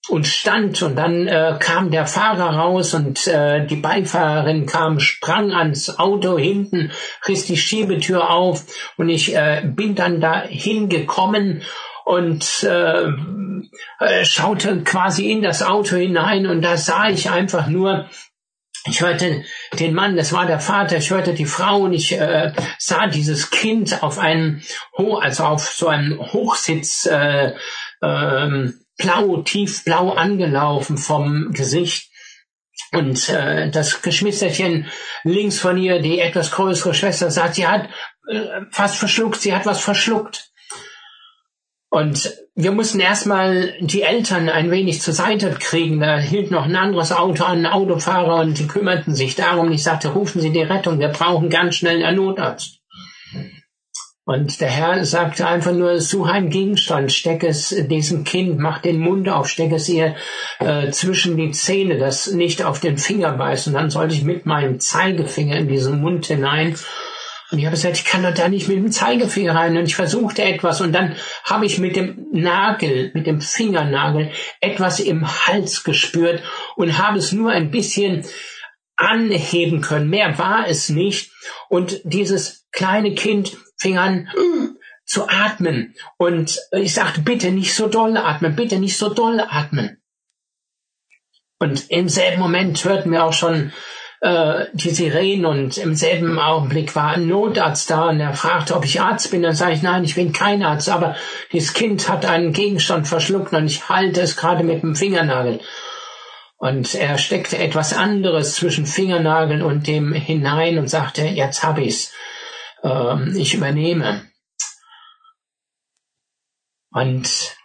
und 0.08 0.26
stand. 0.26 0.82
Und 0.82 0.96
dann 0.96 1.26
äh, 1.26 1.56
kam 1.58 1.90
der 1.90 2.06
Fahrer 2.06 2.56
raus 2.56 2.94
und 2.94 3.26
äh, 3.26 3.66
die 3.66 3.76
Beifahrerin 3.76 4.66
kam, 4.66 5.00
sprang 5.00 5.52
ans 5.52 5.98
Auto 5.98 6.38
hinten, 6.38 6.90
riss 7.26 7.46
die 7.46 7.56
Schiebetür 7.56 8.30
auf 8.30 8.64
und 8.96 9.08
ich 9.08 9.34
äh, 9.34 9.62
bin 9.64 9.94
dann 9.94 10.20
da 10.20 10.42
hingekommen 10.42 11.62
und 12.04 12.62
äh, 12.62 13.08
äh, 13.98 14.24
schaute 14.24 14.82
quasi 14.82 15.30
in 15.30 15.42
das 15.42 15.62
Auto 15.62 15.96
hinein 15.96 16.46
und 16.46 16.62
da 16.62 16.76
sah 16.76 17.08
ich 17.08 17.30
einfach 17.30 17.66
nur 17.66 18.08
ich 18.88 19.00
hörte 19.00 19.44
den 19.78 19.94
Mann, 19.94 20.16
das 20.16 20.32
war 20.32 20.46
der 20.46 20.60
Vater, 20.60 20.96
ich 20.98 21.10
hörte 21.10 21.34
die 21.34 21.44
Frau 21.44 21.78
und 21.78 21.92
ich 21.92 22.12
äh, 22.12 22.52
sah 22.78 23.08
dieses 23.08 23.50
Kind 23.50 24.02
auf 24.04 24.18
einem, 24.18 24.62
Ho 24.96 25.16
also 25.16 25.42
auf 25.42 25.68
so 25.68 25.88
einem 25.88 26.20
Hochsitz 26.20 27.06
äh, 27.06 27.54
ähm, 28.00 28.85
blau, 28.96 29.42
tiefblau 29.42 30.10
angelaufen 30.10 30.98
vom 30.98 31.52
Gesicht. 31.52 32.10
Und 32.92 33.28
äh, 33.28 33.70
das 33.70 34.02
Geschwisterchen 34.02 34.86
links 35.24 35.58
von 35.58 35.76
ihr, 35.76 36.00
die 36.00 36.20
etwas 36.20 36.50
größere 36.50 36.94
Schwester, 36.94 37.30
sagt, 37.30 37.56
sie 37.56 37.66
hat 37.66 37.88
äh, 38.28 38.62
fast 38.70 38.96
verschluckt, 38.96 39.40
sie 39.40 39.54
hat 39.54 39.66
was 39.66 39.80
verschluckt. 39.80 40.50
Und 41.88 42.34
wir 42.54 42.72
mussten 42.72 43.00
erstmal 43.00 43.74
die 43.80 44.02
Eltern 44.02 44.48
ein 44.48 44.70
wenig 44.70 45.00
zur 45.00 45.14
Seite 45.14 45.50
kriegen. 45.58 46.00
Da 46.00 46.18
hielt 46.18 46.50
noch 46.50 46.64
ein 46.64 46.76
anderes 46.76 47.12
Auto 47.12 47.44
an, 47.44 47.64
ein 47.64 47.72
Autofahrer, 47.72 48.40
und 48.40 48.58
die 48.58 48.66
kümmerten 48.66 49.14
sich 49.14 49.34
darum. 49.34 49.70
Ich 49.72 49.82
sagte, 49.82 50.08
rufen 50.08 50.40
Sie 50.40 50.52
die 50.52 50.62
Rettung, 50.62 50.98
wir 50.98 51.08
brauchen 51.08 51.48
ganz 51.48 51.76
schnell 51.76 52.04
einen 52.04 52.16
Notarzt. 52.16 52.75
Und 54.28 54.60
der 54.60 54.70
Herr 54.70 55.04
sagte 55.04 55.46
einfach 55.46 55.70
nur, 55.70 56.00
such 56.00 56.26
einen 56.26 56.50
Gegenstand, 56.50 57.12
steck 57.12 57.44
es 57.44 57.68
diesem 57.68 58.24
Kind, 58.24 58.58
mach 58.58 58.80
den 58.80 58.98
Mund 58.98 59.28
auf, 59.28 59.48
steck 59.48 59.70
es 59.70 59.88
ihr 59.88 60.16
äh, 60.58 60.90
zwischen 60.90 61.36
die 61.36 61.52
Zähne, 61.52 61.96
das 61.96 62.32
nicht 62.32 62.64
auf 62.64 62.80
den 62.80 62.98
Finger 62.98 63.30
beißt. 63.30 63.68
Und 63.68 63.74
dann 63.74 63.88
sollte 63.88 64.16
ich 64.16 64.24
mit 64.24 64.44
meinem 64.44 64.80
Zeigefinger 64.80 65.56
in 65.56 65.68
diesen 65.68 66.00
Mund 66.00 66.26
hinein. 66.26 66.74
Und 67.52 67.58
ich 67.58 67.66
habe 67.66 67.76
gesagt, 67.76 67.98
ich 67.98 68.04
kann 68.04 68.24
doch 68.24 68.34
da 68.34 68.48
nicht 68.48 68.66
mit 68.66 68.78
dem 68.78 68.90
Zeigefinger 68.90 69.54
rein. 69.54 69.76
Und 69.76 69.84
ich 69.84 69.94
versuchte 69.94 70.42
etwas 70.42 70.80
und 70.80 70.92
dann 70.92 71.14
habe 71.44 71.64
ich 71.64 71.78
mit 71.78 71.94
dem 71.94 72.26
Nagel, 72.32 73.12
mit 73.14 73.28
dem 73.28 73.40
Fingernagel 73.40 74.32
etwas 74.60 74.98
im 74.98 75.24
Hals 75.46 75.84
gespürt 75.84 76.42
und 76.74 76.98
habe 76.98 77.18
es 77.18 77.30
nur 77.30 77.52
ein 77.52 77.70
bisschen 77.70 78.24
anheben 78.96 79.82
können. 79.82 80.10
Mehr 80.10 80.36
war 80.36 80.66
es 80.66 80.88
nicht. 80.88 81.30
Und 81.68 82.00
dieses 82.02 82.66
kleine 82.72 83.14
Kind 83.14 83.56
fing 83.76 83.98
an 83.98 84.28
zu 85.04 85.28
atmen. 85.28 85.94
Und 86.18 86.58
ich 86.72 86.94
sagte, 86.94 87.20
bitte 87.20 87.50
nicht 87.52 87.74
so 87.74 87.88
doll 87.88 88.16
atmen, 88.16 88.56
bitte 88.56 88.78
nicht 88.78 88.98
so 88.98 89.08
doll 89.08 89.40
atmen. 89.40 90.02
Und 91.58 91.90
im 91.90 92.08
selben 92.08 92.40
Moment 92.40 92.84
hörten 92.84 93.12
wir 93.12 93.24
auch 93.24 93.32
schon 93.32 93.72
äh, 94.20 94.66
die 94.72 94.90
Sirenen 94.90 95.46
und 95.46 95.78
im 95.78 95.94
selben 95.94 96.38
Augenblick 96.38 96.94
war 96.94 97.12
ein 97.12 97.28
Notarzt 97.28 97.90
da 97.90 98.08
und 98.08 98.20
er 98.20 98.34
fragte, 98.34 98.74
ob 98.74 98.84
ich 98.84 99.00
Arzt 99.00 99.30
bin. 99.30 99.42
Dann 99.42 99.54
sage 99.54 99.72
ich, 99.72 99.82
nein, 99.82 100.04
ich 100.04 100.14
bin 100.14 100.32
kein 100.32 100.62
Arzt, 100.62 100.88
aber 100.90 101.16
dieses 101.52 101.72
Kind 101.72 102.08
hat 102.08 102.26
einen 102.26 102.52
Gegenstand 102.52 103.08
verschluckt 103.08 103.52
und 103.52 103.66
ich 103.66 103.88
halte 103.88 104.20
es 104.20 104.36
gerade 104.36 104.64
mit 104.64 104.82
dem 104.82 104.96
Fingernagel. 104.96 105.60
Und 106.58 106.94
er 106.94 107.18
steckte 107.18 107.58
etwas 107.58 107.92
anderes 107.92 108.54
zwischen 108.54 108.86
Fingernagel 108.86 109.62
und 109.62 109.86
dem 109.86 110.12
hinein 110.12 110.78
und 110.78 110.88
sagte, 110.88 111.22
jetzt 111.26 111.62
hab 111.62 111.78
ich's 111.78 112.12
äh, 112.82 113.38
ich 113.38 113.54
übernehme. 113.54 114.30
Und 116.90 117.56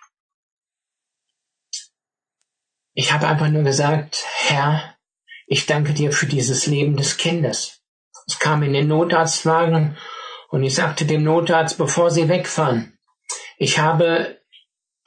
ich 2.93 3.13
habe 3.13 3.27
einfach 3.27 3.47
nur 3.47 3.63
gesagt, 3.63 4.23
Herr, 4.25 4.97
ich 5.47 5.65
danke 5.65 5.93
dir 5.93 6.11
für 6.11 6.25
dieses 6.25 6.65
Leben 6.65 6.97
des 6.97 7.17
Kindes. 7.17 7.81
Ich 8.27 8.39
kam 8.39 8.63
in 8.63 8.73
den 8.73 8.87
Notarztwagen 8.87 9.97
und 10.49 10.63
ich 10.63 10.75
sagte 10.75 11.05
dem 11.05 11.23
Notarzt, 11.23 11.77
bevor 11.77 12.11
Sie 12.11 12.27
wegfahren, 12.27 12.97
ich 13.57 13.79
habe 13.79 14.41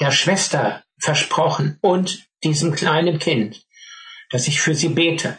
der 0.00 0.10
Schwester 0.10 0.84
versprochen 0.98 1.78
und 1.82 2.26
diesem 2.42 2.72
kleinen 2.74 3.18
Kind, 3.18 3.64
dass 4.30 4.48
ich 4.48 4.60
für 4.60 4.74
sie 4.74 4.88
bete. 4.88 5.38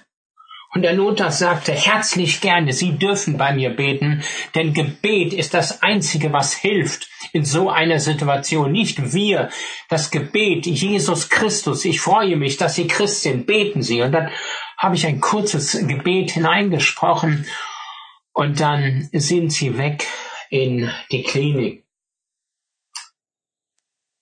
Und 0.76 0.82
der 0.82 0.94
Notarzt 0.94 1.40
sagte, 1.40 1.72
herzlich 1.72 2.42
gerne, 2.42 2.74
Sie 2.74 2.98
dürfen 2.98 3.38
bei 3.38 3.54
mir 3.54 3.70
beten, 3.70 4.22
denn 4.56 4.74
Gebet 4.74 5.32
ist 5.32 5.54
das 5.54 5.82
Einzige, 5.82 6.34
was 6.34 6.54
hilft 6.54 7.08
in 7.32 7.46
so 7.46 7.70
einer 7.70 8.00
Situation. 8.00 8.74
Nicht 8.74 9.14
wir, 9.14 9.50
das 9.88 10.12
Gebet, 10.12 10.66
Jesus 10.66 11.30
Christus. 11.30 11.86
Ich 11.86 12.02
freue 12.02 12.36
mich, 12.36 12.58
dass 12.58 12.76
Sie 12.76 12.88
Christ 12.88 13.22
sind, 13.22 13.48
beten 13.48 13.82
Sie. 13.82 14.02
Und 14.02 14.12
dann 14.12 14.30
habe 14.78 14.96
ich 14.96 15.08
ein 15.08 15.22
kurzes 15.22 15.88
Gebet 15.88 16.32
hineingesprochen 16.32 17.48
und 18.34 18.60
dann 18.60 19.08
sind 19.14 19.54
sie 19.54 19.78
weg 19.78 20.06
in 20.50 20.92
die 21.10 21.24
Klinik. 21.24 21.86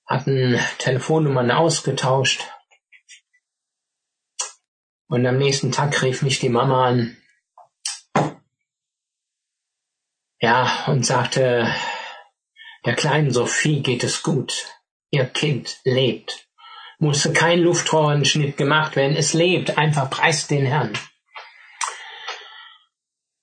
Hatten 0.05 0.59
Telefonnummern 0.77 1.49
ausgetauscht 1.49 2.52
und 5.07 5.25
am 5.25 5.37
nächsten 5.37 5.71
Tag 5.71 6.01
rief 6.01 6.21
mich 6.21 6.39
die 6.39 6.49
Mama 6.49 6.87
an. 6.87 7.17
Ja, 10.39 10.85
und 10.87 11.05
sagte, 11.05 11.73
der 12.85 12.95
kleinen 12.95 13.31
Sophie 13.31 13.81
geht 13.81 14.03
es 14.03 14.23
gut. 14.23 14.67
Ihr 15.09 15.25
Kind 15.25 15.77
lebt. 15.85 16.47
Musste 16.99 17.31
kein 17.31 17.59
Luftrohrenschnitt 17.59 18.57
gemacht 18.57 18.95
werden. 18.95 19.15
Es 19.15 19.33
lebt. 19.33 19.77
Einfach 19.77 20.09
preist 20.09 20.51
den 20.51 20.65
Herrn. 20.65 20.97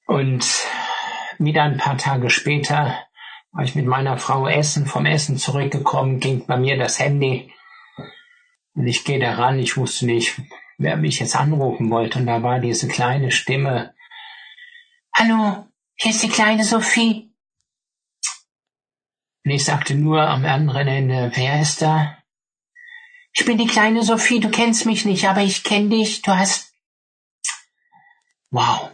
Und 0.07 0.45
wieder 1.39 1.63
ein 1.63 1.79
paar 1.79 1.97
Tage 1.97 2.29
später 2.29 2.99
war 3.53 3.65
ich 3.65 3.75
mit 3.75 3.87
meiner 3.87 4.19
Frau 4.19 4.47
essen, 4.47 4.87
vom 4.87 5.07
Essen 5.07 5.37
zurückgekommen, 5.37 6.21
ging 6.21 6.47
bei 6.47 6.57
mir 6.57 6.77
das 6.77 6.99
Handy. 6.99 7.53
Und 8.75 8.87
ich 8.87 9.05
gehe 9.05 9.19
da 9.19 9.35
ran, 9.35 9.59
ich 9.59 9.77
wusste 9.77 10.07
nicht, 10.07 10.41
wer 10.81 10.97
mich 10.97 11.21
jetzt 11.21 11.37
anrufen 11.37 11.91
wollte. 11.91 12.19
Und 12.19 12.27
da 12.27 12.43
war 12.43 12.59
diese 12.59 12.89
kleine 12.89 13.31
Stimme. 13.31 13.95
Hallo, 15.15 15.67
hier 15.97 16.11
ist 16.11 16.23
die 16.23 16.29
kleine 16.29 16.65
Sophie. 16.65 17.31
Und 19.45 19.51
ich 19.51 19.65
sagte 19.65 19.95
nur 19.95 20.23
am 20.23 20.45
anderen 20.45 20.89
Ende, 20.89 21.31
wer 21.35 21.61
ist 21.61 21.83
da? 21.83 22.17
Ich 23.33 23.45
bin 23.45 23.59
die 23.59 23.67
kleine 23.67 24.03
Sophie, 24.03 24.41
du 24.41 24.51
kennst 24.51 24.87
mich 24.87 25.05
nicht, 25.05 25.29
aber 25.29 25.43
ich 25.43 25.63
kenne 25.63 25.91
dich, 25.91 26.23
du 26.23 26.37
hast... 26.37 26.75
Wow. 28.51 28.91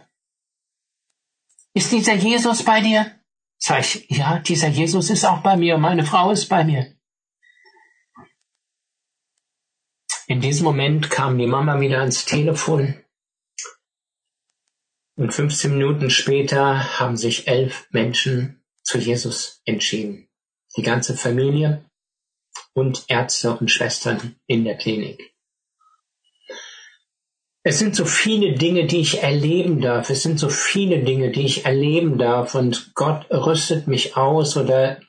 Ist 1.73 1.91
dieser 1.91 2.13
Jesus 2.13 2.63
bei 2.63 2.81
dir? 2.81 3.19
Sag 3.57 3.79
ich, 3.79 4.05
ja, 4.09 4.39
dieser 4.39 4.67
Jesus 4.67 5.09
ist 5.09 5.25
auch 5.25 5.41
bei 5.41 5.55
mir, 5.57 5.77
meine 5.77 6.05
Frau 6.05 6.31
ist 6.31 6.47
bei 6.47 6.63
mir. 6.63 6.96
In 10.29 10.41
diesem 10.41 10.65
Moment 10.65 11.09
kam 11.09 11.37
die 11.37 11.47
Mama 11.47 11.79
wieder 11.79 11.99
ans 11.99 12.25
Telefon 12.25 13.01
und 15.15 15.33
15 15.33 15.71
Minuten 15.71 16.09
später 16.09 16.99
haben 16.99 17.15
sich 17.15 17.47
elf 17.47 17.87
Menschen 17.91 18.61
zu 18.83 18.97
Jesus 18.97 19.61
entschieden. 19.63 20.27
Die 20.75 20.81
ganze 20.81 21.15
Familie 21.15 21.85
und 22.73 23.05
Ärzte 23.07 23.55
und 23.55 23.71
Schwestern 23.71 24.35
in 24.47 24.65
der 24.65 24.77
Klinik. 24.77 25.33
Es 27.63 27.79
sind 27.79 27.95
so 27.95 28.05
viele 28.05 28.53
Dinge, 28.53 28.85
die 28.85 28.99
ich 28.99 29.23
erleben 29.23 29.79
darf. 29.79 30.09
Es 30.09 30.23
sind 30.23 30.39
so 30.39 30.49
viele 30.49 31.03
Dinge, 31.03 31.31
die 31.31 31.45
ich 31.45 31.65
erleben 31.65 32.17
darf. 32.17 32.53
Und 32.53 32.93
Gott 32.95 33.29
rüstet 33.31 33.87
mich 33.87 34.17
aus 34.17 34.57
oder 34.57 34.99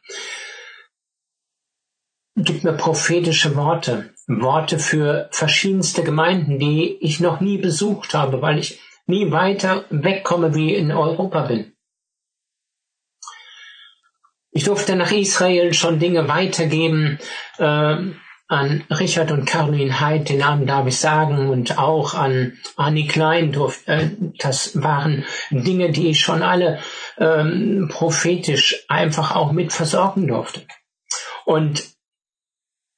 gibt 2.45 2.64
mir 2.64 2.72
prophetische 2.72 3.57
Worte. 3.57 4.14
Worte 4.26 4.78
für 4.78 5.28
verschiedenste 5.32 6.03
Gemeinden, 6.03 6.59
die 6.59 6.97
ich 7.01 7.20
noch 7.20 7.41
nie 7.41 7.59
besucht 7.59 8.14
habe, 8.14 8.43
weil 8.43 8.59
ich 8.59 8.80
nie 9.07 9.30
weiter 9.30 9.84
wegkomme, 9.91 10.55
wie 10.55 10.74
in 10.74 10.93
Europa 10.93 11.43
bin. 11.43 11.72
Ich 14.51 14.64
durfte 14.64 14.97
nach 14.97 15.12
Israel 15.12 15.72
schon 15.72 15.99
Dinge 15.99 16.28
weitergeben, 16.28 17.18
äh, 17.59 17.97
an 18.51 18.82
Richard 18.91 19.30
und 19.30 19.45
Caroline 19.45 20.01
Heid, 20.01 20.30
den 20.30 20.39
Namen 20.39 20.66
darf 20.66 20.86
ich 20.86 20.99
sagen, 20.99 21.51
und 21.51 21.78
auch 21.78 22.14
an 22.14 22.57
Annie 22.76 23.07
Klein 23.07 23.53
durfte, 23.53 23.93
äh, 23.93 24.11
das 24.39 24.82
waren 24.82 25.24
Dinge, 25.51 25.93
die 25.93 26.09
ich 26.09 26.20
schon 26.20 26.43
alle 26.43 26.78
ähm, 27.18 27.89
prophetisch 27.93 28.84
einfach 28.89 29.36
auch 29.36 29.53
mit 29.53 29.72
versorgen 29.72 30.26
durfte. 30.26 30.62
Und 31.45 31.97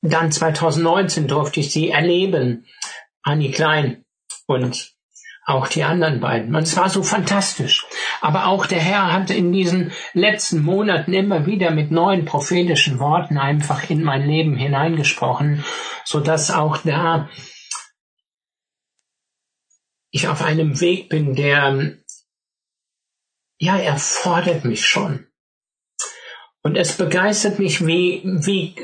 dann 0.03 0.32
2019 0.32 1.28
durfte 1.28 1.61
ich 1.61 1.70
sie 1.72 1.90
erleben, 1.90 2.66
Annie 3.22 3.51
Klein 3.51 4.05
und 4.46 4.94
auch 5.44 5.68
die 5.68 5.82
anderen 5.82 6.20
beiden. 6.20 6.55
Und 6.55 6.62
es 6.62 6.76
war 6.76 6.88
so 6.88 7.03
fantastisch. 7.03 7.86
Aber 8.20 8.46
auch 8.46 8.66
der 8.66 8.80
Herr 8.80 9.12
hat 9.12 9.30
in 9.30 9.53
diesen 9.53 9.92
letzten 10.12 10.62
Monaten 10.62 11.12
immer 11.12 11.46
wieder 11.46 11.70
mit 11.70 11.90
neuen 11.90 12.24
prophetischen 12.24 12.98
Worten 12.98 13.38
einfach 13.38 13.90
in 13.90 14.03
mein 14.03 14.26
Leben 14.26 14.57
hineingesprochen, 14.57 15.64
so 16.05 16.20
dass 16.20 16.51
auch 16.51 16.78
da 16.78 17.28
ich 20.11 20.28
auf 20.28 20.42
einem 20.42 20.80
Weg 20.80 21.09
bin, 21.09 21.34
der, 21.34 21.96
ja, 23.59 23.76
er 23.76 23.96
fordert 23.96 24.64
mich 24.64 24.84
schon. 24.86 25.29
Und 26.62 26.76
es 26.76 26.92
begeistert 26.92 27.58
mich, 27.58 27.86
wie, 27.86 28.20
wie 28.22 28.74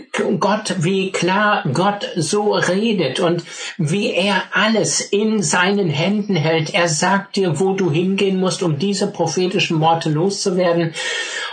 Gott, 0.41 0.77
wie 0.79 1.13
klar 1.13 1.63
Gott 1.75 2.09
so 2.17 2.55
redet 2.55 3.21
und 3.21 3.45
wie 3.77 4.15
er 4.15 4.45
alles 4.53 5.03
in 5.03 5.43
seinen 5.43 5.91
Händen 5.91 6.37
hält. 6.37 6.73
Er 6.73 6.89
sagt 6.89 7.37
dir, 7.37 7.61
wo 7.61 7.75
du 7.75 7.91
hingehen 7.91 8.41
musst, 8.41 8.63
um 8.63 8.79
diese 8.79 9.09
prophetischen 9.09 9.79
Worte 9.81 10.09
loszuwerden. 10.09 10.95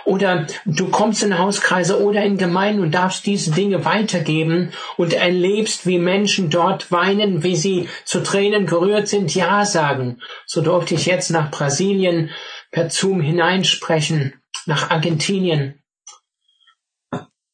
Oder 0.06 0.48
du 0.66 0.88
kommst 0.88 1.24
in 1.24 1.38
Hauskreise 1.38 2.02
oder 2.02 2.24
in 2.24 2.38
Gemeinden 2.38 2.84
und 2.84 2.92
darfst 2.92 3.26
diese 3.26 3.52
Dinge 3.52 3.84
weitergeben 3.84 4.72
und 4.96 5.12
erlebst, 5.12 5.86
wie 5.86 6.00
Menschen 6.00 6.50
dort 6.50 6.90
weinen, 6.90 7.44
wie 7.44 7.58
sie 7.58 7.90
zu 8.06 8.24
Tränen 8.24 8.66
gerührt 8.66 9.10
sind, 9.10 9.36
Ja 9.36 9.66
sagen. 9.66 10.22
So 10.46 10.62
durfte 10.62 10.96
ich 10.96 11.06
jetzt 11.06 11.32
nach 11.32 11.52
Brasilien 11.52 12.30
per 12.72 12.90
Zoom 12.90 13.20
hineinsprechen, 13.20 14.36
nach 14.66 14.90
Argentinien 14.90 15.83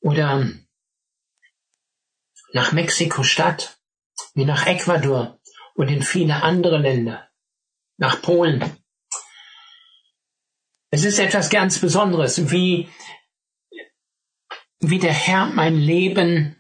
oder 0.02 0.50
nach 2.54 2.72
Mexiko-Stadt, 2.72 3.80
wie 4.34 4.46
nach 4.46 4.66
Ecuador 4.66 5.40
und 5.76 5.90
in 5.90 6.02
viele 6.02 6.44
andere 6.44 6.78
Länder, 6.78 7.30
nach 7.98 8.22
Polen. 8.22 8.64
Es 10.92 11.04
ist 11.04 11.20
etwas 11.20 11.50
ganz 11.50 11.80
Besonderes, 11.80 12.52
wie, 12.52 12.90
wie 14.80 15.00
der 15.00 15.14
Herr 15.14 15.46
mein 15.48 15.76
Leben, 15.76 16.56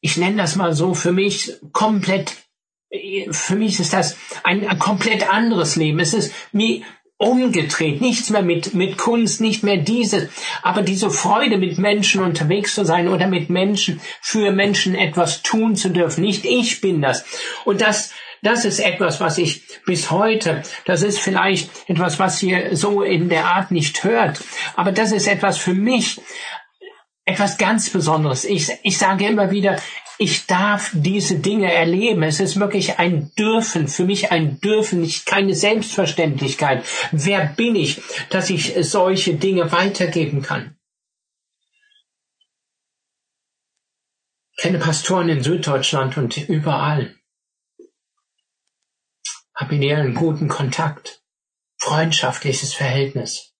ich 0.00 0.16
nenne 0.16 0.36
das 0.36 0.56
mal 0.56 0.74
so, 0.74 0.94
für 0.94 1.12
mich 1.12 1.52
komplett, 1.72 2.48
für 3.30 3.56
mich 3.56 3.80
ist 3.80 3.92
das 3.92 4.16
ein, 4.44 4.66
ein 4.66 4.78
komplett 4.78 5.28
anderes 5.28 5.76
Leben. 5.76 5.98
Es 6.00 6.12
ist 6.14 6.32
wie, 6.52 6.84
umgedreht, 7.22 8.00
nichts 8.00 8.30
mehr 8.30 8.42
mit, 8.42 8.74
mit 8.74 8.98
Kunst, 8.98 9.40
nicht 9.40 9.62
mehr 9.62 9.76
diese, 9.76 10.28
aber 10.62 10.82
diese 10.82 11.10
Freude, 11.10 11.58
mit 11.58 11.78
Menschen 11.78 12.22
unterwegs 12.22 12.74
zu 12.74 12.84
sein 12.84 13.08
oder 13.08 13.26
mit 13.26 13.48
Menschen, 13.48 14.00
für 14.20 14.50
Menschen 14.50 14.94
etwas 14.94 15.42
tun 15.42 15.76
zu 15.76 15.90
dürfen. 15.90 16.22
Nicht 16.22 16.44
ich 16.44 16.80
bin 16.80 17.00
das. 17.00 17.24
Und 17.64 17.80
das, 17.80 18.12
das 18.42 18.64
ist 18.64 18.80
etwas, 18.80 19.20
was 19.20 19.38
ich 19.38 19.62
bis 19.86 20.10
heute, 20.10 20.62
das 20.84 21.02
ist 21.02 21.20
vielleicht 21.20 21.70
etwas, 21.88 22.18
was 22.18 22.42
ihr 22.42 22.76
so 22.76 23.02
in 23.02 23.28
der 23.28 23.46
Art 23.46 23.70
nicht 23.70 24.02
hört, 24.02 24.42
aber 24.74 24.92
das 24.92 25.12
ist 25.12 25.28
etwas 25.28 25.58
für 25.58 25.74
mich, 25.74 26.20
etwas 27.24 27.56
ganz 27.56 27.88
Besonderes. 27.90 28.44
Ich, 28.44 28.68
ich 28.82 28.98
sage 28.98 29.26
immer 29.26 29.52
wieder, 29.52 29.76
ich 30.22 30.46
darf 30.46 30.92
diese 30.94 31.40
Dinge 31.40 31.72
erleben. 31.72 32.22
Es 32.22 32.38
ist 32.38 32.60
wirklich 32.60 33.00
ein 33.00 33.32
Dürfen, 33.34 33.88
für 33.88 34.04
mich 34.04 34.30
ein 34.30 34.60
Dürfen, 34.60 35.00
nicht 35.00 35.26
keine 35.26 35.54
Selbstverständlichkeit. 35.54 36.84
Wer 37.10 37.46
bin 37.46 37.74
ich, 37.74 38.00
dass 38.30 38.48
ich 38.48 38.72
solche 38.80 39.34
Dinge 39.34 39.72
weitergeben 39.72 40.42
kann? 40.42 40.76
Ich 44.56 44.62
kenne 44.62 44.78
Pastoren 44.78 45.28
in 45.28 45.42
Süddeutschland 45.42 46.16
und 46.16 46.48
überall. 46.48 47.16
Habe 49.56 49.74
in 49.74 49.92
einen 49.92 50.14
guten 50.14 50.46
Kontakt, 50.46 51.20
freundschaftliches 51.78 52.74
Verhältnis. 52.74 53.52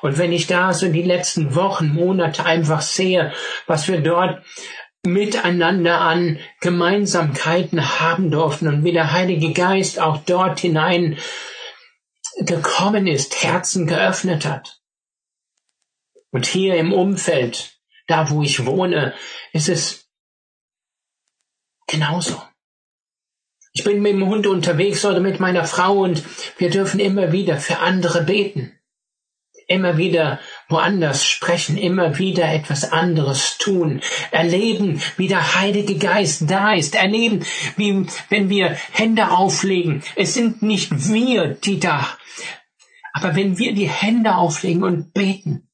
Und 0.00 0.16
wenn 0.16 0.32
ich 0.32 0.46
da 0.46 0.72
so 0.72 0.88
die 0.92 1.02
letzten 1.02 1.56
Wochen, 1.56 1.88
Monate 1.88 2.44
einfach 2.44 2.82
sehe, 2.82 3.32
was 3.66 3.88
wir 3.88 4.00
dort 4.00 4.44
miteinander 5.04 6.00
an 6.00 6.38
Gemeinsamkeiten 6.60 8.00
haben 8.00 8.30
durften 8.30 8.68
und 8.68 8.84
wie 8.84 8.92
der 8.92 9.12
Heilige 9.12 9.52
Geist 9.52 9.98
auch 9.98 10.18
dort 10.24 10.60
hinein 10.60 11.18
gekommen 12.40 13.06
ist, 13.06 13.42
Herzen 13.42 13.86
geöffnet 13.86 14.44
hat. 14.44 14.80
Und 16.30 16.46
hier 16.46 16.76
im 16.76 16.92
Umfeld, 16.92 17.78
da 18.06 18.30
wo 18.30 18.42
ich 18.42 18.66
wohne, 18.66 19.14
ist 19.52 19.68
es 19.68 20.08
genauso. 21.86 22.42
Ich 23.72 23.84
bin 23.84 24.02
mit 24.02 24.12
dem 24.12 24.26
Hund 24.26 24.46
unterwegs 24.46 25.04
oder 25.04 25.20
mit 25.20 25.40
meiner 25.40 25.64
Frau 25.64 26.00
und 26.00 26.22
wir 26.58 26.70
dürfen 26.70 27.00
immer 27.00 27.32
wieder 27.32 27.58
für 27.58 27.78
andere 27.78 28.22
beten 28.24 28.78
immer 29.68 29.98
wieder 29.98 30.40
woanders 30.68 31.24
sprechen, 31.24 31.76
immer 31.76 32.18
wieder 32.18 32.52
etwas 32.52 32.92
anderes 32.92 33.58
tun, 33.58 34.00
erleben, 34.30 35.00
wie 35.16 35.28
der 35.28 35.54
Heilige 35.54 35.96
Geist 35.96 36.50
da 36.50 36.74
ist, 36.74 36.94
erleben, 36.94 37.44
wie 37.76 38.06
wenn 38.28 38.50
wir 38.50 38.76
Hände 38.92 39.30
auflegen. 39.30 40.02
Es 40.14 40.34
sind 40.34 40.62
nicht 40.62 41.08
wir, 41.08 41.54
die 41.54 41.80
da, 41.80 42.06
aber 43.12 43.34
wenn 43.34 43.58
wir 43.58 43.74
die 43.74 43.88
Hände 43.88 44.36
auflegen 44.36 44.84
und 44.84 45.12
beten, 45.12 45.68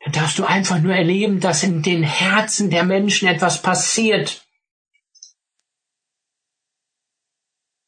dann 0.00 0.12
darfst 0.12 0.38
du 0.38 0.44
einfach 0.44 0.78
nur 0.78 0.94
erleben, 0.94 1.40
dass 1.40 1.62
in 1.62 1.82
den 1.82 2.02
Herzen 2.02 2.70
der 2.70 2.84
Menschen 2.84 3.28
etwas 3.28 3.62
passiert. 3.62 4.47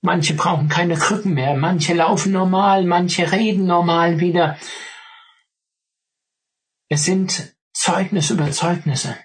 Manche 0.02 0.34
brauchen 0.34 0.68
keine 0.68 0.96
Krücken 0.96 1.34
mehr, 1.34 1.54
manche 1.54 1.92
laufen 1.92 2.32
normal, 2.32 2.84
manche 2.84 3.30
reden 3.32 3.66
normal 3.66 4.18
wieder. 4.18 4.58
Es 6.88 7.04
sind 7.04 7.54
Zeugnis 7.74 8.30
über 8.30 8.50
Zeugnisse. 8.50 9.16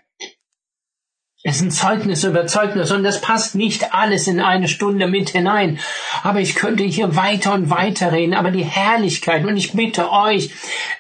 Es 1.48 1.60
sind 1.60 1.72
Zeugnisse 1.72 2.30
über 2.30 2.48
Zeugnisse 2.48 2.96
und 2.96 3.04
das 3.04 3.22
passt 3.22 3.54
nicht 3.54 3.94
alles 3.94 4.26
in 4.26 4.40
eine 4.40 4.68
Stunde 4.68 5.06
mit 5.06 5.30
hinein. 5.30 5.78
Aber 6.24 6.40
ich 6.40 6.56
könnte 6.56 6.84
hier 6.84 7.16
weiter 7.16 7.54
und 7.54 7.70
weiter 7.70 8.12
reden. 8.12 8.34
Aber 8.34 8.50
die 8.50 8.64
Herrlichkeit, 8.64 9.46
und 9.46 9.56
ich 9.56 9.74
bitte 9.74 10.12
euch, 10.12 10.50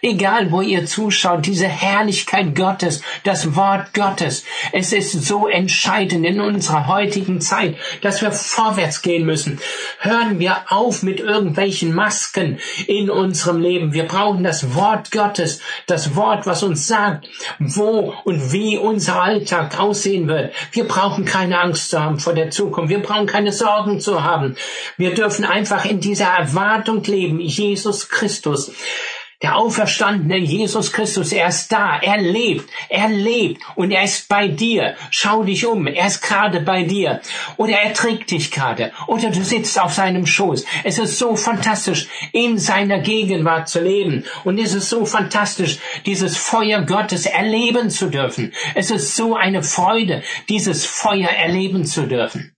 egal 0.04 0.52
wo 0.52 0.62
ihr 0.62 0.86
zuschaut, 0.86 1.48
diese 1.48 1.68
Herrlichkeit 1.68 2.54
Gottes, 2.54 3.02
das 3.24 3.56
Wort 3.56 3.96
Gottes, 3.96 4.46
es 4.72 4.94
ist 4.94 5.14
so 5.14 5.48
entscheidend 5.48 6.24
in 6.28 6.40
unserer 6.40 6.86
heutigen 6.86 7.42
Zeit, 7.42 7.76
dass 8.02 8.22
wir 8.22 8.32
vorwärts 8.32 9.02
gehen 9.02 9.26
müssen. 9.26 9.60
Hören 9.98 10.38
wir 10.38 10.58
auf 10.70 11.02
mit 11.02 11.20
irgendwelchen 11.20 11.96
Masken 11.96 12.60
in 12.86 13.10
unserem 13.10 13.60
Leben. 13.60 13.94
Wir 13.94 14.06
brauchen 14.06 14.44
das 14.44 14.76
Wort 14.76 15.10
Gottes, 15.10 15.60
das 15.88 16.16
Wort, 16.16 16.46
was 16.46 16.62
uns 16.62 16.86
sagt, 16.86 17.28
wo 17.58 18.14
und 18.26 18.52
wie 18.52 18.78
unser 18.78 19.24
Alltag 19.24 19.80
aussehen 19.80 20.28
wird 20.28 20.35
wird. 20.36 20.54
Wir 20.72 20.88
brauchen 20.88 21.26
keine 21.26 21.60
Angst 21.60 21.90
zu 21.90 22.00
haben 22.00 22.20
vor 22.20 22.34
der 22.34 22.52
Zukunft. 22.52 22.90
Wir 22.90 23.02
brauchen 23.02 23.26
keine 23.26 23.52
Sorgen 23.52 24.00
zu 24.00 24.24
haben. 24.24 24.56
Wir 24.98 25.14
dürfen 25.14 25.46
einfach 25.46 25.86
in 25.86 26.00
dieser 26.00 26.28
Erwartung 26.28 27.04
leben. 27.04 27.40
Jesus 27.40 28.10
Christus 28.10 28.72
Der 29.42 29.58
auferstandene 29.58 30.38
Jesus 30.38 30.94
Christus, 30.94 31.34
er 31.34 31.50
ist 31.50 31.70
da, 31.70 32.00
er 32.00 32.18
lebt, 32.18 32.70
er 32.88 33.10
lebt 33.10 33.62
und 33.76 33.92
er 33.92 34.04
ist 34.04 34.30
bei 34.30 34.48
dir. 34.48 34.96
Schau 35.12 35.44
dich 35.44 35.66
um, 35.66 35.88
er 35.88 36.08
ist 36.08 36.22
gerade 36.22 36.62
bei 36.62 36.84
dir. 36.84 37.22
Oder 37.58 37.74
er 37.74 37.94
trägt 37.94 38.32
dich 38.32 38.50
gerade. 38.50 38.94
Oder 39.08 39.32
du 39.32 39.44
sitzt 39.44 39.80
auf 39.80 39.94
seinem 39.94 40.26
Schoß. 40.26 40.66
Es 40.86 41.00
ist 41.00 41.20
so 41.20 41.36
fantastisch, 41.36 42.08
in 42.32 42.58
seiner 42.58 43.00
Gegenwart 43.00 43.68
zu 43.68 43.82
leben. 43.82 44.24
Und 44.46 44.58
es 44.58 44.74
ist 44.74 44.90
so 44.90 45.06
fantastisch, 45.06 45.80
dieses 46.06 46.38
Feuer 46.38 46.84
Gottes 46.84 47.26
erleben 47.26 47.90
zu 47.90 48.10
dürfen. 48.10 48.54
Es 48.74 48.90
ist 48.90 49.18
so 49.18 49.36
eine 49.36 49.64
Freude, 49.64 50.24
dieses 50.48 50.86
Feuer 50.86 51.30
erleben 51.30 51.86
zu 51.86 52.08
dürfen. 52.08 52.56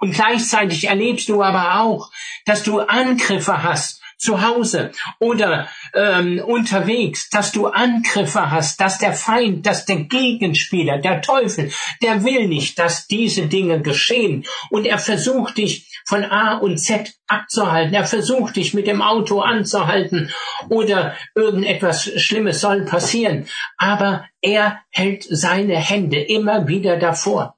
Und 0.00 0.12
gleichzeitig 0.12 0.84
erlebst 0.84 1.28
du 1.28 1.42
aber 1.42 1.80
auch, 1.80 2.10
dass 2.44 2.62
du 2.62 2.80
Angriffe 2.80 3.62
hast 3.62 3.97
zu 4.18 4.42
Hause 4.42 4.90
oder 5.20 5.68
ähm, 5.94 6.42
unterwegs, 6.44 7.30
dass 7.30 7.52
du 7.52 7.66
Angriffe 7.66 8.50
hast, 8.50 8.80
dass 8.80 8.98
der 8.98 9.12
Feind, 9.12 9.64
dass 9.64 9.86
der 9.86 10.04
Gegenspieler, 10.04 10.98
der 10.98 11.22
Teufel, 11.22 11.70
der 12.02 12.24
will 12.24 12.48
nicht, 12.48 12.78
dass 12.78 13.06
diese 13.06 13.46
Dinge 13.46 13.80
geschehen 13.80 14.44
und 14.70 14.86
er 14.86 14.98
versucht 14.98 15.56
dich 15.56 15.88
von 16.04 16.24
A 16.24 16.58
und 16.58 16.78
Z 16.78 17.14
abzuhalten, 17.28 17.94
er 17.94 18.06
versucht 18.06 18.56
dich 18.56 18.74
mit 18.74 18.86
dem 18.86 19.02
Auto 19.02 19.40
anzuhalten 19.40 20.30
oder 20.68 21.14
irgendetwas 21.34 22.10
Schlimmes 22.20 22.60
soll 22.60 22.84
passieren, 22.84 23.46
aber 23.76 24.26
er 24.40 24.80
hält 24.90 25.24
seine 25.28 25.76
Hände 25.76 26.20
immer 26.20 26.66
wieder 26.66 26.96
davor. 26.96 27.56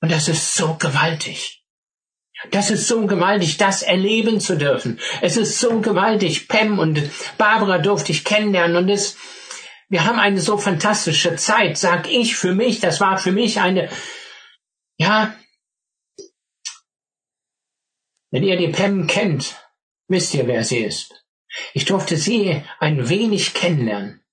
Und 0.00 0.10
das 0.10 0.28
ist 0.28 0.54
so 0.54 0.74
gewaltig. 0.74 1.61
Das 2.50 2.70
ist 2.70 2.88
so 2.88 3.06
gewaltig, 3.06 3.56
das 3.56 3.82
erleben 3.82 4.40
zu 4.40 4.56
dürfen. 4.56 4.98
Es 5.20 5.36
ist 5.36 5.60
so 5.60 5.80
gewaltig. 5.80 6.48
Pam 6.48 6.78
und 6.78 7.02
Barbara 7.38 7.78
durfte 7.78 8.12
ich 8.12 8.24
kennenlernen 8.24 8.76
und 8.76 8.88
es, 8.88 9.16
wir 9.88 10.04
haben 10.04 10.18
eine 10.18 10.40
so 10.40 10.58
fantastische 10.58 11.36
Zeit, 11.36 11.78
sag 11.78 12.10
ich 12.10 12.36
für 12.36 12.54
mich. 12.54 12.80
Das 12.80 13.00
war 13.00 13.18
für 13.18 13.32
mich 13.32 13.60
eine, 13.60 13.88
ja, 14.98 15.36
wenn 18.30 18.42
ihr 18.42 18.56
die 18.56 18.68
Pam 18.68 19.06
kennt, 19.06 19.56
wisst 20.08 20.34
ihr, 20.34 20.46
wer 20.46 20.64
sie 20.64 20.78
ist. 20.78 21.24
Ich 21.74 21.84
durfte 21.84 22.16
sie 22.16 22.64
ein 22.80 23.08
wenig 23.08 23.54
kennenlernen. 23.54 24.24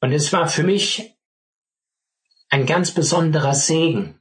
Und 0.00 0.12
es 0.12 0.32
war 0.32 0.48
für 0.48 0.62
mich 0.62 1.14
ein 2.50 2.66
ganz 2.66 2.92
besonderer 2.92 3.54
Segen. 3.54 4.20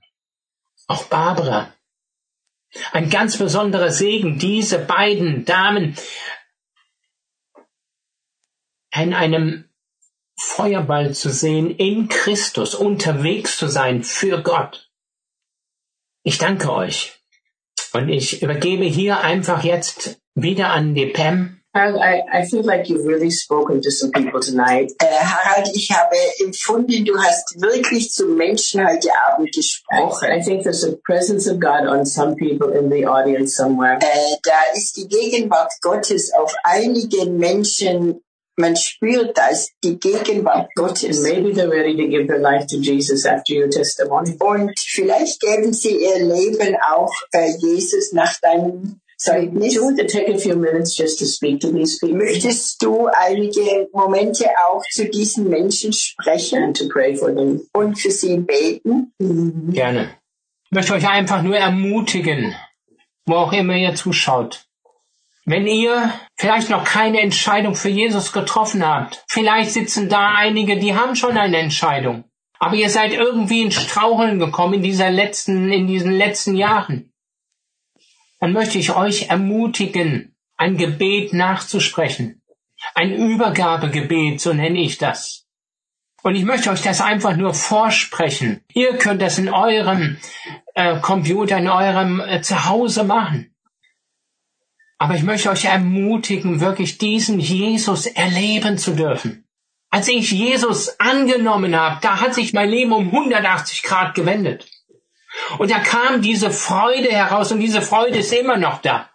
Auch 0.87 1.05
Barbara, 1.05 1.73
ein 2.91 3.09
ganz 3.09 3.37
besonderer 3.37 3.91
Segen, 3.91 4.39
diese 4.39 4.79
beiden 4.79 5.45
Damen 5.45 5.97
in 8.93 9.13
einem 9.13 9.69
Feuerball 10.39 11.13
zu 11.13 11.29
sehen, 11.29 11.71
in 11.71 12.09
Christus 12.09 12.75
unterwegs 12.75 13.57
zu 13.57 13.67
sein 13.67 14.03
für 14.03 14.41
Gott. 14.41 14.91
Ich 16.23 16.37
danke 16.37 16.71
euch. 16.71 17.13
Und 17.93 18.09
ich 18.09 18.41
übergebe 18.41 18.85
hier 18.85 19.21
einfach 19.21 19.63
jetzt 19.63 20.21
wieder 20.35 20.69
an 20.69 20.93
die 20.93 21.07
Pam. 21.07 21.56
I, 21.77 22.21
I 22.31 22.45
feel 22.45 22.63
like 22.63 22.89
you've 22.89 23.05
really 23.05 23.29
spoken 23.29 23.81
to 23.81 23.91
some 23.91 24.11
people 24.11 24.39
tonight. 24.39 24.91
Äh, 24.99 25.19
Harald, 25.19 25.69
ich 25.75 25.91
habe 25.91 26.15
empfunden, 26.43 27.05
du 27.05 27.17
hast 27.17 27.61
wirklich 27.61 28.11
zu 28.11 28.27
Menschen 28.27 28.87
heute 28.87 29.09
Abend 29.27 29.53
gesprochen. 29.53 30.29
I 30.31 30.41
think 30.41 30.63
there's 30.63 30.83
a 30.83 30.95
presence 31.03 31.47
of 31.47 31.59
God 31.59 31.87
on 31.87 32.05
some 32.05 32.35
people 32.35 32.71
in 32.71 32.89
the 32.89 33.05
audience 33.05 33.55
somewhere. 33.55 33.99
Äh, 34.01 34.37
da 34.43 34.61
ist 34.73 34.97
die 34.97 35.07
Gegenwart 35.07 35.71
Gottes 35.81 36.31
auf 36.33 36.53
einigen 36.63 37.37
Menschen. 37.37 38.21
Man 38.59 38.75
spürt 38.75 39.37
das, 39.37 39.69
die 39.83 39.99
Gegenwart 39.99 40.69
Gottes. 40.75 41.21
Maybe 41.21 41.53
they're 41.53 41.69
ready 41.69 41.95
to 41.95 42.07
give 42.07 42.27
their 42.27 42.39
life 42.39 42.65
to 42.67 42.77
Jesus 42.77 43.25
after 43.25 43.53
your 43.53 43.69
testimony. 43.69 44.35
Und 44.39 44.79
vielleicht 44.79 45.39
geben 45.41 45.73
sie 45.73 46.03
ihr 46.03 46.23
Leben 46.25 46.75
auch 46.91 47.13
äh, 47.33 47.51
Jesus 47.59 48.13
nach 48.13 48.39
deinem 48.39 48.99
You 49.25 49.83
want 49.83 49.97
to 49.97 50.07
take 50.07 50.29
a 50.29 50.37
few 50.37 50.55
minutes 50.55 50.95
just 50.95 51.17
to 51.19 51.25
speak 51.25 51.59
to 51.61 51.71
these 51.71 51.97
people 51.99 52.17
Möchtest 52.17 52.83
du 52.83 53.07
einige 53.07 53.87
Momente 53.91 54.45
auch 54.67 54.83
zu 54.91 55.09
diesen 55.09 55.49
Menschen 55.49 55.91
sprechen 55.91 56.63
and 56.63 56.77
to 56.77 56.87
pray 56.87 57.15
for 57.15 57.33
them? 57.33 57.61
und 57.73 57.99
für 57.99 58.11
sie 58.11 58.37
beten? 58.37 59.11
Gerne. 59.19 60.11
Ich 60.65 60.71
möchte 60.71 60.93
euch 60.93 61.07
einfach 61.07 61.41
nur 61.41 61.57
ermutigen, 61.57 62.53
wo 63.25 63.35
auch 63.35 63.53
immer 63.53 63.75
ihr 63.75 63.95
zuschaut. 63.95 64.65
Wenn 65.45 65.65
ihr 65.65 66.13
vielleicht 66.35 66.69
noch 66.69 66.83
keine 66.83 67.21
Entscheidung 67.21 67.73
für 67.73 67.89
Jesus 67.89 68.33
getroffen 68.33 68.85
habt, 68.85 69.23
vielleicht 69.29 69.71
sitzen 69.71 70.09
da 70.09 70.33
einige, 70.35 70.77
die 70.77 70.93
haben 70.93 71.15
schon 71.15 71.37
eine 71.37 71.57
Entscheidung. 71.57 72.25
Aber 72.59 72.75
ihr 72.75 72.89
seid 72.89 73.13
irgendwie 73.13 73.61
in 73.61 73.71
Straucheln 73.71 74.39
gekommen 74.39 74.75
in 74.75 74.81
dieser 74.83 75.09
letzten, 75.09 75.71
in 75.71 75.87
diesen 75.87 76.11
letzten 76.11 76.55
Jahren. 76.55 77.06
Dann 78.39 78.53
möchte 78.53 78.77
ich 78.77 78.95
euch 78.95 79.29
ermutigen, 79.29 80.35
ein 80.57 80.77
Gebet 80.77 81.33
nachzusprechen. 81.33 82.41
Ein 82.93 83.13
Übergabegebet, 83.13 84.39
so 84.39 84.53
nenne 84.53 84.79
ich 84.79 84.97
das. 84.97 85.45
Und 86.23 86.35
ich 86.35 86.43
möchte 86.43 86.71
euch 86.71 86.81
das 86.81 87.01
einfach 87.01 87.35
nur 87.35 87.53
vorsprechen. 87.53 88.61
Ihr 88.73 88.97
könnt 88.97 89.21
das 89.21 89.37
in 89.37 89.49
eurem 89.49 90.17
äh, 90.73 90.99
Computer, 90.99 91.57
in 91.57 91.69
eurem 91.69 92.19
äh, 92.19 92.41
Zuhause 92.41 93.03
machen. 93.03 93.55
Aber 94.97 95.15
ich 95.15 95.23
möchte 95.23 95.49
euch 95.49 95.65
ermutigen, 95.65 96.59
wirklich 96.59 96.97
diesen 96.97 97.39
Jesus 97.39 98.07
erleben 98.07 98.77
zu 98.77 98.95
dürfen. 98.95 99.47
Als 99.89 100.07
ich 100.07 100.31
Jesus 100.31 100.99
angenommen 100.99 101.75
habe, 101.75 101.99
da 102.01 102.19
hat 102.19 102.33
sich 102.33 102.51
mein 102.53 102.69
Leben 102.69 102.91
um 102.91 103.07
180 103.07 103.83
Grad 103.83 104.15
gewendet. 104.15 104.67
Und 105.57 105.71
da 105.71 105.79
kam 105.79 106.21
diese 106.21 106.51
Freude 106.51 107.09
heraus 107.09 107.51
und 107.51 107.59
diese 107.59 107.81
Freude 107.81 108.19
ist 108.19 108.33
immer 108.33 108.57
noch 108.57 108.81
da. 108.81 109.09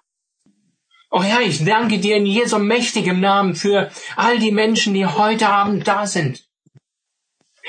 Oh 1.11 1.23
Herr, 1.23 1.43
ich 1.43 1.65
danke 1.65 1.99
dir 1.99 2.17
in 2.17 2.25
Jesu 2.25 2.59
mächtigem 2.59 3.21
Namen 3.21 3.55
für 3.55 3.91
all 4.17 4.39
die 4.39 4.51
Menschen, 4.51 4.95
die 4.95 5.05
heute 5.05 5.49
Abend 5.49 5.87
da 5.87 6.07
sind. 6.07 6.49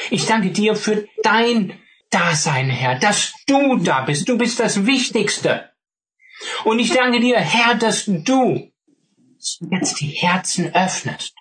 Ich 0.09 0.26
danke 0.26 0.51
dir 0.51 0.76
für 0.76 1.07
dein 1.24 1.78
Dasein, 2.09 2.70
Herr, 2.70 2.97
dass 2.97 3.34
du 3.47 3.78
da 3.78 4.01
bist. 4.01 4.30
Du 4.30 4.38
bist 4.38 4.59
das 4.59 4.86
Wichtigste. 4.86 5.72
Und 6.64 6.80
ich 6.80 6.91
danke 6.91 7.20
dir, 7.20 7.38
Herr, 7.38 7.76
dass 7.76 8.05
du 8.05 8.72
jetzt 9.72 9.99
die 9.99 10.07
Herzen 10.07 10.74
öffnest. 10.74 11.34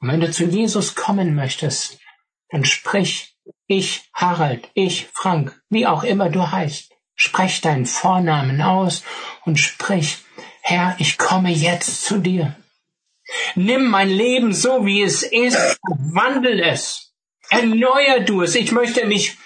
Und 0.00 0.08
wenn 0.08 0.20
du 0.20 0.30
zu 0.30 0.44
Jesus 0.44 0.96
kommen 0.96 1.34
möchtest, 1.36 2.00
dann 2.48 2.64
sprich, 2.64 3.31
ich 3.78 4.10
Harald, 4.12 4.70
ich 4.74 5.08
Frank, 5.12 5.62
wie 5.70 5.86
auch 5.86 6.04
immer 6.04 6.28
du 6.28 6.50
heißt, 6.50 6.92
sprech 7.14 7.60
deinen 7.60 7.86
Vornamen 7.86 8.60
aus 8.60 9.02
und 9.44 9.58
sprich, 9.58 10.18
Herr, 10.60 10.94
ich 10.98 11.18
komme 11.18 11.50
jetzt 11.50 12.04
zu 12.04 12.18
dir. 12.18 12.56
Nimm 13.54 13.88
mein 13.88 14.10
Leben 14.10 14.52
so, 14.52 14.84
wie 14.84 15.02
es 15.02 15.22
ist, 15.22 15.78
wandel 15.88 16.60
es, 16.60 17.14
erneuer 17.50 18.20
du 18.20 18.42
es. 18.42 18.54
Ich 18.54 18.72
möchte 18.72 19.06
mich 19.06 19.36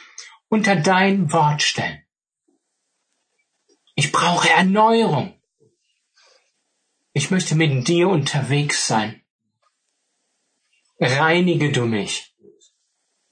unter 0.49 0.77
dein 0.77 1.33
Wort 1.33 1.63
stellen. 1.63 2.03
Ich 3.95 4.13
brauche 4.13 4.51
Erneuerung. 4.51 5.41
Ich 7.13 7.31
möchte 7.31 7.55
mit 7.55 7.89
dir 7.89 8.09
unterwegs 8.09 8.87
sein. 8.87 9.23
Reinige 11.01 11.73
du 11.73 11.87
mich. 11.87 12.36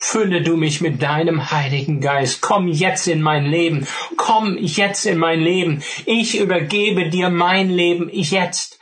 Fülle 0.07 0.42
du 0.42 0.59
mich 0.59 0.82
mit 0.82 1.00
deinem 1.00 1.50
Heiligen 1.50 1.98
Geist. 1.98 2.42
Komm 2.42 2.68
jetzt 2.68 3.09
in 3.09 3.22
mein 3.22 3.46
Leben. 3.46 3.86
Komm 4.18 4.59
jetzt 4.59 5.07
in 5.07 5.16
mein 5.16 5.40
Leben. 5.40 5.82
Ich 6.05 6.38
übergebe 6.38 7.09
dir 7.09 7.30
mein 7.30 7.70
Leben 7.70 8.11
jetzt. 8.12 8.78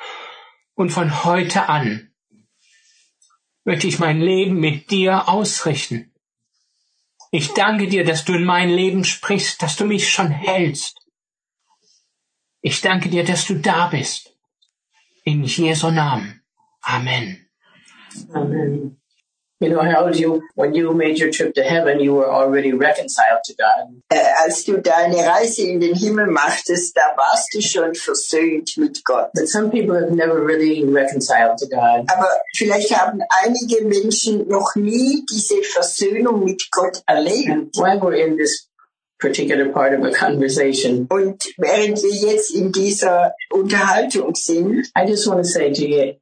Und 0.74 0.90
von 0.90 1.22
heute 1.24 1.68
an 1.68 2.10
möchte 3.64 3.86
ich 3.86 4.00
mein 4.00 4.20
Leben 4.20 4.58
mit 4.58 4.90
dir 4.90 5.28
ausrichten. 5.28 6.12
Ich 7.30 7.54
danke 7.54 7.86
dir, 7.86 8.04
dass 8.04 8.24
du 8.24 8.34
in 8.34 8.44
mein 8.44 8.68
Leben 8.68 9.04
sprichst, 9.04 9.62
dass 9.62 9.76
du 9.76 9.84
mich 9.84 10.10
schon 10.12 10.30
hältst. 10.30 10.98
Ich 12.62 12.80
danke 12.80 13.08
dir, 13.08 13.24
dass 13.24 13.46
du 13.46 13.54
da 13.54 13.86
bist. 13.86 14.36
In 15.22 15.44
Jesu 15.44 15.92
Namen. 15.92 16.42
Amen. 16.82 17.48
Amen. 18.34 18.98
You 19.62 19.68
know, 19.68 19.80
Harold, 19.80 20.16
you, 20.16 20.42
when 20.56 20.74
you 20.74 20.92
made 20.92 21.20
your 21.20 21.30
trip 21.30 21.54
to 21.54 21.62
heaven, 21.62 22.00
you 22.00 22.14
were 22.14 22.28
already 22.28 22.72
reconciled 22.72 23.44
to 23.44 23.54
God. 23.54 24.02
Äh, 24.10 24.18
als 24.42 24.64
du 24.64 24.78
deine 24.78 25.18
Reise 25.24 25.62
in 25.62 25.78
den 25.78 25.94
Himmel 25.94 26.26
machtest, 26.26 26.96
da 26.96 27.14
warst 27.16 27.54
du 27.54 27.60
schon 27.60 27.94
versöhnt 27.94 28.76
mit 28.76 29.04
Gott. 29.04 29.30
But 29.34 29.48
some 29.48 29.70
people 29.70 29.94
have 29.94 30.10
never 30.10 30.44
really 30.44 30.84
reconciled 30.84 31.58
to 31.58 31.68
God. 31.68 32.10
Aber 32.10 32.28
vielleicht 32.56 32.90
haben 32.90 33.20
einige 33.44 33.84
Menschen 33.84 34.48
noch 34.48 34.74
nie 34.74 35.24
diese 35.30 35.62
Versöhnung 35.62 36.44
mit 36.44 36.68
Gott 36.72 37.00
erlebt. 37.06 37.48
And 37.48 37.76
while 37.76 38.00
we're 38.00 38.16
in 38.16 38.36
this 38.36 38.68
particular 39.20 39.68
part 39.72 39.94
of 39.94 40.04
a 40.04 40.10
conversation. 40.10 41.06
Und 41.08 41.40
während 41.56 42.02
wir 42.02 42.32
jetzt 42.32 42.52
in 42.52 42.72
dieser 42.72 43.34
Unterhaltung 43.50 44.34
sind, 44.34 44.88
I 44.98 45.06
just 45.06 45.28
want 45.28 45.38
to 45.38 45.44
say 45.44 45.72
to 45.72 45.86
you, 45.86 46.14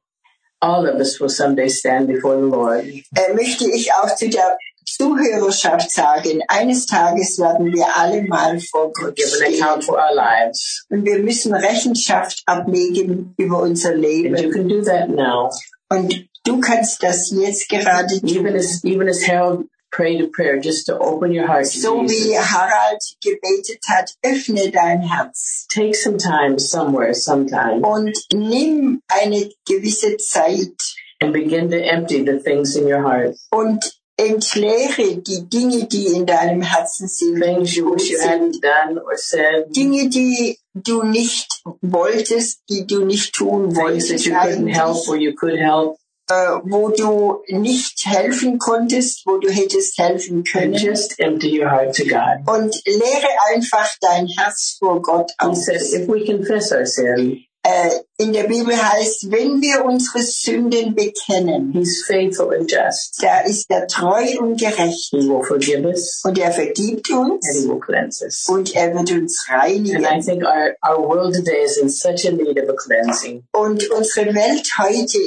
all 0.61 0.87
of 0.87 0.95
us 0.99 1.19
will 1.19 1.29
someday 1.29 1.67
stand 1.69 2.07
before 2.07 2.35
the 2.37 2.47
Lord. 2.49 2.83
äh, 2.85 3.33
möchte 3.33 3.65
ich 3.69 3.91
auch 3.93 4.15
zu 4.15 4.29
der 4.29 4.57
Zuhörerschaft 4.85 5.89
sagen, 5.91 6.41
eines 6.47 6.85
Tages 6.85 7.39
werden 7.39 7.73
wir 7.73 7.85
alle 7.95 8.23
mal 8.23 8.59
vor 8.59 8.91
Gott 8.93 9.19
stehen. 9.19 9.61
account 9.61 9.83
for 9.83 9.95
our 9.95 10.13
lives. 10.13 10.85
Und 10.89 11.05
wir 11.05 11.19
müssen 11.19 11.53
Rechenschaft 11.53 12.41
ablegen 12.45 13.33
über 13.37 13.61
unser 13.61 13.89
And 13.93 14.03
you 14.03 14.09
Leben. 14.09 14.51
can 14.51 14.67
do 14.69 14.81
that 14.83 15.09
now. 15.09 15.49
Und 15.89 16.27
du 16.45 16.59
kannst 16.59 17.01
das 17.03 17.31
jetzt 17.31 17.67
gerade 17.69 18.13
Even 18.23 18.45
tun. 18.47 18.55
as, 18.55 18.83
even 18.83 19.09
as 19.09 19.27
Harold 19.27 19.65
prayed 19.91 20.21
a 20.21 20.27
prayer 20.27 20.59
just 20.59 20.85
to 20.87 20.97
open 20.97 21.31
your 21.31 21.47
heart 21.47 21.67
So 21.67 22.01
wie. 22.03 22.35
Harald 22.37 23.01
gebetet 23.23 23.83
hat, 23.87 24.13
öffne 24.23 24.71
dein 24.71 25.01
Herz 25.01 25.67
Take 25.73 25.93
some 25.95 26.17
time 26.17 26.57
somewhere, 26.59 27.13
sometime, 27.13 27.81
und 27.85 28.17
nimm 28.33 29.01
eine 29.07 29.49
gewisse 29.67 30.17
Zeit 30.17 30.73
and 31.21 31.33
begin 31.33 31.69
to 31.69 31.77
empty 31.77 32.23
the 32.25 32.39
things 32.39 32.75
in 32.75 32.85
your 32.87 33.03
heart. 33.03 33.35
und 33.51 33.83
entleere 34.17 35.17
die 35.17 35.49
Dinge, 35.49 35.87
die 35.87 36.07
in 36.07 36.25
deinem 36.25 36.61
Herzen 36.61 37.07
sind, 37.07 37.41
Things 37.41 37.75
you 37.75 37.91
wish 37.91 38.09
you 38.11 38.19
hadn't 38.19 38.61
done 38.61 38.99
or 38.99 39.17
said. 39.17 39.65
Dinge, 39.75 40.09
die 40.09 40.57
du 40.73 41.03
nicht 41.03 41.47
wolltest, 41.81 42.61
die 42.69 42.85
du 42.85 43.03
nicht 43.05 43.33
tun 43.33 43.73
Things 43.73 43.75
that 43.75 43.83
wolltest, 43.83 44.25
you 44.25 44.33
couldn't 44.33 44.67
help 44.67 45.07
or 45.07 45.17
you 45.17 45.33
could 45.33 45.57
help. 45.59 45.97
Äh, 46.31 46.59
wo 46.63 46.89
du 46.89 47.41
nicht 47.49 48.05
helfen 48.05 48.57
konntest, 48.57 49.23
wo 49.25 49.37
du 49.37 49.49
hättest 49.49 49.97
helfen 49.97 50.37
And 50.37 50.47
können. 50.51 50.73
just 50.73 51.19
empty 51.19 51.59
your 51.61 51.69
heart 51.69 51.95
to 51.95 52.03
God. 52.03 52.39
Und 52.47 52.73
leere 52.85 53.27
einfach 53.53 53.89
dein 54.01 54.27
Herz 54.27 54.77
vor 54.79 55.01
Gott 55.01 55.31
He 55.41 55.47
aus. 55.47 55.65
said, 55.65 55.81
if 55.81 56.07
we 56.07 56.25
confess 56.25 56.71
our 56.71 56.85
sin, 56.85 57.43
Äh, 57.63 57.91
in 58.17 58.33
der 58.33 58.45
Bibel 58.45 58.73
heißt, 58.75 59.29
wenn 59.29 59.61
wir 59.61 59.85
unsere 59.85 60.23
Sünden 60.23 60.95
bekennen, 60.95 61.71
He's 61.73 62.03
faithful 62.07 62.51
and 62.55 62.67
just. 62.71 63.19
da 63.21 63.41
ist 63.41 63.67
er 63.69 63.85
treu 63.85 64.25
und 64.39 64.59
gerecht. 64.59 65.09
He 65.11 65.17
will 65.29 65.43
forgive 65.43 65.85
us 65.87 66.21
Und 66.23 66.39
er 66.39 66.51
vergibt 66.51 67.11
uns 67.11 67.47
and 67.47 67.57
He 67.63 67.69
will 67.69 67.79
cleanse 67.79 68.25
us. 68.25 68.47
und 68.49 68.73
er 68.75 68.95
wird 68.95 69.11
uns 69.11 69.45
And 69.47 69.63
I 69.63 69.73
reinigen. 69.75 70.21
think 70.23 70.43
our, 70.43 70.73
our 70.83 71.07
world 71.07 71.35
today 71.35 71.63
is 71.63 71.77
in 71.77 71.89
such 71.89 72.25
a 72.25 72.31
need 72.31 72.57
of 72.59 72.67
a 72.67 72.73
cleansing. 72.73 73.43
Und 73.53 73.87
unsere 73.91 74.33
Welt 74.33 74.67
heute, 74.79 75.19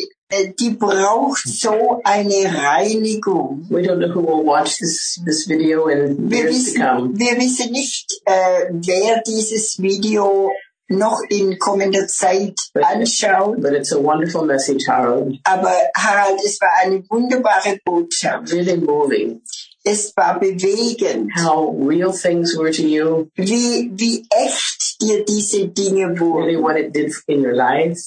die 0.58 0.70
braucht 0.70 1.46
so 1.46 2.00
eine 2.04 2.54
Reinigung. 2.54 3.66
We 3.70 3.82
don't 3.82 3.98
know 3.98 4.08
who 4.08 4.22
will 4.22 4.44
watch 4.44 4.78
this, 4.78 5.20
this 5.24 5.46
video 5.48 5.88
in 5.88 6.30
Wir 6.30 6.44
years 6.44 6.50
to 6.50 6.70
wissen, 6.70 6.82
come. 6.82 7.18
wir 7.18 7.36
wissen 7.38 7.72
nicht, 7.72 8.20
äh, 8.24 8.70
wer 8.70 9.22
dieses 9.26 9.80
Video 9.80 10.50
noch 10.88 11.20
in 11.28 11.58
kommender 11.58 12.06
Zeit 12.06 12.54
anschaut. 12.74 13.60
But 13.60 13.72
it's 13.72 13.92
a 13.92 14.02
wonderful 14.02 14.44
message, 14.44 14.86
Harold. 14.88 15.38
Aber 15.44 15.72
Harald, 15.96 16.40
es 16.44 16.60
war 16.60 16.70
eine 16.82 17.02
wunderbare 17.08 17.78
Botschaft. 17.84 18.52
Really 18.52 18.76
moving. 18.76 19.40
Es 19.86 20.16
war 20.16 20.40
bewegend, 20.40 21.30
How 21.36 21.76
real 21.86 22.12
things 22.12 22.56
were 22.56 22.70
to 22.70 22.82
you, 22.82 23.28
wie, 23.34 23.90
wie 23.94 24.26
echt 24.30 24.96
dir 25.00 25.24
diese 25.26 25.68
Dinge 25.68 26.08
really 26.08 26.56
wurden 26.56 26.62
what 26.62 26.76
it 26.76 26.94
did 26.94 27.12
in 27.26 27.44
your 27.44 27.54
life, 27.54 28.00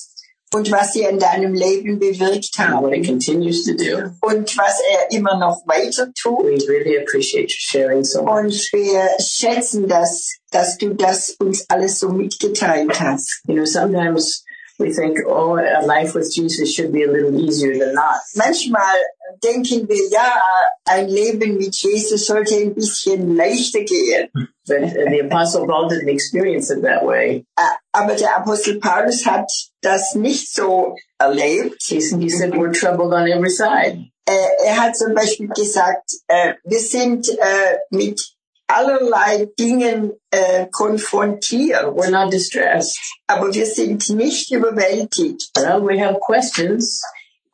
und 0.58 0.72
was 0.72 0.93
sie 0.93 1.03
in 1.03 1.20
deinem 1.20 1.53
Leben 1.53 1.99
bewirkt 1.99 2.58
what 2.58 2.68
haben 2.68 3.05
continues 3.05 3.64
to 3.64 3.74
do. 3.74 4.12
und 4.22 4.58
was 4.58 4.80
er 4.91 5.16
immer 5.16 5.38
noch 5.38 5.62
weiter 5.68 6.12
tut. 6.20 6.43
We 6.43 6.58
really 6.68 6.97
appreciate 6.97 7.49
you 7.49 7.60
sharing 7.60 8.03
so 8.03 8.24
much. 8.24 8.32
Und 8.32 8.53
wir 8.74 9.08
schätzen 9.20 9.88
das, 9.88 10.38
dass 10.51 10.78
du 10.78 10.95
das 10.95 11.36
uns 11.39 11.66
alles 11.70 11.99
so 11.99 12.10
mitgeteilt 12.10 12.99
hast. 12.99 13.41
You 13.47 13.55
know, 13.55 13.66
sometimes 13.66 14.43
we 14.80 14.93
think, 14.93 15.17
oh, 15.25 15.57
a 15.57 15.86
life 15.86 16.13
with 16.13 16.32
Jesus 16.34 16.73
should 16.73 16.91
be 16.91 17.03
a 17.03 17.11
little 17.11 17.34
easier 17.39 17.78
than 17.78 17.93
not. 17.95 18.19
Manchmal 18.36 18.95
denken 19.43 19.88
wir, 19.88 20.09
ja, 20.11 20.41
ein 20.86 21.07
Leben 21.09 21.57
mit 21.57 21.75
Jesus 21.75 22.25
sollte 22.28 22.55
ein 22.55 22.73
bisschen 22.75 23.36
leichter 23.36 23.84
gehen. 23.84 24.30
But 24.67 24.93
the 24.93 25.21
Apostle 25.25 25.65
Paul 25.65 25.89
didn't 25.89 26.09
experience 26.09 26.69
it 26.69 26.82
that 26.84 27.05
way. 27.05 27.45
Aber 27.93 28.15
der 28.15 28.36
Apostel 28.38 28.80
Paulus 28.80 29.25
hat 29.25 29.49
das 29.82 30.13
nicht 30.15 30.53
so 30.53 30.95
erlebt. 31.19 31.82
He, 31.84 31.95
he 31.95 32.30
said, 32.30 32.53
we're 32.55 32.73
troubled 32.73 33.13
on 33.13 33.28
every 33.28 33.49
side. 33.49 34.11
Äh, 34.28 34.65
Er 34.65 34.78
hat 34.78 34.97
zum 34.97 35.13
Beispiel 35.15 35.47
gesagt, 35.47 36.11
äh, 36.28 36.55
wir 36.65 36.80
sind 36.80 37.30
äh, 37.30 37.78
mit 37.91 38.21
allerlei 38.68 39.47
Dingen 39.59 40.11
äh, 40.32 40.68
konfrontiert, 40.72 41.86
We're 41.95 42.09
not 42.11 42.32
distressed. 42.34 42.97
aber 43.28 43.53
wir 43.53 43.65
sind 43.65 44.09
nicht 44.09 44.51
überwältigt. 44.51 45.49
Well, 45.55 45.82
we 45.84 45.99
have 46.03 46.20
questions, 46.20 47.01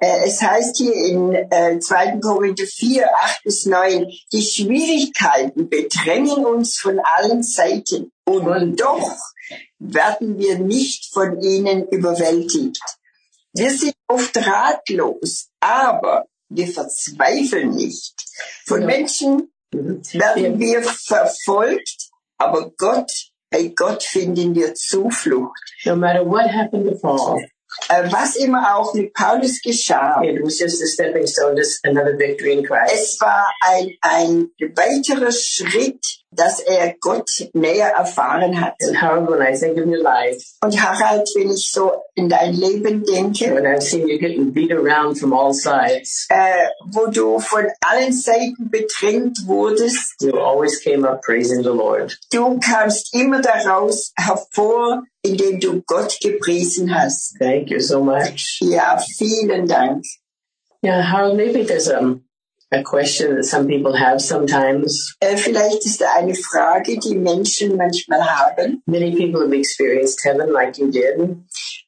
Äh, 0.02 0.26
Es 0.26 0.42
heißt 0.42 0.78
hier 0.78 0.94
in 0.94 1.34
äh, 1.34 1.80
2. 1.80 2.20
Korinther 2.20 2.66
4, 2.66 3.08
8 3.16 3.44
bis 3.44 3.66
9, 3.66 4.08
die 4.34 4.42
Schwierigkeiten 4.42 5.70
bedrängen 5.70 6.46
uns 6.46 6.78
von 6.78 7.00
allen 7.00 7.44
Seiten 7.44 8.12
und 8.26 8.76
doch 8.82 9.16
werden 9.80 10.38
wir 10.40 10.58
nicht 10.60 11.14
von 11.14 11.40
ihnen 11.42 11.88
überwältigt. 11.90 12.82
Wir 13.54 13.70
sind 13.72 13.94
oft 14.08 14.36
ratlos, 14.36 15.50
aber 15.60 16.26
wir 16.50 16.68
verzweifeln 16.68 17.70
nicht. 17.76 18.14
Von. 18.66 18.86
Menschen 18.86 19.53
werden 19.74 20.60
wir 20.60 20.84
verfolgt, 20.84 22.10
aber 22.38 22.72
Gott, 22.78 23.12
bei 23.50 23.72
Gott 23.76 24.04
finden 24.04 24.56
wir 24.56 24.74
Zuflucht. 24.76 25.60
no 25.86 25.96
matter 25.96 26.26
what 26.26 26.46
happened 26.52 26.88
to 26.90 26.96
Paul, 27.00 27.44
Äh, 27.90 28.12
Was 28.12 28.36
immer 28.36 28.76
auch 28.76 28.94
mit 28.94 29.14
Paulus 29.16 29.60
geschah, 29.60 30.22
it 30.24 30.40
was 30.44 30.60
just 30.60 30.80
a 30.82 30.86
stepping 30.86 31.26
stone, 31.26 31.56
just 31.58 31.80
another 31.86 32.16
victory 32.18 32.54
in 32.54 32.64
Christ. 32.64 32.94
Es 32.94 33.20
war 33.20 33.52
ein, 33.62 33.98
ein 34.02 34.52
weiterer 34.76 35.32
Schritt, 35.32 36.06
dass 36.36 36.60
er 36.60 36.96
Gott 37.00 37.30
näher 37.54 37.90
erfahren 37.90 38.60
hat. 38.60 38.76
And 38.82 39.02
Harold, 39.02 39.30
when 39.30 39.42
I 39.42 39.58
think 39.58 39.78
of 39.78 39.86
your 39.86 40.02
life, 40.02 40.44
Und 40.62 40.82
Harald, 40.82 41.28
wenn 41.36 41.52
ich 41.52 41.70
so 41.72 41.92
in 42.16 42.30
dein 42.30 42.54
Leben 42.54 43.04
denke, 43.04 43.54
when 43.54 43.66
I've 43.66 43.82
seen 43.82 44.08
you 44.08 44.18
getting 44.18 44.54
beat 44.54 44.72
around 44.72 45.18
from 45.18 45.34
all 45.34 45.54
sides, 45.54 46.28
äh, 46.30 46.68
wo 46.92 47.08
du 47.08 47.40
von 47.40 47.66
allen 47.86 48.14
Seiten 48.14 48.70
bedrängt 48.70 49.40
wurdest, 49.46 50.22
you 50.22 50.38
always 50.38 50.80
came 50.84 51.08
up 51.08 51.22
praising 51.22 51.64
the 51.64 51.70
Lord. 51.70 52.18
du 52.32 52.60
kamst 52.60 53.14
immer 53.14 53.42
daraus 53.42 54.12
hervor, 54.18 55.04
indem 55.22 55.60
du 55.60 55.82
Gott 55.86 56.18
gepriesen 56.22 56.94
hast. 56.94 57.36
Thank 57.40 57.70
you 57.70 57.80
so 57.80 58.02
much. 58.04 58.60
Ja, 58.62 58.98
vielen 59.18 59.68
Dank. 59.68 60.04
Yeah, 60.84 61.02
Harold, 61.02 61.38
maybe 61.38 61.64
there's 61.64 61.88
um, 61.88 62.26
a 62.74 62.84
question 62.84 63.36
that 63.36 63.46
some 63.46 63.68
people 63.68 63.96
have 63.96 64.22
sometimes. 64.22 65.16
Äh, 65.20 65.38
vielleicht 65.38 65.86
ist 65.86 66.02
da 66.02 66.14
eine 66.18 66.36
Frage, 66.36 66.98
die 66.98 67.16
Menschen 67.16 67.78
manchmal 67.78 68.22
haben. 68.22 68.82
Many 68.86 69.16
people 69.16 69.42
have 69.42 69.54
experienced 69.54 70.24
heaven 70.24 70.52
like 70.52 70.78
you 70.78 70.90
did. 70.92 71.38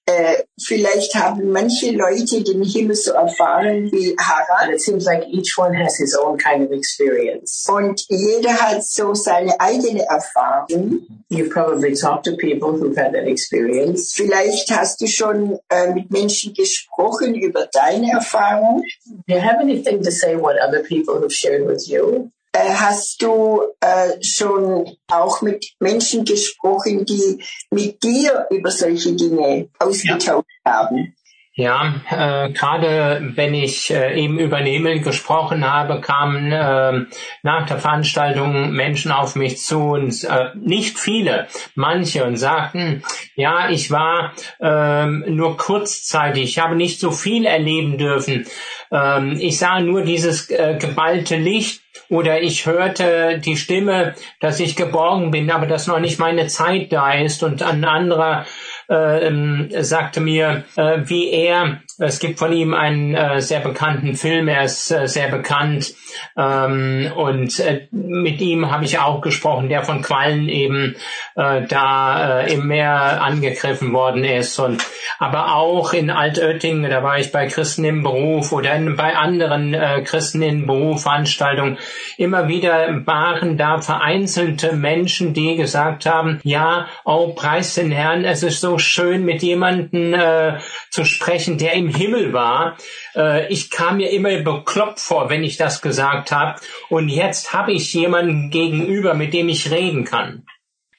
Äh, 0.08 0.44
vielleicht 0.62 1.16
haben 1.16 1.52
manche 1.52 1.90
Leute 1.90 2.44
den 2.44 2.64
Himmel 2.64 2.96
so 2.96 3.14
erfahren 3.14 3.92
wie 3.92 4.16
Harald. 4.20 4.76
It 4.76 4.80
seems 4.80 5.06
like 5.06 5.24
each 5.28 5.58
one 5.58 5.74
has 5.74 5.98
his 5.98 6.16
own 6.16 6.38
kind 6.38 6.64
of 6.64 6.72
experience. 6.72 7.66
Und 7.68 8.06
jeder 8.10 8.54
hat 8.54 8.86
so 8.86 9.16
seine 9.16 9.60
eigene 9.60 10.06
Erfahrung. 10.06 11.08
You've 11.30 11.50
probably 11.50 11.96
talked 11.96 12.26
to 12.26 12.36
people 12.38 12.74
who've 12.74 12.96
had 12.96 13.14
that 13.14 13.26
experience. 13.26 14.14
Vielleicht 14.14 14.70
hast 14.70 15.02
du 15.02 15.08
schon 15.08 15.58
äh, 15.70 15.92
mit 15.92 16.12
Menschen 16.12 16.54
gesprochen 16.54 17.34
über 17.34 17.68
deine 17.74 18.12
Erfahrung. 18.12 18.84
Do 19.28 19.34
you 19.34 19.42
have 19.42 19.60
anything 19.60 20.04
to 20.04 20.12
say 20.12 20.36
what 20.36 20.56
other 20.60 20.84
people 20.84 21.20
have 21.20 21.34
shared 21.34 21.66
with 21.66 21.88
you? 21.90 22.30
Äh, 22.56 22.74
hast 22.74 23.22
du 23.22 23.64
äh, 23.82 24.24
schon 24.24 24.96
auch 25.12 25.42
mit 25.42 25.74
Menschen 25.80 26.24
gesprochen, 26.24 27.06
die 27.06 27.44
mit 27.70 28.02
dir 28.02 28.48
über 28.50 28.72
solche 28.72 29.14
Dinge 29.14 29.68
ausgetauscht 29.78 30.48
haben? 30.66 31.14
Ja, 31.58 32.02
äh, 32.10 32.52
gerade 32.52 33.32
wenn 33.36 33.54
ich 33.54 33.90
äh, 33.92 34.22
eben 34.22 34.40
über 34.40 34.58
Himmel 34.58 35.02
gesprochen 35.02 35.70
habe, 35.70 36.02
kamen 36.02 36.52
äh, 36.52 37.06
nach 37.44 37.66
der 37.66 37.78
Veranstaltung 37.78 38.72
Menschen 38.72 39.12
auf 39.12 39.36
mich 39.36 39.62
zu 39.62 39.80
und 39.80 40.24
äh, 40.26 40.50
nicht 40.56 41.00
viele, 41.00 41.48
manche 41.74 42.26
und 42.26 42.36
sagten, 42.36 43.04
ja, 43.36 43.70
ich 43.70 43.90
war 43.90 44.34
ähm, 44.60 45.24
nur 45.28 45.56
kurzzeitig, 45.56 46.44
ich 46.44 46.60
habe 46.60 46.76
nicht 46.76 47.00
so 47.00 47.12
viel 47.12 47.46
erleben 47.46 47.98
dürfen. 47.98 48.46
Ähm, 48.92 49.38
ich 49.40 49.58
sah 49.58 49.80
nur 49.80 50.04
dieses 50.04 50.50
äh, 50.50 50.78
geballte 50.78 51.38
Licht 51.38 51.85
oder 52.10 52.42
ich 52.42 52.66
hörte 52.66 53.40
die 53.44 53.58
Stimme, 53.58 54.16
dass 54.40 54.60
ich 54.60 54.76
geborgen 54.76 55.32
bin, 55.32 55.52
aber 55.52 55.66
dass 55.66 55.88
noch 55.88 56.00
nicht 56.00 56.20
meine 56.20 56.48
Zeit 56.48 56.92
da 56.92 57.14
ist. 57.14 57.44
Und 57.44 57.64
ein 57.64 57.84
anderer 57.84 58.46
äh, 58.90 59.28
ähm, 59.28 59.70
sagte 59.80 60.22
mir, 60.22 60.64
äh, 60.76 61.00
wie 61.06 61.30
er 61.30 61.82
Es 61.98 62.20
gibt 62.20 62.40
von 62.40 62.52
ihm 62.52 62.74
einen 62.74 63.16
äh, 63.16 63.40
sehr 63.42 63.62
bekannten 63.62 64.16
Film, 64.16 64.50
er 64.50 64.64
ist 64.64 64.92
äh, 64.92 65.08
sehr 65.08 65.30
bekannt. 65.30 65.94
Ähm, 66.38 67.12
und 67.16 67.60
äh, 67.60 67.88
mit 67.92 68.42
ihm 68.42 68.70
habe 68.70 68.84
ich 68.84 69.00
auch 69.00 69.22
gesprochen, 69.22 69.70
der 69.70 69.84
von 69.84 70.02
Quallen 70.02 70.50
eben 70.50 70.96
äh, 71.36 71.62
da 71.68 72.42
äh, 72.42 72.54
im 72.54 72.68
Meer 72.68 73.22
angegriffen 73.22 73.94
worden 73.94 74.26
ist. 74.26 74.60
Und 74.60 74.84
aber 75.20 75.56
auch 75.56 75.94
in 75.94 76.10
Altöttingen, 76.10 76.90
da 76.90 77.02
war 77.02 77.20
ich 77.20 77.32
bei 77.32 77.48
Christen 77.48 77.86
im 77.86 78.04
Beruf 78.04 78.52
oder 78.52 78.74
in, 78.76 78.96
bei 78.98 79.16
anderen 79.16 79.74
äh, 79.74 80.02
Christen 80.02 80.42
im 80.42 80.66
Beruf 80.66 81.04
Veranstaltungen, 81.04 81.78
immer 82.18 82.48
wieder 82.48 83.06
waren 83.06 83.58
da 83.58 83.80
vereinzelte 83.80 84.74
Menschen, 84.74 85.34
die 85.34 85.56
gesagt 85.56 86.06
haben, 86.06 86.40
ja, 86.44 86.88
oh, 87.06 87.34
preis 87.34 87.76
den 87.76 87.92
Herrn, 87.92 88.26
es 88.26 88.44
ist 88.44 88.60
so 88.60 88.78
schön 88.78 89.24
mit 89.24 89.44
jemandem 89.44 90.14
äh, 90.14 90.58
zu 90.90 91.06
sprechen, 91.06 91.58
der 91.58 91.74
im 91.74 91.85
Himmel 91.90 92.34
war. 92.34 92.78
Äh, 93.16 93.52
ich 93.52 93.70
kam 93.70 93.98
mir 93.98 94.12
immer 94.12 94.38
bekloppt 94.42 95.00
vor, 95.00 95.30
wenn 95.30 95.44
ich 95.44 95.58
das 95.58 95.82
gesagt 95.82 96.32
habe. 96.32 96.60
Und 96.90 97.10
jetzt 97.10 97.54
habe 97.54 97.74
ich 97.74 97.94
jemanden 97.94 98.50
gegenüber, 98.50 99.14
mit 99.14 99.34
dem 99.34 99.50
ich 99.50 99.72
reden 99.72 100.06
kann. 100.06 100.46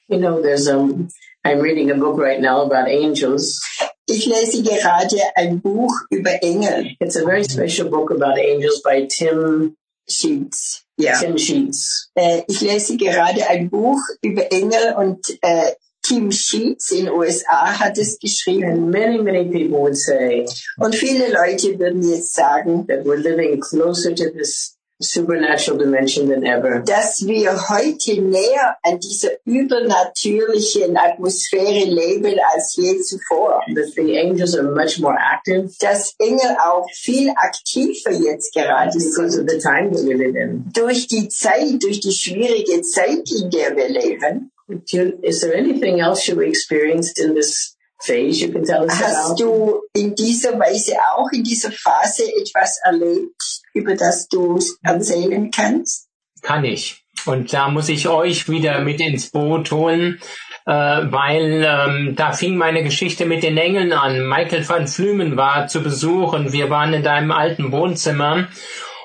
You 0.07 0.19
know, 0.19 0.41
there's 0.41 0.67
um, 0.67 1.09
I'm 1.45 1.61
reading 1.61 1.91
a 1.91 1.95
book 1.95 2.17
right 2.17 2.39
now 2.39 2.61
about 2.61 2.87
angels. 2.89 3.61
Ich 4.05 4.25
lese 4.25 4.63
gerade 4.63 5.17
ein 5.35 5.59
Buch 5.59 5.93
über 6.09 6.41
Engel. 6.41 6.95
It's 6.99 7.17
a 7.17 7.25
very 7.25 7.43
special 7.43 7.89
book 7.89 8.09
about 8.09 8.39
angels 8.39 8.81
by 8.81 9.05
Tim 9.07 9.75
Sheets. 10.07 10.85
Ja. 10.97 11.19
Tim 11.19 11.37
Sheets. 11.37 12.09
Äh, 12.15 12.43
ich 12.47 12.61
lese 12.61 12.95
gerade 12.95 13.47
ein 13.49 13.69
Buch 13.69 13.99
über 14.21 14.49
Engel 14.51 14.95
und 14.97 15.19
äh, 15.41 15.73
Tim 16.07 16.31
Sheets 16.31 16.91
in 16.91 17.09
USA 17.09 17.79
hat 17.79 17.97
es 17.97 18.17
geschrieben. 18.19 18.89
Many, 18.89 19.17
many 19.21 19.45
people 19.51 19.79
would 19.79 19.97
say 19.97 20.45
Und 20.77 20.95
viele 20.95 21.27
Leute 21.31 21.77
würden 21.79 22.01
jetzt 22.07 22.33
sagen, 22.33 22.85
that 22.87 23.03
we're 23.05 23.15
living 23.17 23.59
closer 23.59 24.13
to 24.15 24.29
this 24.29 24.73
supernatural 24.99 25.77
dimension 25.77 26.27
than 26.27 26.43
ever. 26.43 26.79
dass 26.83 27.23
wir 27.27 27.51
heute 27.69 28.19
näher 28.21 28.77
an 28.81 28.99
dieser 28.99 29.29
übernatürlichen 29.45 30.97
Atmosphäre 30.97 31.85
leben 31.85 32.39
als 32.53 32.75
je 32.75 32.99
zuvor. 33.01 33.61
That 33.75 33.93
the 33.95 34.17
angels 34.19 34.55
are 34.57 34.63
much 34.63 34.99
more 34.99 35.15
active 35.15 35.69
Dass 35.79 36.15
Engel 36.19 36.57
auch 36.65 36.87
viel 36.93 37.29
aktiver 37.35 38.11
jetzt 38.11 38.53
gerade 38.53 38.91
sind. 38.99 39.17
of 39.19 39.47
the 39.47 39.59
time 39.59 39.91
that 39.91 40.03
we 40.03 40.13
live 40.15 40.35
in. 40.35 40.65
Durch 40.73 41.07
die 41.07 41.27
Zeit, 41.29 41.81
durch 41.83 41.99
die 41.99 42.11
schwierige 42.11 42.81
Zeit, 42.81 43.29
in 43.39 43.49
der 43.51 43.75
wir 43.75 43.89
leben. 43.89 44.51
You- 44.67 45.19
Is 45.23 45.39
there 45.41 45.55
anything 45.55 45.99
else 45.99 46.27
you 46.27 46.39
experienced 46.41 47.19
in 47.19 47.35
this 47.35 47.75
phase 48.01 48.39
you 48.43 48.51
can 48.51 48.63
tell 48.63 48.83
us 48.83 48.99
Hast 48.99 49.31
about? 49.31 49.35
du 49.43 49.81
in 49.95 50.13
dieser 50.15 50.59
Weise 50.59 50.95
auch 51.15 51.29
in 51.31 51.43
dieser 51.43 51.71
Phase 51.71 52.23
etwas 52.41 52.79
erlebt, 52.83 53.41
über 53.73 53.95
das 53.95 54.27
du 54.27 54.59
erzählen 54.83 55.49
kannst? 55.51 56.07
Kann 56.41 56.63
ich. 56.65 57.03
Und 57.25 57.51
da 57.51 57.69
muss 57.69 57.89
ich 57.89 58.07
euch 58.07 58.47
wieder 58.49 58.79
mit 58.81 58.99
ins 59.01 59.31
Boot 59.31 59.71
holen, 59.71 60.19
äh, 60.65 60.71
weil 60.71 61.65
ähm, 61.67 62.13
da 62.15 62.31
fing 62.31 62.57
meine 62.57 62.83
Geschichte 62.83 63.25
mit 63.25 63.41
den 63.43 63.57
Engeln 63.57 63.91
an. 63.91 64.27
Michael 64.27 64.67
van 64.69 64.87
Flümen 64.87 65.35
war 65.35 65.67
zu 65.67 65.81
Besuch 65.81 66.33
und 66.33 66.51
wir 66.53 66.69
waren 66.69 66.93
in 66.93 67.03
deinem 67.03 67.31
alten 67.31 67.71
Wohnzimmer 67.71 68.47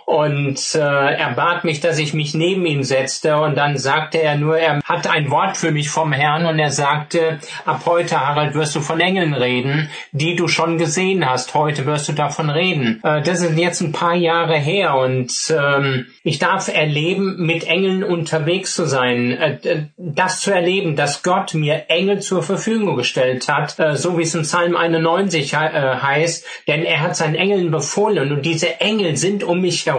und 0.06 0.74
äh, 0.74 0.78
er 0.78 1.32
bat 1.34 1.64
mich, 1.64 1.80
dass 1.80 1.98
ich 1.98 2.12
mich 2.12 2.34
neben 2.34 2.66
ihn 2.66 2.82
setzte 2.82 3.36
und 3.36 3.56
dann 3.56 3.78
sagte 3.78 4.20
er 4.20 4.36
nur, 4.36 4.58
er 4.58 4.80
hat 4.84 5.06
ein 5.06 5.30
Wort 5.30 5.56
für 5.56 5.70
mich 5.70 5.88
vom 5.88 6.12
Herrn 6.12 6.46
und 6.46 6.58
er 6.58 6.70
sagte, 6.70 7.38
ab 7.64 7.82
heute, 7.86 8.20
Harald, 8.20 8.54
wirst 8.54 8.74
du 8.74 8.80
von 8.80 9.00
Engeln 9.00 9.32
reden, 9.32 9.88
die 10.12 10.36
du 10.36 10.48
schon 10.48 10.78
gesehen 10.78 11.28
hast. 11.28 11.54
Heute 11.54 11.86
wirst 11.86 12.08
du 12.08 12.12
davon 12.12 12.50
reden. 12.50 13.00
Äh, 13.04 13.22
das 13.22 13.42
ist 13.42 13.56
jetzt 13.56 13.80
ein 13.80 13.92
paar 13.92 14.14
Jahre 14.14 14.56
her 14.58 14.96
und 14.96 15.32
ähm, 15.56 16.06
ich 16.24 16.38
darf 16.38 16.68
erleben, 16.68 17.36
mit 17.38 17.64
Engeln 17.64 18.04
unterwegs 18.04 18.74
zu 18.74 18.86
sein, 18.86 19.30
äh, 19.30 19.58
äh, 19.62 19.82
das 19.96 20.40
zu 20.40 20.52
erleben, 20.52 20.96
dass 20.96 21.22
Gott 21.22 21.54
mir 21.54 21.84
Engel 21.88 22.20
zur 22.20 22.42
Verfügung 22.42 22.96
gestellt 22.96 23.48
hat, 23.48 23.78
äh, 23.78 23.96
so 23.96 24.18
wie 24.18 24.22
es 24.22 24.34
im 24.34 24.42
Psalm 24.42 24.76
91 24.76 25.50
he 25.50 25.56
äh, 25.56 25.96
heißt, 25.96 26.44
denn 26.68 26.84
er 26.84 27.00
hat 27.00 27.16
seinen 27.16 27.34
Engeln 27.34 27.70
befohlen 27.70 28.32
und 28.32 28.42
diese 28.44 28.80
Engel 28.80 29.16
sind 29.16 29.44
um 29.44 29.60
mich 29.60 29.86
herum. 29.86 29.91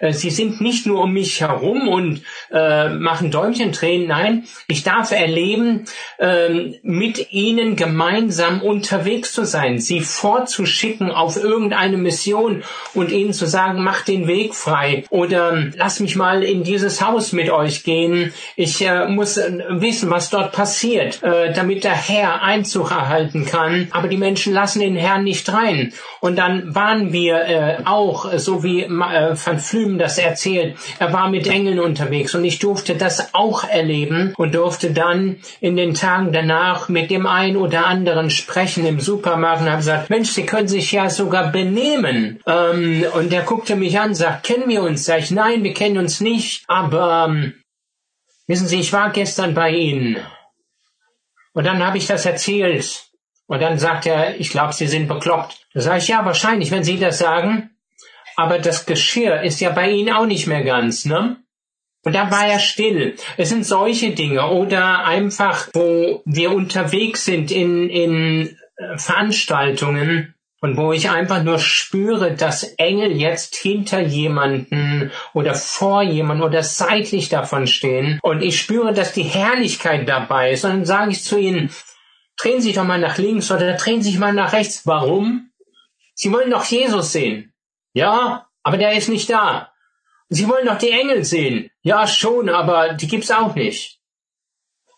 Äh, 0.00 0.12
sie 0.12 0.30
sind 0.30 0.60
nicht 0.60 0.86
nur 0.86 1.02
um 1.02 1.12
mich 1.12 1.40
herum 1.40 1.88
und 1.88 2.22
äh, 2.50 2.88
machen 2.88 3.30
Däumchentränen, 3.30 4.08
nein, 4.08 4.44
ich 4.68 4.82
darf 4.82 5.12
erleben, 5.12 5.84
ähm, 6.18 6.74
mit 6.82 7.32
ihnen 7.32 7.76
gemeinsam 7.76 8.62
unterwegs 8.62 9.32
zu 9.32 9.44
sein, 9.44 9.78
sie 9.78 10.00
vorzuschicken 10.00 11.10
auf 11.10 11.36
irgendeine 11.36 11.96
Mission 11.96 12.62
und 12.94 13.12
ihnen 13.12 13.32
zu 13.32 13.46
sagen, 13.46 13.82
mach 13.82 14.02
den 14.02 14.26
Weg 14.26 14.54
frei 14.54 15.04
oder 15.10 15.70
lass 15.76 16.00
mich 16.00 16.16
mal 16.16 16.42
in 16.42 16.62
dieses 16.62 17.00
Haus 17.00 17.32
mit 17.32 17.50
euch 17.50 17.84
gehen. 17.84 18.32
Ich 18.56 18.80
äh, 18.86 19.08
muss 19.08 19.36
äh, 19.36 19.64
wissen, 19.68 20.10
was 20.10 20.30
dort 20.30 20.52
passiert, 20.52 21.22
äh, 21.22 21.52
damit 21.52 21.84
der 21.84 21.94
Herr 21.94 22.42
Einzug 22.42 22.90
erhalten 22.90 23.46
kann. 23.46 23.88
Aber 23.90 24.08
die 24.08 24.16
Menschen 24.16 24.52
lassen 24.52 24.80
den 24.80 24.96
Herrn 24.96 25.24
nicht 25.24 25.52
rein. 25.52 25.92
Und 26.20 26.36
dann 26.36 26.74
waren 26.74 27.12
wir 27.12 27.40
äh, 27.42 27.76
auch, 27.84 28.30
so 28.38 28.62
wie 28.62 28.82
äh, 28.82 29.34
Van 29.44 29.58
Flümen 29.58 29.98
das 29.98 30.18
erzählt, 30.18 30.76
er 30.98 31.12
war 31.12 31.30
mit 31.30 31.46
Engeln 31.46 31.80
unterwegs 31.80 32.34
und 32.34 32.44
ich 32.44 32.58
durfte 32.58 32.94
das 32.94 33.34
auch 33.34 33.64
erleben 33.64 34.34
und 34.36 34.54
durfte 34.54 34.92
dann 34.92 35.36
in 35.60 35.76
den 35.76 35.94
Tagen 35.94 36.32
danach 36.32 36.88
mit 36.88 37.10
dem 37.10 37.26
einen 37.26 37.56
oder 37.56 37.86
anderen 37.86 38.30
sprechen 38.30 38.86
im 38.86 39.00
Supermarkt 39.00 39.62
und 39.62 39.68
habe 39.68 39.78
gesagt, 39.78 40.10
Mensch, 40.10 40.30
Sie 40.30 40.46
können 40.46 40.68
sich 40.68 40.92
ja 40.92 41.10
sogar 41.10 41.52
benehmen. 41.52 42.40
Ähm, 42.46 43.04
und 43.14 43.32
der 43.32 43.42
guckte 43.42 43.76
mich 43.76 43.98
an, 43.98 44.14
sagt, 44.14 44.44
kennen 44.44 44.68
wir 44.68 44.82
uns? 44.82 45.04
Sag 45.04 45.20
ich, 45.20 45.30
nein, 45.30 45.64
wir 45.64 45.74
kennen 45.74 45.98
uns 45.98 46.20
nicht, 46.20 46.64
aber 46.68 47.26
ähm, 47.28 47.54
wissen 48.46 48.66
Sie, 48.66 48.80
ich 48.80 48.92
war 48.92 49.10
gestern 49.10 49.54
bei 49.54 49.70
Ihnen. 49.70 50.16
Und 51.52 51.66
dann 51.66 51.84
habe 51.84 51.98
ich 51.98 52.06
das 52.06 52.26
erzählt. 52.26 53.10
Und 53.46 53.60
dann 53.60 53.78
sagt 53.78 54.06
er, 54.06 54.38
ich 54.38 54.50
glaube, 54.50 54.72
Sie 54.72 54.86
sind 54.86 55.08
bekloppt. 55.08 55.66
Da 55.74 55.80
sage 55.80 55.98
ich, 55.98 56.08
ja, 56.08 56.24
wahrscheinlich, 56.24 56.70
wenn 56.70 56.84
Sie 56.84 56.98
das 56.98 57.18
sagen. 57.18 57.69
Aber 58.40 58.58
das 58.58 58.86
Geschirr 58.86 59.42
ist 59.42 59.60
ja 59.60 59.68
bei 59.68 59.90
Ihnen 59.90 60.14
auch 60.14 60.24
nicht 60.24 60.46
mehr 60.46 60.64
ganz, 60.64 61.04
ne? 61.04 61.36
Und 62.02 62.14
da 62.14 62.30
war 62.30 62.46
er 62.46 62.58
still. 62.58 63.16
Es 63.36 63.50
sind 63.50 63.66
solche 63.66 64.12
Dinge 64.12 64.48
oder 64.48 65.04
einfach, 65.04 65.68
wo 65.74 66.22
wir 66.24 66.52
unterwegs 66.52 67.26
sind 67.26 67.50
in, 67.50 67.90
in 67.90 68.56
äh, 68.76 68.96
Veranstaltungen 68.96 70.34
und 70.62 70.78
wo 70.78 70.94
ich 70.94 71.10
einfach 71.10 71.42
nur 71.42 71.58
spüre, 71.58 72.34
dass 72.34 72.62
Engel 72.78 73.12
jetzt 73.12 73.56
hinter 73.56 74.00
jemanden 74.00 75.10
oder 75.34 75.54
vor 75.54 76.02
jemanden 76.02 76.42
oder 76.42 76.62
seitlich 76.62 77.28
davon 77.28 77.66
stehen 77.66 78.20
und 78.22 78.42
ich 78.42 78.58
spüre, 78.58 78.94
dass 78.94 79.12
die 79.12 79.22
Herrlichkeit 79.22 80.08
dabei 80.08 80.52
ist 80.52 80.64
und 80.64 80.70
dann 80.70 80.84
sage 80.86 81.10
ich 81.10 81.22
zu 81.22 81.38
ihnen, 81.38 81.70
drehen 82.38 82.62
Sie 82.62 82.72
doch 82.72 82.84
mal 82.84 82.98
nach 82.98 83.18
links 83.18 83.50
oder 83.50 83.74
drehen 83.74 84.00
Sie 84.00 84.12
sich 84.12 84.18
mal 84.18 84.32
nach 84.32 84.54
rechts. 84.54 84.86
Warum? 84.86 85.50
Sie 86.14 86.32
wollen 86.32 86.50
doch 86.50 86.64
Jesus 86.64 87.12
sehen. 87.12 87.49
Ja, 87.92 88.48
aber 88.62 88.76
der 88.76 88.92
ist 88.92 89.08
nicht 89.08 89.30
da. 89.30 89.72
Sie 90.28 90.48
wollen 90.48 90.66
doch 90.66 90.78
die 90.78 90.90
Engel 90.90 91.24
sehen. 91.24 91.70
Ja, 91.82 92.06
schon, 92.06 92.48
aber 92.48 92.94
die 92.94 93.08
gibt's 93.08 93.30
auch 93.30 93.54
nicht. 93.54 94.00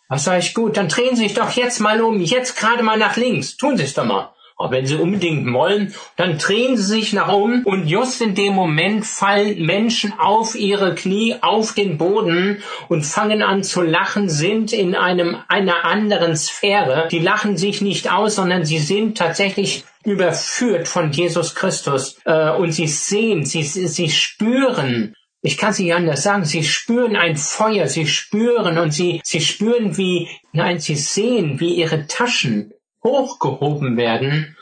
Was 0.09 0.25
sag 0.25 0.41
ich, 0.41 0.53
gut, 0.53 0.77
dann 0.77 0.89
drehen 0.89 1.17
Sie 1.17 1.23
sich 1.23 1.35
doch 1.35 1.51
jetzt 1.53 1.81
mal 1.81 2.03
um, 2.03 2.21
jetzt 2.21 2.57
gerade 2.59 2.83
mal 2.83 2.99
nach 2.99 3.17
links. 3.17 3.57
Tun 3.57 3.79
Sie 3.79 3.85
es 3.85 3.95
doch 3.95 4.05
mal. 4.05 4.35
Aber 4.57 4.73
wenn 4.73 4.87
Sie 4.87 4.97
unbedingt 4.97 5.53
wollen, 5.53 5.95
dann 6.17 6.39
drehen 6.39 6.77
Sie 6.77 6.83
sich 6.83 7.13
nach 7.13 7.33
um 7.33 7.63
und 7.65 7.87
just 7.87 8.21
in 8.21 8.35
dem 8.35 8.55
Moment 8.55 9.05
fallen 9.05 9.65
Menschen 9.65 10.13
auf 10.19 10.55
ihre 10.55 10.95
Knie 10.95 11.37
auf 11.41 11.75
den 11.75 11.99
Boden 11.99 12.63
und 12.89 13.05
fangen 13.05 13.43
an 13.43 13.63
zu 13.63 13.83
lachen, 13.83 14.29
sind 14.29 14.73
in 14.73 14.95
einem, 14.95 15.37
einer 15.49 15.85
anderen 15.85 16.37
Sphäre. 16.37 17.09
Die 17.11 17.19
lachen 17.19 17.57
sich 17.57 17.81
nicht 17.81 18.11
aus, 18.11 18.37
sondern 18.37 18.65
sie 18.65 18.79
sind 18.79 19.19
tatsächlich 19.19 19.85
überführt 20.05 20.89
von 20.89 21.13
Jesus 21.13 21.55
Christus 21.55 22.19
äh, 22.25 22.51
und 22.51 22.73
sie 22.73 22.89
sehen, 22.89 23.45
sie, 23.45 23.63
sie 23.63 24.11
spüren, 24.11 25.15
ich 25.43 25.59
kann 25.59 25.71
es 25.71 25.79
nicht 25.79 25.93
anders 25.93 26.23
sagen, 26.23 26.45
sie 26.45 26.63
spüren 26.63 27.17
ein 27.17 27.37
Feuer, 27.37 27.89
sie 27.89 28.07
spüren 28.07 28.79
und 28.79 28.93
sie, 28.93 29.21
sie 29.25 29.41
spüren 29.41 29.97
wie, 29.97 30.29
nein, 30.53 30.79
sie 30.79 30.95
sehen, 30.95 31.59
wie 31.59 31.75
ihre 31.75 32.07
Taschen 32.07 32.73
hochgehoben 33.05 33.97
werden, 33.97 34.57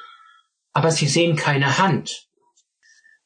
aber 0.72 0.90
sie 0.90 1.06
sehen 1.06 1.36
keine 1.36 1.78
Hand. 1.78 2.28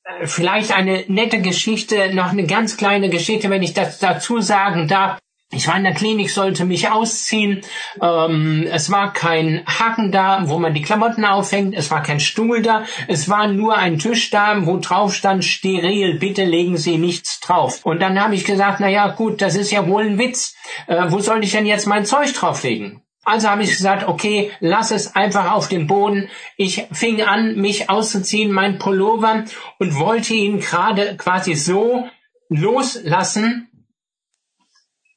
Äh, 0.04 0.26
Vielleicht 0.26 0.72
eine 0.72 1.04
nette 1.08 1.40
Geschichte, 1.40 2.14
noch 2.14 2.30
eine 2.30 2.46
ganz 2.46 2.76
kleine 2.76 3.08
Geschichte, 3.10 3.50
wenn 3.50 3.62
ich 3.62 3.74
das 3.74 3.98
dazu 3.98 4.40
sagen 4.40 4.88
darf. 4.88 5.18
Ich 5.52 5.68
war 5.68 5.76
in 5.76 5.84
der 5.84 5.94
Klinik, 5.94 6.30
sollte 6.30 6.64
mich 6.64 6.90
ausziehen. 6.90 7.60
Ähm, 8.02 8.66
es 8.68 8.90
war 8.90 9.12
kein 9.12 9.64
Haken 9.66 10.10
da, 10.10 10.48
wo 10.48 10.58
man 10.58 10.74
die 10.74 10.82
Klamotten 10.82 11.24
aufhängt. 11.24 11.74
Es 11.76 11.92
war 11.92 12.02
kein 12.02 12.18
Stuhl 12.18 12.60
da. 12.60 12.84
Es 13.06 13.28
war 13.28 13.46
nur 13.46 13.76
ein 13.76 14.00
Tisch 14.00 14.30
da, 14.30 14.66
wo 14.66 14.78
drauf 14.78 15.14
stand 15.14 15.44
steril. 15.44 16.18
Bitte 16.18 16.44
legen 16.44 16.76
Sie 16.76 16.98
nichts 16.98 17.38
drauf. 17.38 17.84
Und 17.84 18.00
dann 18.00 18.20
habe 18.20 18.34
ich 18.34 18.44
gesagt, 18.44 18.80
na 18.80 18.88
ja, 18.88 19.08
gut, 19.08 19.42
das 19.42 19.54
ist 19.54 19.70
ja 19.70 19.86
wohl 19.86 20.04
ein 20.04 20.18
Witz. 20.18 20.56
Äh, 20.88 21.04
wo 21.08 21.20
soll 21.20 21.44
ich 21.44 21.52
denn 21.52 21.66
jetzt 21.66 21.86
mein 21.86 22.04
Zeug 22.04 22.32
drauflegen? 22.32 23.03
Also 23.25 23.49
habe 23.49 23.62
ich 23.62 23.70
gesagt, 23.70 24.07
okay, 24.07 24.53
lass 24.61 24.91
es 24.91 25.14
einfach 25.14 25.53
auf 25.53 25.68
den 25.68 25.87
Boden. 25.87 26.29
Ich 26.57 26.87
fing 26.93 27.22
an, 27.22 27.57
mich 27.57 27.91
auszuziehen, 27.91 28.53
mein 28.53 28.79
Pullover, 28.79 29.45
und 29.79 29.99
wollte 29.99 30.35
ihn 30.35 30.61
gerade 30.61 31.16
quasi 31.16 31.55
so 31.55 32.09
loslassen, 32.49 33.68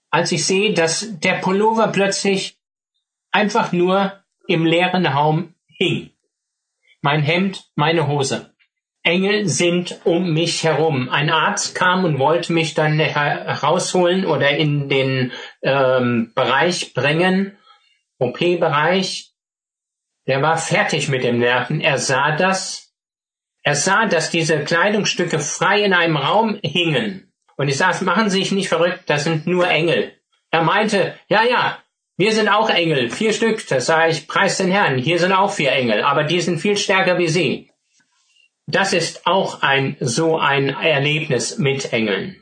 als 0.10 0.32
ich 0.32 0.46
sehe, 0.46 0.74
dass 0.74 1.20
der 1.20 1.36
Pullover 1.36 1.90
plötzlich 1.90 2.58
einfach 3.32 3.72
nur 3.72 4.24
im 4.48 4.66
leeren 4.66 5.06
Raum 5.06 5.54
hing. 5.68 6.12
Mein 7.02 7.22
Hemd, 7.22 7.70
meine 7.76 8.08
Hose. 8.08 8.54
Engel 9.04 9.48
sind 9.48 10.02
um 10.04 10.34
mich 10.34 10.64
herum. 10.64 11.08
Ein 11.10 11.30
Arzt 11.30 11.76
kam 11.76 12.04
und 12.04 12.20
wollte 12.20 12.52
mich 12.52 12.74
dann 12.74 13.00
herausholen 13.00 14.26
oder 14.26 14.50
in 14.58 14.90
den 14.90 15.32
ähm, 15.62 16.34
Bereich 16.36 16.94
bringen, 16.94 17.58
OP-Bereich. 18.20 19.32
Der 20.28 20.42
war 20.42 20.58
fertig 20.58 21.10
mit 21.10 21.24
dem 21.24 21.40
Nerven. 21.40 21.82
Er 21.82 21.98
sah 21.98 22.36
das. 22.36 22.94
Er 23.64 23.76
sah, 23.76 24.06
dass 24.06 24.30
diese 24.30 24.64
Kleidungsstücke 24.64 25.40
frei 25.40 25.84
in 25.84 25.94
einem 25.94 26.18
Raum 26.18 26.60
hingen. 26.64 27.32
Und 27.58 27.68
ich 27.68 27.78
sag, 27.78 28.02
machen 28.02 28.30
Sie 28.30 28.40
sich 28.40 28.52
nicht 28.52 28.70
verrückt, 28.70 29.04
das 29.08 29.24
sind 29.24 29.48
nur 29.48 29.68
Engel. 29.68 30.14
Er 30.52 30.64
meinte, 30.64 31.16
ja, 31.28 31.44
ja, 31.44 31.80
wir 32.16 32.32
sind 32.32 32.50
auch 32.50 32.70
Engel, 32.70 33.10
vier 33.10 33.34
Stück. 33.34 33.68
Das 33.68 33.86
sage 33.86 34.12
ich, 34.12 34.28
preis 34.28 34.58
den 34.58 34.72
Herrn. 34.72 34.98
Hier 34.98 35.20
sind 35.20 35.34
auch 35.34 35.52
vier 35.52 35.72
Engel, 35.72 36.02
aber 36.02 36.24
die 36.24 36.42
sind 36.42 36.60
viel 36.60 36.78
stärker 36.78 37.18
wie 37.18 37.28
Sie. 37.28 37.70
Das 38.66 38.92
ist 38.94 39.28
auch 39.28 39.62
ein 39.62 39.98
so 40.00 40.38
ein 40.38 40.70
Erlebnis 40.70 41.58
mit 41.58 41.94
Engeln. 41.94 42.42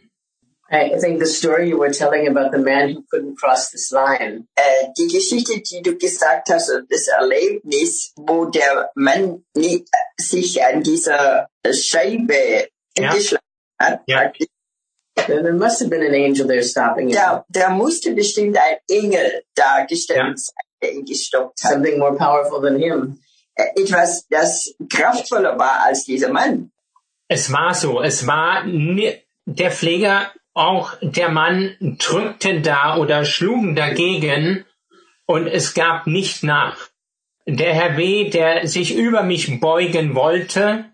I 0.72 0.98
think 1.00 1.20
the 1.20 1.28
story 1.28 1.70
you 1.70 1.78
were 1.78 1.92
telling 1.92 2.28
about 2.28 2.52
the 2.52 2.58
man 2.58 2.90
who 2.90 3.04
couldn't 3.12 3.38
cross 3.38 3.70
this 3.72 3.92
line. 3.92 4.48
Äh, 4.56 4.88
die 4.98 5.08
Geschichte, 5.08 5.62
die 5.62 5.82
du 5.84 5.96
gesagt 5.96 6.50
hast, 6.50 6.72
das 6.90 7.08
Erlebnis, 7.08 8.14
wo 8.16 8.46
der 8.46 8.90
Mann 8.96 9.44
nie, 9.56 9.86
sich 10.20 10.64
an 10.64 10.82
dieser 10.82 11.48
Scheibe 11.72 12.68
Ja. 12.98 13.14
geschlagen 13.14 13.44
hat, 13.80 14.00
Ja. 14.08 14.32
There 15.28 15.42
there 15.44 15.54
must 15.54 15.80
have 15.82 15.90
been 15.90 16.02
an 16.04 16.14
angel 16.14 16.46
there 16.48 16.64
stopping 16.64 17.08
him. 17.10 17.16
der, 17.16 17.46
der 17.50 17.70
musste 17.70 18.12
bestimmt 18.14 18.58
ein 18.58 18.78
Engel 18.90 19.44
dargestellt 19.56 20.20
Ja. 20.20 20.34
sein, 20.36 20.56
der 20.82 20.92
ihn 20.94 21.06
gestoppt 21.06 21.64
hat. 21.64 21.74
Something 21.74 22.00
more 22.00 22.16
powerful 22.18 22.60
than 22.62 22.78
him. 22.80 23.20
Äh, 23.56 23.82
Etwas, 23.82 24.26
das 24.30 24.74
kraftvoller 24.90 25.58
war 25.60 25.84
als 25.86 26.04
dieser 26.06 26.30
Mann. 26.32 26.72
Es 27.28 27.52
war 27.52 27.74
so, 27.74 28.02
es 28.02 28.26
war 28.28 28.64
der 28.66 29.72
Pfleger, 29.72 30.32
auch 30.56 30.94
der 31.02 31.30
Mann 31.30 31.76
drückten 32.00 32.64
da 32.64 32.98
oder 32.98 33.26
schlugen 33.26 33.76
dagegen 33.76 34.66
und 35.26 35.48
es 35.48 35.74
gab 35.74 36.08
nicht 36.08 36.44
nach. 36.44 36.78
Der 37.46 37.74
Herr 37.74 37.98
W., 37.98 38.30
der 38.30 38.68
sich 38.68 38.96
über 38.96 39.22
mich 39.22 39.60
beugen 39.60 40.16
wollte, 40.16 40.86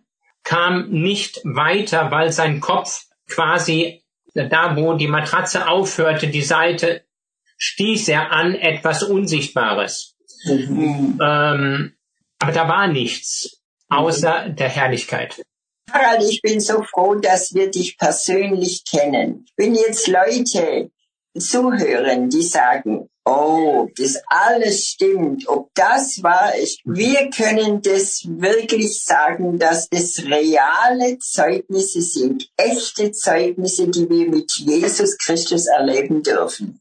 kam 0.43 0.89
nicht 0.89 1.39
weiter, 1.43 2.11
weil 2.11 2.31
sein 2.31 2.59
Kopf 2.59 3.05
quasi 3.29 4.03
da, 4.33 4.75
wo 4.75 4.93
die 4.93 5.07
Matratze 5.07 5.67
aufhörte, 5.67 6.27
die 6.27 6.41
Seite, 6.41 7.05
stieß 7.57 8.09
er 8.09 8.31
an 8.31 8.55
etwas 8.55 9.03
Unsichtbares. 9.03 10.17
Ähm, 10.47 11.93
aber 12.39 12.51
da 12.51 12.67
war 12.67 12.87
nichts 12.87 13.61
außer 13.89 14.49
der 14.49 14.69
Herrlichkeit. 14.69 15.41
Harald, 15.93 16.23
ich 16.23 16.41
bin 16.41 16.59
so 16.59 16.83
froh, 16.83 17.15
dass 17.15 17.53
wir 17.53 17.69
dich 17.69 17.97
persönlich 17.97 18.83
kennen. 18.89 19.45
Wenn 19.57 19.75
jetzt 19.75 20.07
Leute 20.07 20.91
zuhören, 21.37 22.29
die 22.29 22.43
sagen, 22.43 23.09
oh, 23.25 23.87
das 23.95 24.21
alles 24.27 24.85
stimmt, 24.87 25.47
ob 25.47 25.69
das 25.75 26.23
wahr 26.23 26.55
ist, 26.55 26.81
wir 26.85 27.29
können 27.29 27.81
das 27.81 28.23
wirklich 28.25 29.03
sagen, 29.03 29.59
dass 29.59 29.87
es 29.91 30.25
reale 30.25 31.19
Zeugnisse 31.19 32.01
sind, 32.01 32.49
echte 32.57 33.11
Zeugnisse, 33.11 33.87
die 33.87 34.09
wir 34.09 34.29
mit 34.29 34.51
Jesus 34.57 35.17
Christus 35.17 35.67
erleben 35.67 36.23
dürfen. 36.23 36.80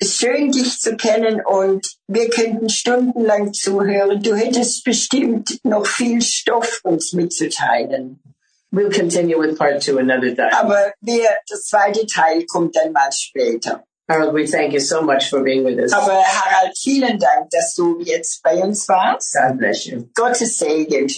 Es 0.00 0.08
ist 0.08 0.20
schön, 0.20 0.50
dich 0.50 0.80
zu 0.80 0.96
kennen 0.96 1.40
und 1.44 1.86
wir 2.08 2.28
könnten 2.30 2.68
stundenlang 2.68 3.52
zuhören. 3.52 4.22
Du 4.22 4.34
hättest 4.34 4.84
bestimmt 4.84 5.60
noch 5.64 5.86
viel 5.86 6.20
Stoff 6.20 6.80
uns 6.82 7.12
mitzuteilen. 7.12 8.20
We'll 8.72 8.90
continue 8.90 9.38
with 9.38 9.56
part 9.56 9.82
two 9.82 9.98
another 9.98 10.34
time. 10.34 10.52
Aber 10.52 10.92
wir, 11.00 11.28
das 11.48 11.66
zweite 11.66 12.06
Teil 12.06 12.44
kommt 12.46 12.74
dann 12.74 12.92
mal 12.92 13.12
später. 13.12 13.84
Harold, 14.08 14.34
we 14.34 14.46
thank 14.46 14.74
you 14.74 14.80
so 14.80 15.00
much 15.00 15.30
for 15.30 15.42
being 15.42 15.64
with 15.64 15.78
us. 15.78 15.92
Aber 15.92 16.22
Harald, 16.22 16.76
vielen 16.76 17.18
Dank, 17.18 17.48
dass 17.50 17.74
du 17.74 18.00
jetzt 18.00 18.42
bei 18.42 18.56
uns 18.56 18.86
warst. 18.88 19.34
God 19.34 19.58
bless 19.58 19.86
you. 19.86 20.08
Gottes 20.14 20.58
Segen 20.58 21.08